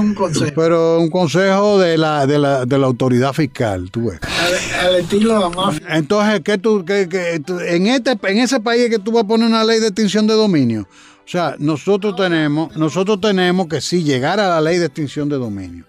Un 0.01 0.15
consejo. 0.15 0.53
Pero 0.57 0.99
un 1.01 1.11
consejo 1.11 1.79
de 1.79 1.99
la, 1.99 2.27
de 2.27 2.39
la, 2.39 2.65
de 2.65 2.79
la 2.79 2.87
autoridad 2.87 3.35
fiscal, 3.35 3.91
tú 3.91 4.09
ves. 4.09 4.19
Al, 4.23 4.87
al 4.87 4.97
estilo 5.01 5.35
de 5.35 5.41
la 5.41 5.49
mafia. 5.51 5.87
Entonces, 5.91 6.41
¿qué 6.43 6.57
tú, 6.57 6.85
qué- 6.87 7.07
qué 7.09 7.43
en, 7.75 7.87
este, 7.87 8.13
en 8.23 8.39
ese 8.39 8.61
país 8.61 8.89
que 8.89 8.99
tú 8.99 9.13
vas 9.13 9.25
a 9.25 9.27
poner 9.27 9.47
una 9.47 9.65
ley 9.65 9.79
de 9.81 9.89
extinción 9.89 10.27
de 10.27 10.35
dominio? 10.35 10.83
O 10.83 11.31
sea, 11.31 11.55
nosotros 11.59 12.17
tenemos, 12.17 12.75
nosotros 12.77 13.21
tenemos 13.21 13.67
que 13.69 13.83
sí 13.83 14.03
llegar 14.03 14.41
a 14.41 14.49
la 14.49 14.61
ley 14.63 14.79
de 14.79 14.87
extinción 14.87 15.29
de 15.29 15.37
dominio. 15.37 15.85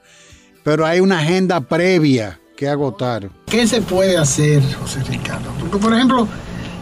Pero 0.70 0.86
hay 0.86 1.00
una 1.00 1.18
agenda 1.18 1.62
previa 1.62 2.40
que 2.56 2.68
agotar. 2.68 3.28
¿Qué 3.48 3.66
se 3.66 3.82
puede 3.82 4.16
hacer, 4.18 4.62
José 4.76 5.04
Ricardo? 5.04 5.52
Porque, 5.60 5.80
por 5.80 5.92
ejemplo, 5.96 6.28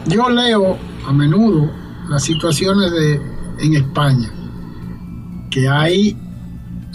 yo 0.07 0.27
leo 0.27 0.77
a 1.07 1.13
menudo 1.13 1.71
las 2.09 2.25
situaciones 2.25 2.91
de, 2.91 3.21
en 3.61 3.75
España, 3.75 4.29
que 5.49 5.69
hay, 5.69 6.17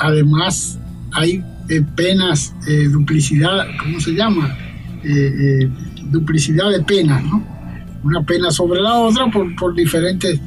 además, 0.01 0.78
hay 1.12 1.43
eh, 1.70 1.80
penas, 1.97 2.55
eh, 2.68 2.88
duplicidad, 2.90 3.68
¿cómo 3.82 3.99
se 3.99 4.11
llama? 4.11 4.55
Eh, 5.03 5.70
duplicidad 6.11 6.68
de 6.72 6.82
penas, 6.82 7.24
¿no? 7.24 7.43
Una 8.05 8.22
pena 8.22 8.51
sobre 8.51 8.82
la 8.82 8.97
otra 8.97 9.30
por, 9.30 9.57
por 9.57 9.74
diferentes 9.74 10.38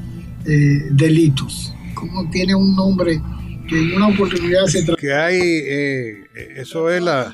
delitos. 0.91 1.73
¿Cómo 1.95 2.29
tiene 2.29 2.53
un 2.53 2.75
nombre 2.75 3.19
que 3.67 3.79
en 3.79 3.95
una 3.95 4.07
oportunidad 4.07 4.65
se 4.65 4.85
Que 4.95 5.13
hay, 5.13 5.39
eh, 5.41 6.27
eso 6.57 6.89
es 6.89 7.01
la, 7.01 7.33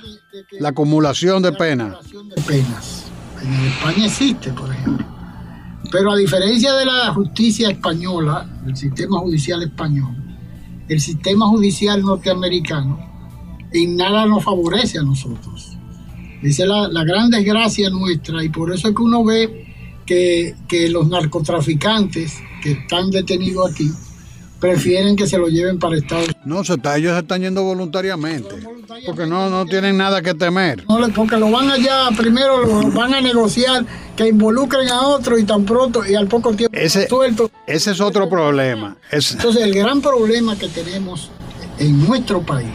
la 0.60 0.70
acumulación 0.70 1.42
de 1.44 1.52
penas. 1.54 1.98
de 2.10 2.42
penas? 2.42 3.12
En 3.42 3.54
España 3.54 4.06
existe, 4.06 4.52
por 4.52 4.72
ejemplo. 4.72 5.06
Pero 5.92 6.12
a 6.12 6.16
diferencia 6.16 6.74
de 6.74 6.86
la 6.86 7.14
justicia 7.14 7.70
española, 7.70 8.48
el 8.66 8.78
sistema 8.78 9.20
judicial 9.20 9.62
español, 9.64 10.16
el 10.88 11.02
sistema 11.02 11.48
judicial 11.48 12.02
norteamericano 12.02 13.00
en 13.74 13.96
nada 13.98 14.26
nos 14.26 14.44
favorece 14.44 15.00
a 15.00 15.04
nosotros. 15.04 15.78
Esa 16.44 16.64
es 16.64 16.70
la, 16.70 16.88
la 16.88 17.04
gran 17.04 17.30
desgracia 17.30 17.90
nuestra 17.90 18.44
y 18.44 18.50
por 18.50 18.74
eso 18.74 18.90
es 18.90 18.96
que 18.96 19.02
uno 19.02 19.24
ve 19.24 19.68
que, 20.06 20.56
que 20.68 20.90
los 20.90 21.08
narcotraficantes 21.08 22.34
que 22.64 22.72
están 22.72 23.12
detenidos 23.12 23.72
aquí 23.72 23.92
prefieren 24.62 25.16
que 25.16 25.26
se 25.28 25.38
lo 25.40 25.48
lleven 25.48 25.80
para 25.80 25.98
Estados 25.98 26.26
Unidos. 26.26 26.42
No, 26.46 26.64
se 26.64 26.76
está, 26.76 26.96
ellos 26.96 27.14
se 27.14 27.20
están 27.20 27.42
yendo 27.42 27.64
voluntariamente. 27.64 28.56
Porque 29.06 29.26
no, 29.26 29.50
no 29.50 29.66
tienen 29.66 29.98
nada 29.98 30.22
que 30.22 30.36
temer. 30.36 30.86
No, 30.88 31.00
porque 31.16 31.36
lo 31.38 31.50
van 31.50 31.70
allá, 31.72 32.10
primero 32.16 32.64
lo 32.64 32.92
van 32.92 33.14
a 33.16 33.22
negociar, 33.22 33.84
que 34.16 34.28
involucren 34.30 34.88
a 34.90 35.08
otro 35.08 35.38
y 35.40 35.44
tan 35.44 35.66
pronto 35.66 36.06
y 36.08 36.14
al 36.14 36.28
poco 36.28 36.54
tiempo 36.54 36.78
Ese, 36.78 37.08
suelto. 37.08 37.50
ese 37.66 37.92
es 37.92 38.00
otro 38.00 38.30
problema. 38.30 38.96
Es, 39.12 39.32
Entonces, 39.32 39.64
el 39.64 39.74
gran 39.74 40.00
problema 40.00 40.56
que 40.56 40.68
tenemos 40.68 41.32
en 41.80 42.06
nuestro 42.08 42.42
país, 42.42 42.70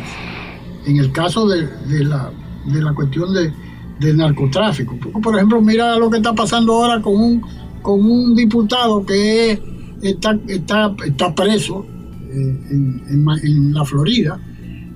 en 0.86 0.96
el 0.96 1.12
caso 1.12 1.46
de, 1.46 1.68
de 1.68 2.04
la, 2.04 2.32
de 2.66 2.82
la 2.82 2.92
cuestión 2.94 3.32
de, 3.32 3.52
del 4.00 4.16
narcotráfico, 4.16 4.96
porque, 5.00 5.20
por 5.20 5.36
ejemplo, 5.36 5.60
mira 5.62 5.96
lo 5.96 6.10
que 6.10 6.16
está 6.16 6.32
pasando 6.32 6.72
ahora 6.72 7.00
con 7.00 7.14
un, 7.14 7.42
con 7.80 8.04
un 8.04 8.34
diputado 8.34 9.06
que 9.06 9.75
está, 10.02 10.38
está, 10.48 10.94
está 11.04 11.34
preso 11.34 11.86
eh, 12.30 12.56
en, 12.70 13.02
en 13.42 13.74
la 13.74 13.84
Florida. 13.84 14.38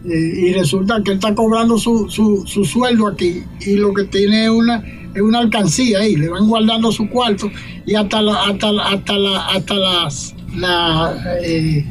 eh, 0.04 0.48
y 0.48 0.52
resulta 0.54 1.02
que 1.04 1.10
él 1.12 1.16
está 1.18 1.34
cobrando 1.34 1.76
su, 1.78 2.08
su, 2.08 2.42
su 2.46 2.64
sueldo 2.64 3.06
aquí 3.06 3.42
y 3.66 3.74
lo 3.76 3.92
que 3.92 4.04
tiene 4.04 4.44
es 4.44 4.50
una, 4.50 4.82
es 5.14 5.20
una 5.22 5.40
alcancía 5.40 5.98
ahí, 6.00 6.16
le 6.16 6.28
van 6.28 6.48
guardando 6.48 6.90
su 6.90 7.08
cuarto 7.08 7.50
y 7.86 7.94
hasta 7.94 8.22
la, 8.22 8.44
hasta, 8.44 8.72
la- 8.72 8.84
hasta, 8.88 9.12
la, 9.18 9.46
hasta 9.46 9.74
las 9.74 10.34
la, 10.56 11.14
eh, 11.44 11.84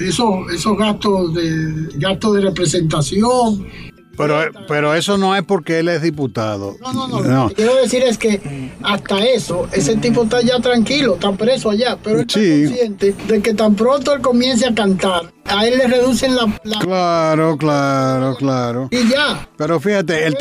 esos, 0.00 0.52
esos 0.54 0.76
gastos 0.78 1.34
de 1.34 1.88
gastos 1.98 2.34
de 2.34 2.40
representación. 2.42 3.66
Pero, 4.18 4.40
pero 4.68 4.94
eso 4.94 5.16
no 5.16 5.34
es 5.34 5.42
porque 5.44 5.78
él 5.78 5.88
es 5.88 6.02
diputado. 6.02 6.76
No, 6.80 6.92
no, 6.92 7.08
no. 7.08 7.42
Lo 7.44 7.48
que 7.48 7.54
quiero 7.54 7.74
decir 7.76 8.02
es 8.02 8.18
que 8.18 8.70
hasta 8.82 9.24
eso, 9.24 9.66
ese 9.72 9.96
tipo 9.96 10.24
está 10.24 10.42
ya 10.42 10.58
tranquilo, 10.60 11.14
está 11.14 11.32
preso 11.32 11.70
allá, 11.70 11.96
pero 12.02 12.16
él 12.20 12.26
está 12.28 12.38
consciente 12.38 13.14
de 13.26 13.40
que 13.42 13.54
tan 13.54 13.74
pronto 13.74 14.12
él 14.12 14.20
comience 14.20 14.66
a 14.66 14.74
cantar, 14.74 15.32
a 15.46 15.66
él 15.66 15.78
le 15.78 15.86
reducen 15.86 16.34
la, 16.36 16.46
la- 16.64 16.78
Claro, 16.80 17.56
claro, 17.56 18.36
claro. 18.36 18.88
y 18.90 19.08
ya. 19.08 19.48
Pero 19.56 19.80
fíjate, 19.80 20.26
el 20.26 20.36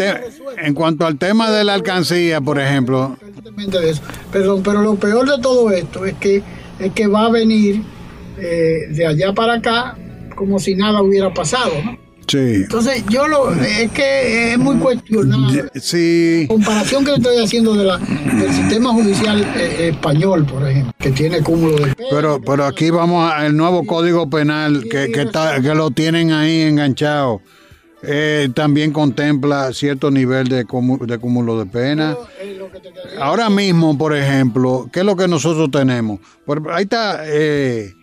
en 0.57 0.73
cuanto 0.73 1.05
al 1.05 1.17
tema 1.17 1.51
de 1.51 1.63
la 1.63 1.73
alcancía, 1.75 2.41
por 2.41 2.59
ejemplo, 2.59 3.15
Exactamente 3.27 3.79
de 3.79 3.89
eso. 3.91 4.01
Perdón, 4.31 4.61
pero 4.63 4.81
lo 4.81 4.95
peor 4.95 5.29
de 5.29 5.41
todo 5.41 5.69
esto 5.71 6.05
es 6.05 6.15
que, 6.15 6.43
es 6.79 6.91
que 6.93 7.07
va 7.07 7.25
a 7.27 7.29
venir 7.29 7.81
eh, 8.39 8.87
de 8.89 9.05
allá 9.05 9.33
para 9.33 9.53
acá 9.55 9.97
como 10.35 10.59
si 10.59 10.75
nada 10.75 11.01
hubiera 11.01 11.33
pasado, 11.33 11.71
¿no? 11.83 11.97
Sí. 12.27 12.37
Entonces, 12.63 13.03
yo 13.09 13.27
lo, 13.27 13.51
es 13.53 13.91
que 13.91 14.53
es 14.53 14.57
muy 14.59 14.77
cuestionable. 14.77 15.65
Sí. 15.75 16.41
La 16.43 16.47
comparación 16.47 17.05
que 17.05 17.13
estoy 17.15 17.43
haciendo 17.43 17.73
de 17.73 17.83
la, 17.85 17.97
del 17.97 18.53
sistema 18.53 18.91
judicial 18.93 19.41
eh, 19.57 19.89
español, 19.89 20.45
por 20.45 20.67
ejemplo, 20.67 20.93
que 20.99 21.11
tiene 21.11 21.41
cúmulo 21.41 21.75
de 21.77 21.95
Pero, 22.09 22.39
pero 22.41 22.65
aquí 22.65 22.89
vamos 22.89 23.31
al 23.31 23.55
nuevo 23.55 23.85
código 23.85 24.29
penal 24.29 24.83
que, 24.89 25.11
que, 25.11 25.21
está, 25.23 25.61
que 25.61 25.73
lo 25.75 25.91
tienen 25.91 26.31
ahí 26.31 26.61
enganchado. 26.61 27.41
Eh, 28.03 28.49
también 28.53 28.91
contempla 28.91 29.73
cierto 29.73 30.11
nivel 30.11 30.47
de, 30.47 30.57
de 30.57 31.17
cúmulo 31.17 31.59
de 31.59 31.65
pena. 31.65 32.15
Ahora 33.19 33.49
mismo, 33.49 33.97
por 33.97 34.15
ejemplo, 34.15 34.87
¿qué 34.93 34.99
es 34.99 35.05
lo 35.05 35.15
que 35.15 35.27
nosotros 35.27 35.71
tenemos? 35.71 36.19
Por- 36.45 36.71
ahí 36.71 36.83
está 36.83 37.23
eh, 37.25 37.93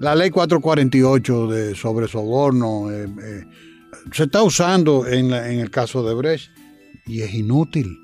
la 0.00 0.14
ley 0.14 0.28
448 0.30 1.46
de 1.46 1.74
sobre 1.74 2.08
soborno. 2.08 2.90
eh, 2.92 3.08
eh, 3.22 3.44
se 4.12 4.24
está 4.24 4.42
usando 4.42 5.06
en, 5.06 5.32
el 5.32 5.70
caso 5.70 6.06
de 6.06 6.14
Brecht 6.14 6.50
y 7.06 7.22
es 7.22 7.34
inútil. 7.34 7.98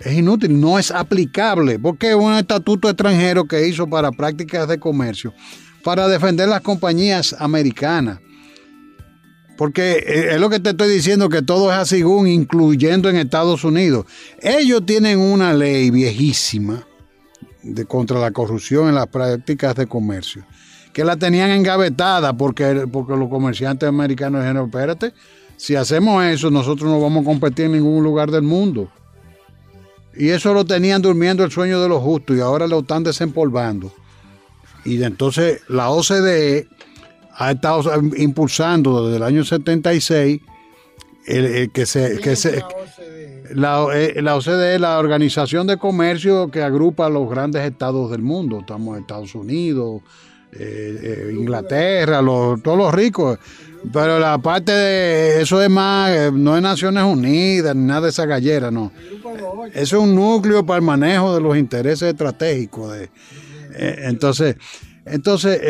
Es 0.00 0.12
inútil, 0.14 0.60
no 0.60 0.78
es 0.78 0.90
aplicable, 0.90 1.78
porque 1.78 2.10
es 2.10 2.16
un 2.16 2.34
estatuto 2.34 2.88
extranjero 2.88 3.44
que 3.44 3.68
hizo 3.68 3.88
para 3.88 4.10
prácticas 4.10 4.66
de 4.66 4.80
comercio, 4.80 5.32
para 5.84 6.08
defender 6.08 6.48
las 6.48 6.60
compañías 6.60 7.36
americanas. 7.38 8.18
Porque 9.56 9.92
eh, 9.92 10.34
es 10.34 10.40
lo 10.40 10.50
que 10.50 10.58
te 10.58 10.70
estoy 10.70 10.90
diciendo, 10.90 11.28
que 11.28 11.42
todo 11.42 11.70
es 11.70 11.78
así, 11.78 12.00
incluyendo 12.00 13.08
en 13.08 13.16
Estados 13.16 13.62
Unidos. 13.62 14.06
Ellos 14.40 14.84
tienen 14.84 15.20
una 15.20 15.54
ley 15.54 15.90
viejísima 15.90 16.84
de, 17.62 17.84
contra 17.84 18.18
la 18.18 18.32
corrupción 18.32 18.88
en 18.88 18.96
las 18.96 19.06
prácticas 19.06 19.76
de 19.76 19.86
comercio, 19.86 20.44
que 20.92 21.04
la 21.04 21.16
tenían 21.16 21.50
engavetada 21.50 22.32
porque, 22.34 22.86
porque 22.90 23.16
los 23.16 23.28
comerciantes 23.28 23.88
americanos 23.88 24.42
dijeron, 24.42 24.66
espérate, 24.66 25.12
si 25.56 25.76
hacemos 25.76 26.24
eso, 26.24 26.50
nosotros 26.50 26.90
no 26.90 27.00
vamos 27.00 27.22
a 27.22 27.24
competir 27.26 27.66
en 27.66 27.72
ningún 27.72 28.02
lugar 28.02 28.30
del 28.30 28.42
mundo. 28.42 28.90
Y 30.14 30.28
eso 30.28 30.52
lo 30.52 30.64
tenían 30.64 31.00
durmiendo 31.00 31.44
el 31.44 31.50
sueño 31.50 31.80
de 31.80 31.88
los 31.88 32.02
justos 32.02 32.36
y 32.36 32.40
ahora 32.40 32.66
lo 32.66 32.80
están 32.80 33.02
desempolvando. 33.02 33.92
Y 34.84 35.02
entonces 35.02 35.62
la 35.68 35.90
OCDE 35.90 36.68
ha 37.34 37.52
estado 37.52 37.82
impulsando 38.16 39.06
desde 39.06 39.16
el 39.16 39.22
año 39.22 39.44
76 39.44 40.40
el, 41.26 41.44
el 41.44 41.70
que 41.70 41.86
se... 41.86 42.18
Que 42.18 42.36
se 42.36 42.62
la, 43.54 43.86
eh, 43.94 44.22
la 44.22 44.36
OCDE 44.36 44.76
es 44.76 44.80
la 44.80 44.98
Organización 44.98 45.66
de 45.66 45.76
Comercio 45.76 46.50
que 46.50 46.62
agrupa 46.62 47.06
a 47.06 47.10
los 47.10 47.28
grandes 47.28 47.62
estados 47.62 48.10
del 48.10 48.22
mundo. 48.22 48.60
Estamos 48.60 48.96
en 48.96 49.02
Estados 49.02 49.34
Unidos, 49.34 50.02
eh, 50.52 51.28
eh, 51.28 51.32
Inglaterra, 51.34 52.20
todos 52.20 52.78
los 52.78 52.92
ricos. 52.94 53.38
Pero 53.92 54.18
la 54.20 54.38
parte 54.38 54.70
de 54.70 55.42
eso 55.42 55.60
es 55.60 55.68
más, 55.68 56.10
eh, 56.10 56.30
no 56.32 56.56
es 56.56 56.62
Naciones 56.62 57.02
Unidas, 57.02 57.74
ni 57.74 57.84
nada 57.84 58.02
de 58.02 58.08
esa 58.10 58.26
gallera, 58.26 58.70
no. 58.70 58.92
Eso 59.74 59.96
es 59.96 60.02
un 60.02 60.14
núcleo 60.14 60.64
para 60.64 60.78
el 60.78 60.84
manejo 60.84 61.34
de 61.34 61.40
los 61.40 61.56
intereses 61.56 62.10
estratégicos. 62.10 62.92
De, 62.92 63.10
entonces, 64.04 64.54
entonces 65.04 65.60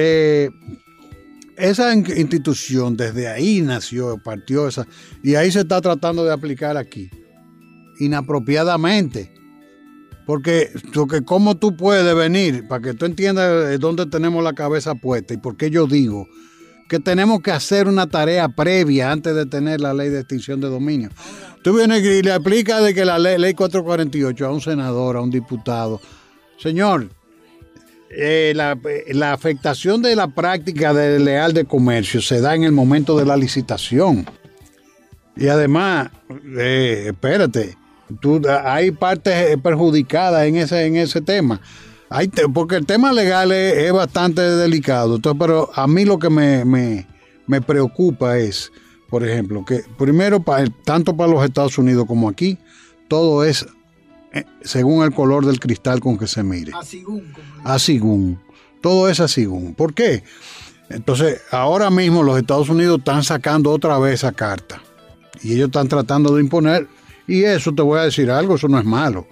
esa 1.56 1.94
in- 1.94 2.04
institución 2.16 2.96
desde 2.98 3.28
ahí 3.28 3.62
nació, 3.62 4.18
partió 4.22 4.68
esa, 4.68 4.86
y 5.22 5.34
ahí 5.36 5.50
se 5.50 5.60
está 5.60 5.80
tratando 5.80 6.22
de 6.24 6.32
aplicar 6.34 6.76
aquí, 6.76 7.08
inapropiadamente. 7.98 9.32
Porque, 10.26 10.70
porque 10.94 11.22
cómo 11.22 11.56
tú 11.56 11.76
puedes 11.76 12.14
venir, 12.14 12.66
para 12.68 12.82
que 12.82 12.94
tú 12.94 13.06
entiendas 13.06 13.68
de 13.68 13.78
dónde 13.78 14.06
tenemos 14.06 14.42
la 14.44 14.52
cabeza 14.52 14.94
puesta 14.94 15.34
y 15.34 15.36
por 15.36 15.56
qué 15.56 15.70
yo 15.70 15.86
digo 15.86 16.26
que 16.88 17.00
tenemos 17.00 17.40
que 17.40 17.50
hacer 17.50 17.88
una 17.88 18.06
tarea 18.06 18.50
previa 18.50 19.10
antes 19.10 19.34
de 19.34 19.46
tener 19.46 19.80
la 19.80 19.94
ley 19.94 20.10
de 20.10 20.20
extinción 20.20 20.60
de 20.60 20.68
dominio. 20.68 21.08
Tú 21.62 21.74
vienes 21.74 22.02
y 22.04 22.20
le 22.20 22.32
aplicas 22.32 22.84
de 22.84 22.92
que 22.92 23.06
la 23.06 23.18
ley, 23.18 23.38
ley 23.38 23.54
448 23.54 24.46
a 24.46 24.52
un 24.52 24.60
senador, 24.60 25.16
a 25.16 25.22
un 25.22 25.30
diputado. 25.30 26.02
Señor, 26.58 27.08
eh, 28.10 28.52
la, 28.54 28.78
la 29.08 29.32
afectación 29.32 30.02
de 30.02 30.14
la 30.14 30.28
práctica 30.28 30.92
de 30.92 31.18
leal 31.18 31.54
de 31.54 31.64
comercio 31.64 32.20
se 32.20 32.42
da 32.42 32.54
en 32.54 32.64
el 32.64 32.72
momento 32.72 33.16
de 33.16 33.24
la 33.24 33.38
licitación. 33.38 34.26
Y 35.34 35.48
además, 35.48 36.10
eh, 36.58 37.04
espérate, 37.06 37.78
tú, 38.20 38.40
hay 38.64 38.90
partes 38.90 39.56
perjudicadas 39.58 40.46
en 40.46 40.56
ese, 40.56 40.86
en 40.86 40.96
ese 40.96 41.20
tema. 41.20 41.60
Hay 42.10 42.28
te- 42.28 42.48
porque 42.48 42.76
el 42.76 42.84
tema 42.86 43.12
legal 43.12 43.52
es, 43.52 43.74
es 43.74 43.92
bastante 43.92 44.42
delicado. 44.42 45.16
Entonces, 45.16 45.38
pero 45.40 45.70
a 45.74 45.86
mí 45.86 46.04
lo 46.04 46.18
que 46.18 46.28
me, 46.30 46.64
me- 46.64 47.06
me 47.46 47.60
preocupa 47.62 48.38
es, 48.38 48.70
por 49.08 49.26
ejemplo, 49.26 49.64
que 49.64 49.82
primero, 49.98 50.40
pa- 50.42 50.64
tanto 50.84 51.16
para 51.16 51.30
los 51.32 51.44
Estados 51.44 51.78
Unidos 51.78 52.04
como 52.06 52.28
aquí, 52.28 52.58
todo 53.08 53.44
es 53.44 53.66
eh, 54.34 54.44
según 54.62 55.04
el 55.04 55.12
color 55.12 55.44
del 55.44 55.60
cristal 55.60 56.00
con 56.00 56.16
que 56.18 56.26
se 56.26 56.42
mire. 56.42 56.72
Asigún. 57.64 58.38
Todo 58.80 59.08
es 59.08 59.20
asigún. 59.20 59.74
¿Por 59.74 59.92
qué? 59.94 60.22
Entonces, 60.88 61.40
ahora 61.50 61.90
mismo 61.90 62.22
los 62.22 62.38
Estados 62.38 62.68
Unidos 62.68 62.98
están 62.98 63.22
sacando 63.24 63.70
otra 63.70 63.98
vez 63.98 64.14
esa 64.14 64.32
carta. 64.32 64.82
Y 65.42 65.54
ellos 65.54 65.66
están 65.66 65.88
tratando 65.88 66.34
de 66.34 66.42
imponer. 66.42 66.86
Y 67.32 67.44
eso 67.44 67.74
te 67.74 67.80
voy 67.80 67.98
a 67.98 68.02
decir 68.02 68.30
algo, 68.30 68.56
eso 68.56 68.68
no 68.68 68.78
es 68.78 68.84
malo. 68.84 69.26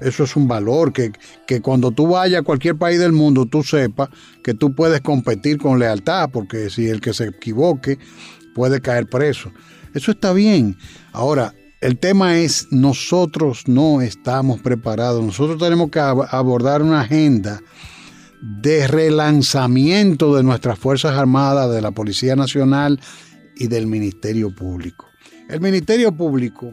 Eso 0.00 0.24
es 0.24 0.34
un 0.34 0.48
valor 0.48 0.92
que, 0.92 1.12
que 1.46 1.60
cuando 1.60 1.92
tú 1.92 2.08
vayas 2.08 2.40
a 2.40 2.42
cualquier 2.42 2.76
país 2.76 2.98
del 2.98 3.12
mundo, 3.12 3.46
tú 3.46 3.62
sepas 3.62 4.08
que 4.42 4.54
tú 4.54 4.74
puedes 4.74 5.00
competir 5.02 5.58
con 5.58 5.78
lealtad, 5.78 6.30
porque 6.32 6.68
si 6.68 6.88
el 6.88 7.00
que 7.00 7.14
se 7.14 7.26
equivoque 7.28 7.98
puede 8.56 8.80
caer 8.80 9.06
preso. 9.06 9.52
Eso 9.94 10.10
está 10.10 10.32
bien. 10.32 10.76
Ahora, 11.12 11.54
el 11.80 11.96
tema 11.98 12.38
es, 12.38 12.66
nosotros 12.72 13.68
no 13.68 14.00
estamos 14.00 14.60
preparados. 14.60 15.22
Nosotros 15.22 15.58
tenemos 15.58 15.90
que 15.90 16.00
ab- 16.00 16.26
abordar 16.28 16.82
una 16.82 17.02
agenda 17.02 17.60
de 18.40 18.88
relanzamiento 18.88 20.34
de 20.34 20.42
nuestras 20.42 20.76
Fuerzas 20.76 21.12
Armadas, 21.16 21.72
de 21.72 21.80
la 21.80 21.92
Policía 21.92 22.34
Nacional 22.34 22.98
y 23.54 23.68
del 23.68 23.86
Ministerio 23.86 24.52
Público. 24.52 25.06
El 25.48 25.60
Ministerio 25.60 26.10
Público 26.10 26.72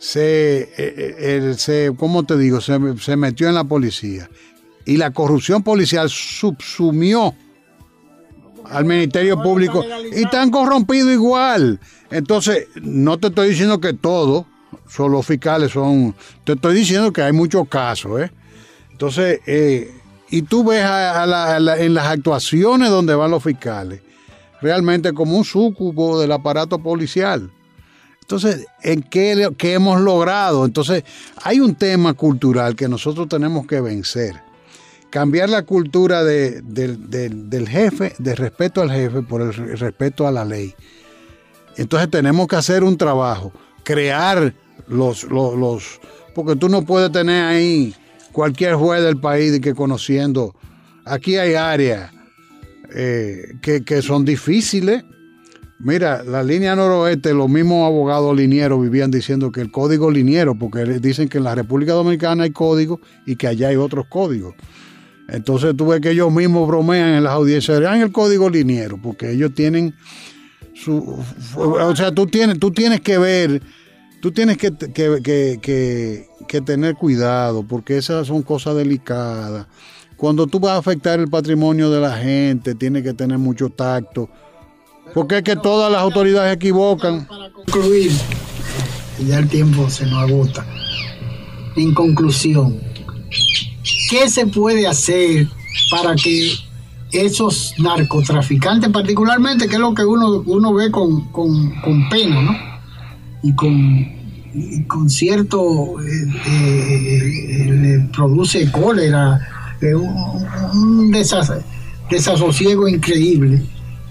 se, 0.00 0.62
eh, 0.62 0.68
eh, 0.78 1.54
se 1.58 1.92
¿cómo 1.96 2.24
te 2.24 2.36
digo? 2.38 2.60
Se, 2.60 2.78
se 2.98 3.16
metió 3.16 3.48
en 3.48 3.54
la 3.54 3.64
policía 3.64 4.28
y 4.86 4.96
la 4.96 5.12
corrupción 5.12 5.62
policial 5.62 6.08
subsumió 6.08 7.34
al 8.64 8.84
Ministerio 8.86 9.36
Público 9.42 9.84
y 10.16 10.22
están 10.24 10.50
corrompidos 10.50 11.12
igual. 11.12 11.78
Entonces, 12.10 12.66
no 12.82 13.18
te 13.18 13.28
estoy 13.28 13.50
diciendo 13.50 13.80
que 13.80 13.92
todos 13.92 14.46
son 14.88 15.12
los 15.12 15.26
fiscales, 15.26 15.72
son, 15.72 16.14
te 16.44 16.52
estoy 16.54 16.74
diciendo 16.74 17.12
que 17.12 17.22
hay 17.22 17.32
muchos 17.32 17.68
casos, 17.68 18.20
¿eh? 18.22 18.30
Entonces, 18.92 19.40
eh, 19.46 19.92
y 20.30 20.42
tú 20.42 20.64
ves 20.64 20.82
a- 20.82 21.22
a 21.22 21.26
la- 21.26 21.56
a 21.56 21.60
la- 21.60 21.78
en 21.78 21.92
las 21.94 22.06
actuaciones 22.06 22.88
donde 22.90 23.14
van 23.14 23.30
los 23.30 23.42
fiscales, 23.42 24.00
realmente 24.62 25.12
como 25.12 25.36
un 25.36 25.44
súcubo 25.44 26.18
del 26.20 26.32
aparato 26.32 26.78
policial. 26.78 27.50
Entonces, 28.30 28.64
¿en 28.84 29.02
qué, 29.02 29.50
hemos 29.74 30.00
logrado? 30.00 30.64
Entonces, 30.64 31.02
hay 31.42 31.58
un 31.58 31.74
tema 31.74 32.14
cultural 32.14 32.76
que 32.76 32.88
nosotros 32.88 33.28
tenemos 33.28 33.66
que 33.66 33.80
vencer. 33.80 34.40
Cambiar 35.10 35.48
la 35.48 35.64
cultura 35.64 36.22
de- 36.22 36.60
del- 36.62 37.10
del- 37.10 37.50
del 37.50 37.68
jefe, 37.68 38.14
de 38.20 38.36
respeto 38.36 38.82
al 38.82 38.92
jefe 38.92 39.22
por 39.22 39.42
el 39.42 39.52
re- 39.52 39.74
respeto 39.74 40.28
a 40.28 40.30
la 40.30 40.44
ley. 40.44 40.72
Entonces 41.76 42.08
tenemos 42.08 42.46
que 42.46 42.54
hacer 42.54 42.84
un 42.84 42.96
trabajo, 42.96 43.52
crear 43.82 44.54
los, 44.86 45.24
los, 45.24 45.58
los- 45.58 46.00
porque 46.32 46.54
tú 46.54 46.68
no 46.68 46.82
puedes 46.84 47.10
tener 47.10 47.44
ahí 47.46 47.96
cualquier 48.30 48.76
juez 48.76 49.02
del 49.02 49.16
país 49.18 49.58
que 49.58 49.74
conociendo, 49.74 50.54
aquí 51.04 51.36
hay 51.36 51.54
áreas 51.54 52.12
eh, 52.94 53.54
que, 53.60 53.82
que 53.84 54.02
son 54.02 54.24
difíciles. 54.24 55.02
Mira, 55.82 56.22
la 56.22 56.42
línea 56.42 56.76
noroeste, 56.76 57.32
los 57.32 57.48
mismos 57.48 57.86
abogados 57.86 58.36
linieros 58.36 58.82
vivían 58.82 59.10
diciendo 59.10 59.50
que 59.50 59.62
el 59.62 59.70
código 59.70 60.10
liniero, 60.10 60.54
porque 60.54 60.84
dicen 61.00 61.28
que 61.28 61.38
en 61.38 61.44
la 61.44 61.54
República 61.54 61.92
Dominicana 61.94 62.44
hay 62.44 62.50
código 62.50 63.00
y 63.24 63.36
que 63.36 63.46
allá 63.48 63.68
hay 63.68 63.76
otros 63.76 64.06
códigos. 64.06 64.54
Entonces 65.28 65.74
tú 65.76 65.86
ves 65.86 66.00
que 66.00 66.10
ellos 66.10 66.30
mismos 66.30 66.68
bromean 66.68 67.14
en 67.14 67.24
las 67.24 67.32
audiencias, 67.32 67.80
en 67.80 68.02
el 68.02 68.12
código 68.12 68.50
liniero, 68.50 68.98
porque 69.00 69.30
ellos 69.30 69.54
tienen 69.54 69.94
su, 70.74 71.18
o 71.56 71.96
sea, 71.96 72.12
tú 72.12 72.26
tienes, 72.26 72.58
tú 72.58 72.70
tienes 72.72 73.00
que 73.00 73.16
ver, 73.16 73.62
tú 74.20 74.32
tienes 74.32 74.58
que, 74.58 74.72
que, 74.76 75.20
que- 75.22 75.58
que- 75.62 76.26
que 76.48 76.60
tener 76.60 76.96
cuidado, 76.96 77.62
porque 77.62 77.96
esas 77.96 78.26
son 78.26 78.42
cosas 78.42 78.74
delicadas. 78.74 79.66
Cuando 80.16 80.46
tú 80.48 80.58
vas 80.58 80.72
a 80.72 80.78
afectar 80.78 81.20
el 81.20 81.28
patrimonio 81.28 81.90
de 81.90 82.00
la 82.00 82.16
gente, 82.16 82.74
tienes 82.74 83.02
que 83.04 83.14
tener 83.14 83.38
mucho 83.38 83.70
tacto, 83.70 84.28
porque 85.14 85.38
es 85.38 85.42
que 85.42 85.56
todas 85.56 85.90
las 85.92 86.00
autoridades 86.00 86.54
equivocan. 86.56 87.26
concluir, 87.54 88.12
que 89.16 89.24
ya 89.26 89.38
el 89.38 89.48
tiempo 89.48 89.88
se 89.90 90.06
nos 90.06 90.22
agota. 90.30 90.66
En 91.76 91.94
conclusión, 91.94 92.80
¿qué 94.10 94.28
se 94.28 94.46
puede 94.46 94.86
hacer 94.86 95.46
para 95.90 96.14
que 96.14 96.52
esos 97.12 97.74
narcotraficantes, 97.78 98.90
particularmente, 98.90 99.66
que 99.68 99.74
es 99.74 99.80
lo 99.80 99.94
que 99.94 100.04
uno, 100.04 100.42
uno 100.46 100.72
ve 100.74 100.90
con, 100.90 101.30
con- 101.32 101.70
con 101.80 102.08
pena, 102.08 102.42
¿no? 102.42 102.56
Y 103.42 103.54
con, 103.54 103.72
y 104.54 104.84
con 104.86 105.08
cierto, 105.10 106.00
eh, 106.00 106.06
eh, 106.46 107.64
le 107.70 107.98
produce 108.12 108.70
cólera, 108.70 109.40
eh, 109.80 109.94
un, 109.94 110.46
un 110.74 111.12
desas- 111.12 111.62
desasosiego 112.10 112.86
increíble 112.88 113.62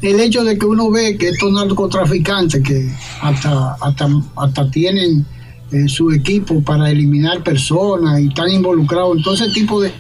el 0.01 0.19
hecho 0.19 0.43
de 0.43 0.57
que 0.57 0.65
uno 0.65 0.89
ve 0.89 1.17
que 1.17 1.29
estos 1.29 1.51
narcotraficantes 1.51 2.63
que 2.63 2.89
hasta, 3.21 3.75
hasta, 3.81 4.07
hasta 4.35 4.71
tienen 4.71 5.25
eh, 5.71 5.87
su 5.87 6.11
equipo 6.11 6.61
para 6.61 6.89
eliminar 6.89 7.43
personas 7.43 8.19
y 8.19 8.27
están 8.27 8.49
involucrados 8.49 9.17
en 9.17 9.23
todo 9.23 9.33
ese 9.35 9.49
tipo 9.49 9.81
de, 9.81 9.93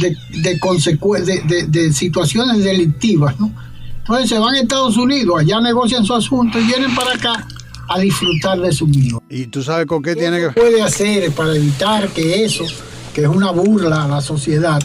de, 0.00 0.16
de, 0.42 1.66
de, 1.66 1.92
situaciones 1.92 2.62
delictivas, 2.62 3.38
¿no? 3.40 3.52
Entonces 3.98 4.28
se 4.28 4.38
van 4.38 4.54
a 4.54 4.60
Estados 4.60 4.96
Unidos, 4.96 5.40
allá 5.40 5.60
negocian 5.60 6.04
su 6.04 6.14
asunto 6.14 6.60
y 6.60 6.64
vienen 6.64 6.94
para 6.94 7.12
acá 7.14 7.46
a 7.88 7.98
disfrutar 7.98 8.60
de 8.60 8.70
su 8.70 8.86
vida. 8.86 9.18
Y 9.28 9.46
tú 9.46 9.62
sabes 9.62 9.86
con 9.86 10.02
qué 10.02 10.14
tiene 10.14 10.38
que... 10.38 10.50
puede 10.50 10.80
hacer 10.80 11.32
para 11.32 11.56
evitar 11.56 12.08
que 12.10 12.44
eso, 12.44 12.64
que 13.12 13.22
es 13.22 13.28
una 13.28 13.50
burla 13.50 14.04
a 14.04 14.08
la 14.08 14.20
sociedad, 14.20 14.80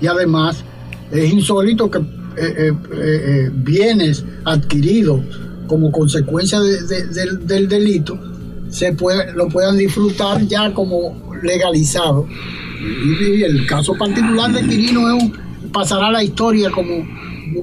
y 0.00 0.06
además 0.06 0.64
es 1.12 1.32
insólito 1.32 1.90
que 1.90 2.00
eh, 2.40 2.54
eh, 2.68 2.72
eh, 2.92 3.22
eh, 3.46 3.50
bienes 3.52 4.24
adquiridos 4.44 5.20
como 5.66 5.90
consecuencia 5.92 6.60
de- 6.60 6.82
de- 6.82 7.06
del, 7.08 7.46
del 7.46 7.68
delito 7.68 8.18
se 8.70 8.92
puede, 8.92 9.32
lo 9.32 9.48
puedan 9.48 9.76
disfrutar 9.78 10.46
ya 10.46 10.72
como 10.74 11.32
legalizado. 11.42 12.26
Y, 12.80 13.42
el 13.42 13.66
caso 13.66 13.94
particular 13.98 14.52
de 14.52 14.60
Quirino 14.62 15.16
es 15.16 15.22
un- 15.24 15.70
pasará 15.72 16.08
a 16.08 16.12
la 16.12 16.22
historia 16.24 16.70
como 16.70 17.04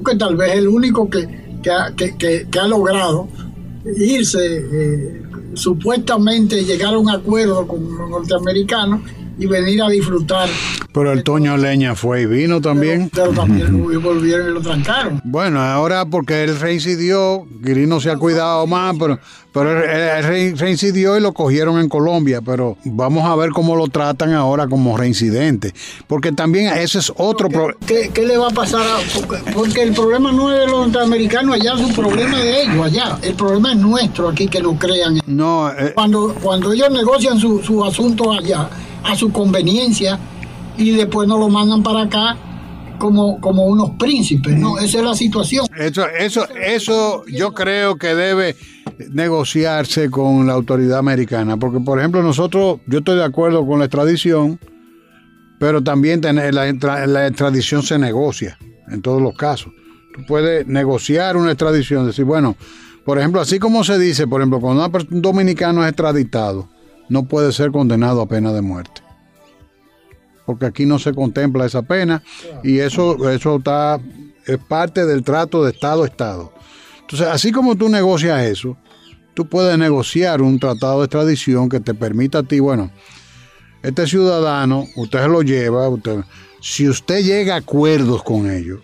que 0.04 0.16
tal 0.16 0.36
vez 0.36 0.54
el 0.56 0.68
único 0.68 1.08
que, 1.08 1.26
ha, 1.70 2.66
logrado 2.68 3.28
irse, 3.96 5.22
supuestamente 5.54 6.64
llegar 6.64 6.94
a 6.94 6.98
un 6.98 7.08
acuerdo 7.10 7.66
con 7.66 7.80
los 7.98 8.10
norteamericanos 8.10 9.00
y 9.38 9.46
venir 9.46 9.82
a 9.82 9.88
disfrutar. 9.88 10.48
Pero 10.92 11.12
el 11.12 11.22
Toño 11.24 11.56
Leña 11.56 11.94
fue 11.94 12.22
y 12.22 12.26
vino 12.26 12.60
también. 12.60 13.10
Pero 13.12 13.30
también 13.32 13.82
lo 13.92 14.00
volvieron 14.00 14.48
y 14.48 14.52
lo 14.54 14.60
trancaron. 14.62 15.20
Bueno, 15.24 15.60
ahora 15.60 16.06
porque 16.06 16.44
él 16.44 16.58
reincidió, 16.58 17.46
Quirino 17.64 18.00
se 18.00 18.10
ha 18.10 18.16
cuidado 18.16 18.66
más, 18.66 18.96
pero, 18.98 19.18
pero 19.52 19.82
él, 19.84 20.56
reincidió 20.58 21.18
y 21.18 21.20
lo 21.20 21.34
cogieron 21.34 21.78
en 21.80 21.88
Colombia, 21.90 22.40
pero 22.40 22.78
vamos 22.84 23.24
a 23.26 23.36
ver 23.36 23.50
cómo 23.50 23.76
lo 23.76 23.88
tratan 23.88 24.32
ahora 24.32 24.66
como 24.68 24.96
reincidente, 24.96 25.74
porque 26.06 26.32
también 26.32 26.72
ese 26.78 26.98
es 27.00 27.12
otro 27.16 27.48
problema. 27.50 27.78
¿Qué, 27.86 28.10
qué 28.14 28.24
le 28.26 28.38
va 28.38 28.48
a 28.48 28.50
pasar? 28.50 28.80
a- 28.80 29.52
porque, 29.54 29.82
el 29.82 29.92
problema 29.92 30.32
no 30.32 30.50
es 30.52 30.60
de 30.60 30.66
los 30.66 30.86
norteamericanos 30.88 31.54
allá, 31.56 31.74
es 31.74 31.80
un 31.80 31.94
problema 31.94 32.38
de 32.38 32.62
ellos 32.62 32.84
allá. 32.86 33.18
El 33.22 33.34
problema 33.34 33.72
es 33.72 33.78
nuestro 33.78 34.28
aquí 34.30 34.48
que 34.48 34.62
no 34.62 34.78
crean. 34.78 35.20
No, 35.26 35.70
eh, 35.70 35.92
Cuando, 35.94 36.34
cuando 36.40 36.72
ellos 36.72 36.90
negocian 36.90 37.38
su, 37.38 37.62
su 37.62 37.84
asunto 37.84 38.32
allá 38.32 38.68
a 39.06 39.16
su 39.16 39.30
conveniencia 39.30 40.18
y 40.76 40.90
después 40.90 41.28
nos 41.28 41.38
lo 41.38 41.48
mandan 41.48 41.82
para 41.82 42.02
acá 42.02 42.36
como, 42.98 43.40
como 43.40 43.66
unos 43.66 43.90
príncipes, 43.98 44.56
¿no? 44.56 44.78
Esa 44.78 44.98
es 44.98 45.04
la 45.04 45.14
situación. 45.14 45.66
Eso, 45.78 46.06
eso, 46.08 46.46
eso 46.54 47.24
yo 47.26 47.52
creo 47.52 47.96
que 47.96 48.14
debe 48.14 48.56
negociarse 49.10 50.10
con 50.10 50.46
la 50.46 50.54
autoridad 50.54 50.98
americana, 50.98 51.56
porque 51.56 51.80
por 51.80 51.98
ejemplo 51.98 52.22
nosotros, 52.22 52.80
yo 52.86 52.98
estoy 52.98 53.16
de 53.16 53.24
acuerdo 53.24 53.66
con 53.66 53.78
la 53.78 53.84
extradición, 53.86 54.58
pero 55.58 55.82
también 55.82 56.20
la, 56.22 57.06
la 57.06 57.26
extradición 57.26 57.82
se 57.82 57.98
negocia 57.98 58.58
en 58.88 59.02
todos 59.02 59.22
los 59.22 59.34
casos. 59.36 59.72
Tú 60.14 60.24
puedes 60.26 60.66
negociar 60.66 61.36
una 61.36 61.50
extradición, 61.52 62.06
decir, 62.06 62.24
bueno, 62.24 62.56
por 63.04 63.18
ejemplo, 63.18 63.40
así 63.40 63.58
como 63.58 63.84
se 63.84 63.98
dice, 63.98 64.26
por 64.26 64.40
ejemplo, 64.40 64.60
cuando 64.60 64.84
un 64.84 65.22
dominicano 65.22 65.84
es 65.84 65.90
extraditado, 65.90 66.68
no 67.08 67.24
puede 67.24 67.52
ser 67.52 67.70
condenado 67.70 68.20
a 68.20 68.28
pena 68.28 68.52
de 68.52 68.62
muerte. 68.62 69.02
Porque 70.44 70.66
aquí 70.66 70.86
no 70.86 70.98
se 70.98 71.12
contempla 71.12 71.66
esa 71.66 71.82
pena 71.82 72.22
y 72.62 72.78
eso, 72.78 73.30
eso 73.30 73.56
está, 73.56 74.00
es 74.46 74.58
parte 74.58 75.04
del 75.04 75.22
trato 75.24 75.64
de 75.64 75.72
Estado 75.72 76.04
a 76.04 76.06
Estado. 76.06 76.52
Entonces, 77.00 77.26
así 77.26 77.52
como 77.52 77.76
tú 77.76 77.88
negocias 77.88 78.44
eso, 78.44 78.76
tú 79.34 79.48
puedes 79.48 79.76
negociar 79.78 80.42
un 80.42 80.58
tratado 80.58 81.00
de 81.00 81.06
extradición 81.06 81.68
que 81.68 81.80
te 81.80 81.94
permita 81.94 82.38
a 82.38 82.42
ti, 82.42 82.58
bueno, 82.60 82.90
este 83.82 84.06
ciudadano, 84.06 84.86
usted 84.96 85.26
lo 85.28 85.42
lleva, 85.42 85.88
si 86.60 86.88
usted 86.88 87.24
llega 87.24 87.54
a 87.54 87.58
acuerdos 87.58 88.22
con 88.22 88.50
ellos, 88.50 88.80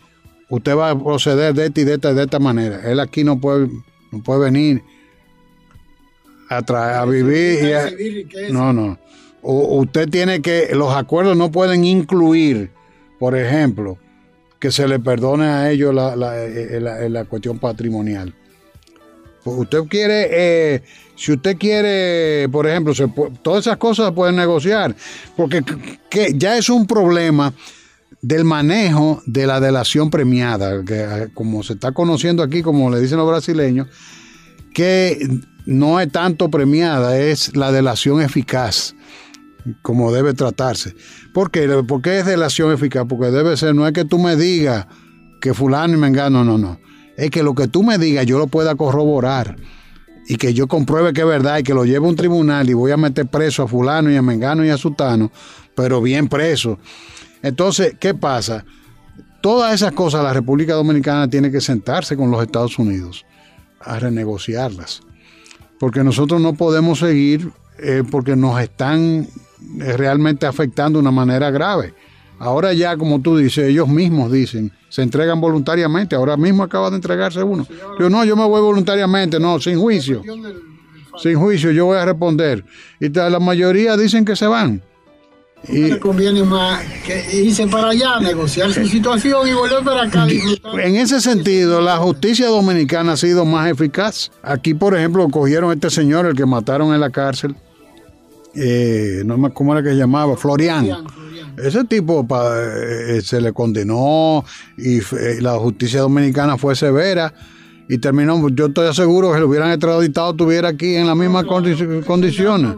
usted 0.49 0.77
va 0.77 0.91
a 0.91 0.99
proceder 0.99 1.55
de 1.55 1.67
esta 1.67 1.81
y 1.81 1.85
de 1.85 1.95
esta, 1.95 2.15
de 2.15 2.23
esta 2.23 2.39
manera. 2.39 2.81
Él 2.85 3.01
aquí 3.01 3.25
no 3.25 3.41
puede, 3.41 3.69
no 4.11 4.23
puede 4.23 4.41
venir 4.41 4.85
a, 6.59 7.01
a 7.01 7.05
vivir. 7.07 7.65
y 7.65 7.73
a- 7.73 7.91
no, 8.51 8.73
no. 8.73 8.99
O- 9.43 9.79
usted 9.81 10.09
tiene 10.09 10.41
que, 10.41 10.71
los 10.75 10.95
acuerdos 10.95 11.37
no 11.37 11.51
pueden 11.51 11.85
incluir, 11.85 12.71
por 13.19 13.37
ejemplo, 13.37 13.99
que 14.61 14.71
se 14.71 14.87
le 14.87 14.99
perdone 15.01 15.47
a 15.47 15.71
ellos 15.71 15.93
la, 15.95 16.15
la- 16.17 16.45
eh, 16.45 16.79
la- 16.81 17.09
la 17.09 17.25
cuestión 17.25 17.59
patrimonial. 17.59 18.35
Pues 19.43 19.57
Usted 19.59 19.81
quiere, 19.89 20.29
eh, 20.31 20.83
si 21.17 21.33
usted 21.33 21.57
quiere, 21.57 22.49
por 22.51 22.69
ejemplo, 22.69 22.95
se 22.95 23.09
todas 23.43 23.67
esas 23.67 23.77
cosas 23.77 24.13
pueden 24.13 24.37
negociar, 24.37 24.95
porque 25.37 25.63
que 26.09 26.33
ya 26.37 26.57
es 26.57 26.69
un 26.69 26.87
problema 26.87 27.53
del 28.21 28.45
manejo 28.45 29.21
de 29.27 29.49
la 29.49 29.59
delación 29.59 30.09
premiada, 30.11 30.85
que 30.85 31.01
eh, 31.01 31.29
como 31.35 31.65
se 31.65 31.73
está 31.73 31.91
conociendo 31.91 32.41
aquí, 32.45 32.63
como 32.63 32.89
le 32.89 33.01
dicen 33.01 33.19
los 33.19 33.27
brasileños, 33.29 33.89
que 34.73 35.19
no 35.67 36.01
es 36.01 36.11
tanto 36.11 36.51
premiada, 36.51 37.19
es 37.19 37.57
la 37.57 37.73
delación 37.73 38.21
eficaz, 38.21 38.95
como 39.83 40.13
debe 40.13 40.35
tratarse. 40.35 40.95
¿Por 41.33 41.51
qué? 41.51 41.69
¿Por 41.87 42.03
qué 42.03 42.21
es 42.21 42.27
delación 42.27 42.73
eficaz? 42.73 43.07
Porque 43.09 43.31
debe 43.31 43.57
ser, 43.57 43.75
no 43.75 43.87
es 43.87 43.93
que 43.93 44.05
tú 44.05 44.19
me 44.19 44.37
digas 44.37 44.87
que 45.41 45.55
fulano 45.55 45.95
y 45.95 45.97
mengano, 45.97 46.45
no, 46.45 46.59
no. 46.59 46.81
Es 47.17 47.31
que 47.31 47.43
lo 47.43 47.55
que 47.55 47.69
tú 47.69 47.83
me 47.83 47.99
digas 47.99 48.27
yo 48.27 48.39
lo 48.39 48.47
pueda 48.47 48.75
corroborar 48.75 49.57
y 50.27 50.37
que 50.37 50.55
yo 50.55 50.69
compruebe 50.69 51.13
que 51.13 51.21
es 51.21 51.27
verdad 51.27 51.59
y 51.59 51.63
que 51.63 51.75
lo 51.75 51.85
lleve 51.85 52.07
a 52.07 52.09
un 52.09 52.17
tribunal 52.17 52.69
y 52.71 52.75
voy 52.75 52.93
a 52.93 52.97
meter 52.97 53.27
preso 53.27 53.63
a 53.63 53.69
fulano 53.69 54.11
y 54.11 54.17
a 54.17 54.23
mengano 54.23 54.65
y 54.65 54.71
a 54.71 54.77
sutano, 54.77 55.31
pero 55.75 56.01
bien 56.01 56.29
preso. 56.29 56.79
Entonces, 57.43 57.97
¿qué 57.99 58.15
pasa? 58.15 58.65
Todas 59.43 59.75
esas 59.75 59.93
cosas 59.93 60.23
la 60.23 60.33
República 60.33 60.75
Dominicana 60.75 61.29
tiene 61.29 61.51
que 61.51 61.61
sentarse 61.61 62.17
con 62.17 62.31
los 62.31 62.43
Estados 62.43 62.79
Unidos 62.79 63.27
a 63.81 63.99
renegociarlas. 63.99 65.03
Porque 65.83 66.05
nosotros 66.05 66.41
no 66.41 66.53
podemos 66.53 67.01
seguir 67.01 67.51
eh, 67.81 68.05
porque 68.09 68.37
nos 68.37 68.61
están 68.61 69.27
eh, 69.81 69.97
realmente 69.97 70.47
afectando 70.47 71.01
de 71.01 71.01
una 71.01 71.11
manera 71.11 71.51
grave 71.51 71.93
Ahora 72.39 72.73
ya, 72.73 72.97
como 72.97 73.21
tú 73.21 73.37
dices, 73.37 73.69
ellos 73.69 73.89
mismos 73.89 74.31
dicen, 74.31 74.71
se 74.89 75.03
entregan 75.03 75.41
voluntariamente. 75.41 76.15
Ahora 76.15 76.37
mismo 76.37 76.63
acaba 76.63 76.89
de 76.89 76.97
entregarse 76.97 77.43
uno. 77.43 77.67
Yo 77.99 78.09
no, 78.09 78.25
yo 78.25 78.37
me 78.37 78.45
voy 78.45 78.61
voluntariamente, 78.61 79.41
no, 79.41 79.61
sin 79.61 79.79
juicio. 79.79 80.23
Sin 81.21 81.37
juicio, 81.37 81.73
yo 81.73 81.87
voy 81.87 81.99
a 81.99 82.05
responder. 82.05 82.65
Y 83.01 83.09
la 83.09 83.41
mayoría 83.41 83.97
dicen 83.97 84.25
que 84.25 84.37
se 84.37 84.47
van. 84.47 84.83
Y 85.69 85.79
le 85.91 85.99
conviene 86.01 86.43
más 86.43 86.83
que 87.07 87.25
irse 87.45 87.67
para 87.69 87.91
allá, 87.91 88.19
negociar 88.21 88.73
su 88.73 88.85
situación 88.87 89.47
y 89.47 89.53
volver 89.53 89.85
para 89.85 90.03
acá. 90.03 90.27
En 90.29 90.97
ese 90.97 91.21
sentido, 91.21 91.81
la 91.81 91.99
justicia 91.99 92.49
dominicana 92.49 93.13
ha 93.13 93.17
sido 93.17 93.45
más 93.45 93.71
eficaz. 93.71 94.31
Aquí, 94.43 94.75
por 94.75 94.97
ejemplo, 94.97 95.29
cogieron 95.29 95.71
a 95.71 95.75
este 95.75 95.91
señor, 95.91 96.27
el 96.27 96.35
que 96.35 96.47
mataron 96.47 96.93
en 96.93 97.01
la 97.01 97.11
cárcel. 97.11 97.55
Eh, 98.55 99.23
no 99.25 99.39
me 99.39 99.51
cómo 99.51 99.73
era 99.73 99.83
que 99.83 99.91
se 99.91 99.97
llamaba, 99.97 100.37
Florian. 100.37 100.89
Ese 101.57 101.85
tipo 101.85 102.27
eh, 102.31 103.21
se 103.23 103.41
le 103.41 103.53
condenó 103.53 104.45
y 104.77 104.99
eh, 104.99 105.39
la 105.41 105.53
justicia 105.59 106.01
dominicana 106.01 106.57
fue 106.57 106.75
severa 106.75 107.33
y 107.89 107.99
terminó. 107.99 108.49
Yo 108.49 108.67
estoy 108.67 108.93
seguro 108.95 109.33
que 109.33 109.39
lo 109.39 109.49
hubieran 109.49 109.71
extraditado, 109.71 110.31
estuviera 110.31 110.69
aquí 110.71 110.97
en 110.97 111.07
las 111.07 111.17
mismas 111.17 111.45
condiciones. 111.45 112.75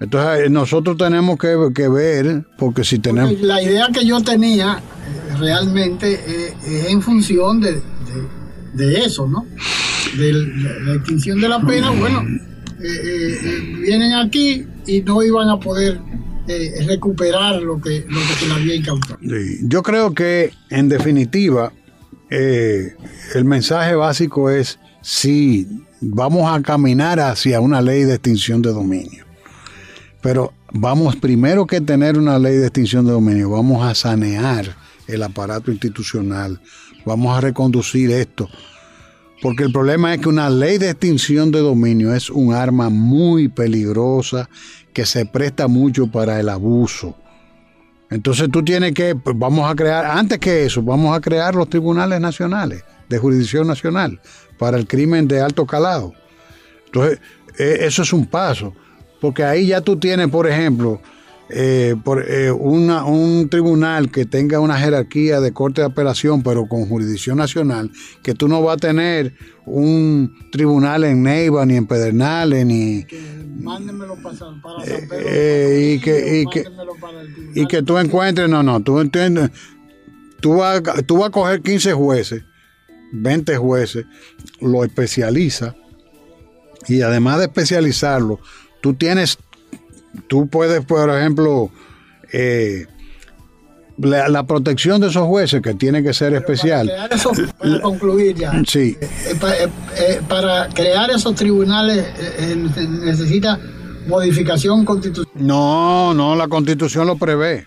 Entonces 0.00 0.50
nosotros 0.50 0.96
tenemos 0.96 1.38
que, 1.38 1.88
ver, 1.88 2.44
porque 2.58 2.84
si 2.84 2.98
tenemos... 2.98 3.40
la 3.40 3.62
idea 3.62 3.88
que 3.92 4.04
yo 4.04 4.22
tenía 4.22 4.80
realmente 5.38 6.20
es 6.66 6.90
en 6.90 7.00
función 7.00 7.60
de, 7.60 7.80
eso, 9.04 9.26
¿no? 9.26 9.46
De 10.16 10.32
la, 10.32 10.94
extinción 10.94 11.40
de 11.40 11.48
la 11.48 11.60
pena, 11.60 11.90
bueno, 11.90 12.22
vienen 13.80 14.14
aquí 14.14 14.66
y 14.86 15.00
no 15.02 15.22
iban 15.22 15.48
a 15.48 15.58
poder 15.58 16.00
eh, 16.46 16.84
recuperar 16.86 17.62
lo 17.62 17.80
que, 17.80 18.04
lo 18.06 18.20
que 18.20 18.34
se 18.38 18.46
le 18.46 18.54
había 18.54 18.74
incautado. 18.74 19.18
Yo 19.62 19.82
creo 19.82 20.12
que, 20.12 20.52
en 20.70 20.88
definitiva, 20.88 21.72
eh, 22.30 22.96
el 23.34 23.44
mensaje 23.44 23.94
básico 23.94 24.50
es 24.50 24.78
si 25.00 25.66
vamos 26.00 26.50
a 26.52 26.60
caminar 26.62 27.20
hacia 27.20 27.60
una 27.60 27.80
ley 27.80 28.04
de 28.04 28.14
extinción 28.14 28.60
de 28.60 28.72
dominio. 28.72 29.23
Pero 30.24 30.54
vamos 30.72 31.16
primero 31.16 31.66
que 31.66 31.82
tener 31.82 32.16
una 32.16 32.38
ley 32.38 32.56
de 32.56 32.68
extinción 32.68 33.04
de 33.04 33.12
dominio, 33.12 33.50
vamos 33.50 33.84
a 33.84 33.94
sanear 33.94 34.74
el 35.06 35.22
aparato 35.22 35.70
institucional, 35.70 36.62
vamos 37.04 37.36
a 37.36 37.42
reconducir 37.42 38.10
esto. 38.10 38.48
Porque 39.42 39.64
el 39.64 39.70
problema 39.70 40.14
es 40.14 40.22
que 40.22 40.30
una 40.30 40.48
ley 40.48 40.78
de 40.78 40.88
extinción 40.88 41.50
de 41.50 41.58
dominio 41.58 42.14
es 42.14 42.30
un 42.30 42.54
arma 42.54 42.88
muy 42.88 43.48
peligrosa 43.48 44.48
que 44.94 45.04
se 45.04 45.26
presta 45.26 45.68
mucho 45.68 46.06
para 46.06 46.40
el 46.40 46.48
abuso. 46.48 47.14
Entonces 48.08 48.48
tú 48.50 48.64
tienes 48.64 48.94
que, 48.94 49.14
pues, 49.14 49.38
vamos 49.38 49.70
a 49.70 49.74
crear, 49.74 50.06
antes 50.06 50.38
que 50.38 50.64
eso, 50.64 50.80
vamos 50.80 51.14
a 51.14 51.20
crear 51.20 51.54
los 51.54 51.68
tribunales 51.68 52.18
nacionales, 52.18 52.82
de 53.10 53.18
jurisdicción 53.18 53.66
nacional, 53.66 54.22
para 54.58 54.78
el 54.78 54.86
crimen 54.86 55.28
de 55.28 55.42
alto 55.42 55.66
calado. 55.66 56.14
Entonces, 56.86 57.20
e, 57.58 57.84
eso 57.84 58.00
es 58.00 58.12
un 58.14 58.24
paso, 58.24 58.74
porque 59.24 59.42
ahí 59.42 59.68
ya 59.68 59.80
tú 59.80 59.96
tienes, 59.96 60.28
por 60.28 60.46
ejemplo, 60.46 61.00
eh, 61.48 61.96
por, 62.04 62.30
eh, 62.30 62.52
un 62.52 63.48
tribunal 63.48 64.10
que 64.10 64.26
tenga 64.26 64.60
una 64.60 64.78
jerarquía 64.78 65.40
de 65.40 65.50
corte 65.50 65.80
de 65.80 65.86
apelación, 65.86 66.42
pero 66.42 66.68
con 66.68 66.86
jurisdicción 66.86 67.38
nacional, 67.38 67.90
que 68.22 68.34
tú 68.34 68.48
no 68.48 68.60
vas 68.60 68.76
a 68.76 68.80
tener 68.80 69.32
un 69.64 70.30
tribunal 70.52 71.04
en 71.04 71.22
Neiva, 71.22 71.64
ni 71.64 71.76
en 71.76 71.86
Pedernales, 71.86 72.66
ni... 72.66 73.06
Mándenmelo 73.62 74.16
para, 74.16 74.36
San 74.36 74.60
Pedro. 74.60 75.24
Eh, 75.26 75.94
y, 75.94 76.00
que, 76.00 76.44
y, 77.54 77.66
que, 77.66 77.82
tú 77.82 77.96
encuentres, 77.96 78.46
no, 78.46 78.62
no, 78.62 78.82
tú 78.82 79.00
entiendes, 79.00 79.52
tú 80.42 80.56
vas, 80.56 80.82
tú 81.06 81.16
vas 81.16 81.28
a 81.28 81.32
coger 81.32 81.62
15 81.62 81.94
jueces, 81.94 82.42
20 83.12 83.56
jueces, 83.56 84.04
lo 84.60 84.84
especializa, 84.84 85.74
y 86.88 87.00
además 87.00 87.38
de 87.38 87.44
especializarlo, 87.44 88.38
tú 88.84 88.92
tienes 88.92 89.38
tú 90.28 90.46
puedes, 90.46 90.84
por 90.84 91.08
ejemplo, 91.08 91.70
eh, 92.34 92.84
la, 93.96 94.42
protección 94.42 95.00
de 95.00 95.06
esos 95.06 95.26
jueces 95.26 95.62
que 95.62 95.72
tiene 95.72 96.02
que 96.02 96.12
ser 96.12 96.34
especial. 96.34 96.92
Para, 97.58 97.80
concluir 97.80 98.36
ya. 98.36 98.52
Sí. 98.68 98.94
Eh, 99.00 99.38
eh, 99.96 100.20
para 100.28 100.68
crear 100.68 101.10
esos 101.10 101.34
tribunales 101.34 102.04
necesita 102.76 103.58
modificación 104.06 104.84
constitucional. 104.84 105.46
No, 105.46 106.12
no, 106.12 106.36
la 106.36 106.46
constitución 106.48 107.06
lo 107.06 107.16
prevé. 107.16 107.66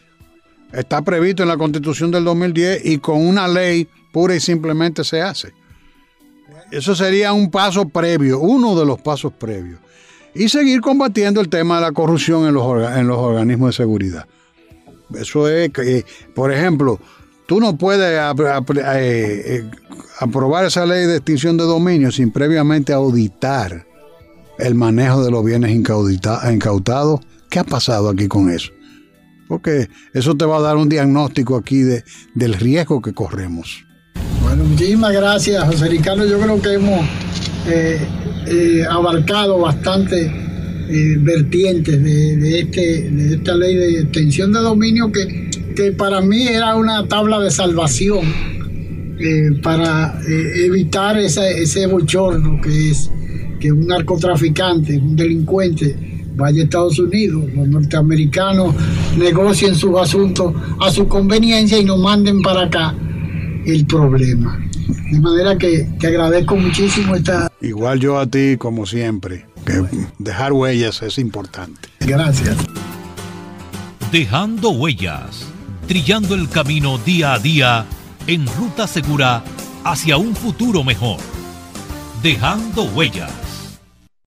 Está 0.72 1.02
previsto 1.02 1.42
en 1.42 1.50
la 1.50 1.58
constitución 1.58 2.12
del 2.12 2.26
2010 2.26 2.86
y 2.86 3.00
con 3.00 3.26
una 3.26 3.48
ley 3.48 3.88
pura 4.12 4.36
y 4.36 4.40
simplemente 4.40 5.04
se 5.04 5.24
hace. 5.24 5.52
Eso 6.70 6.94
sería 6.94 7.34
un 7.34 7.50
paso 7.50 7.90
previo, 7.90 8.38
uno 8.40 8.80
de 8.80 8.86
los 8.86 9.02
pasos 9.02 9.34
previos 9.34 9.80
y 10.38 10.50
seguir 10.50 10.82
combatiendo 10.82 11.42
el 11.42 11.50
tema 11.50 11.76
de 11.76 11.82
la 11.82 11.92
corrupción 11.92 12.46
en 12.48 12.54
los, 12.54 12.92
en 12.96 13.08
los 13.08 13.18
organismos 13.18 13.70
de 13.70 13.74
seguridad. 13.74 14.26
Eso 15.16 15.48
es 15.48 15.72
que, 15.72 16.06
por 16.36 16.52
ejemplo, 16.52 17.00
tú 17.48 17.60
no 17.60 17.78
puedes 17.78 18.20
eh, 18.20 18.34
eh, 18.96 19.72
aprobar 20.20 20.66
esa 20.66 20.86
ley 20.86 21.06
de 21.06 21.18
extinción 21.18 21.58
de 21.58 21.64
dominio 21.64 22.12
sin 22.12 22.32
previamente 22.32 22.94
auditar 22.94 23.86
el 24.60 24.76
manejo 24.76 25.24
de 25.24 25.32
los 25.32 25.46
bienes 25.46 25.72
incautados. 25.72 27.22
¿Qué 27.50 27.60
ha 27.60 27.64
pasado 27.64 28.10
aquí 28.10 28.28
con 28.28 28.50
eso? 28.50 28.72
Porque 29.48 29.88
eso 30.14 30.36
te 30.36 30.46
va 30.46 30.58
a 30.58 30.62
dar 30.62 30.76
un 30.76 30.90
diagnóstico 30.90 31.56
aquí 31.56 31.80
de, 31.80 32.04
del 32.34 32.54
riesgo 32.56 33.02
que 33.02 33.14
corremos. 33.14 33.86
Bueno, 34.42 34.66
muchísimas 34.66 35.14
gracias, 35.14 35.64
José 35.64 35.88
Ricardo. 35.88 36.26
Yo 36.26 36.40
creo 36.40 36.62
que 36.62 36.74
hemos 36.74 37.08
eh, 37.68 38.00
eh, 38.50 38.86
abarcado 38.90 39.60
bastante 39.60 40.26
eh, 40.26 41.18
vertientes 41.20 42.04
de, 42.04 42.60
este, 42.60 43.10
de 43.10 43.36
esta 43.36 43.56
ley 43.56 43.76
de 43.76 44.00
extensión 44.02 44.54
de 44.54 44.60
dominio 44.60 45.12
que, 45.12 45.50
que 45.76 45.92
para 45.92 46.22
mí 46.22 46.48
era 46.48 46.76
una 46.76 47.08
tabla 47.08 47.40
de 47.40 47.52
salvación 47.52 48.58
para 49.64 50.20
evitar 50.64 51.18
ese 51.18 51.88
bochorno 51.88 52.62
que 52.62 52.92
es 52.92 53.10
que 53.60 53.72
un 53.72 53.88
narcotraficante, 53.88 54.98
un 54.98 55.16
delincuente, 55.16 55.96
vaya 56.36 56.62
a 56.62 56.64
Estados 56.66 57.00
Unidos, 57.00 57.46
los 57.56 57.68
norteamericanos 57.68 58.76
negocien 59.18 59.76
sus 59.76 59.98
asuntos 60.00 60.54
a 60.80 60.92
su 60.92 61.08
conveniencia 61.08 61.80
y 61.80 61.86
nos 61.86 62.00
manden 62.00 62.42
para 62.42 62.64
acá 62.64 62.96
el 63.66 63.86
problema. 63.86 64.67
De 64.88 65.20
manera 65.20 65.58
que 65.58 65.88
te 66.00 66.08
agradezco 66.08 66.56
muchísimo 66.56 67.16
esta... 67.16 67.52
Igual 67.62 68.00
yo 68.00 68.20
a 68.20 68.26
ti, 68.26 68.58
como 68.58 68.86
siempre, 68.86 69.46
que 69.66 69.84
dejar 70.18 70.54
huellas 70.54 71.02
es 71.02 71.18
importante. 71.18 71.90
Gracias. 72.00 72.56
Dejando 74.12 74.72
huellas, 74.72 75.46
trillando 75.88 76.36
el 76.36 76.50
camino 76.50 76.98
día 77.00 77.34
a 77.34 77.40
día 77.40 77.86
en 78.28 78.46
ruta 78.48 78.88
segura 78.88 79.44
hacia 79.84 80.18
un 80.18 80.36
futuro 80.36 80.84
mejor. 80.84 81.20
Dejando 82.24 82.84
huellas. 82.84 83.47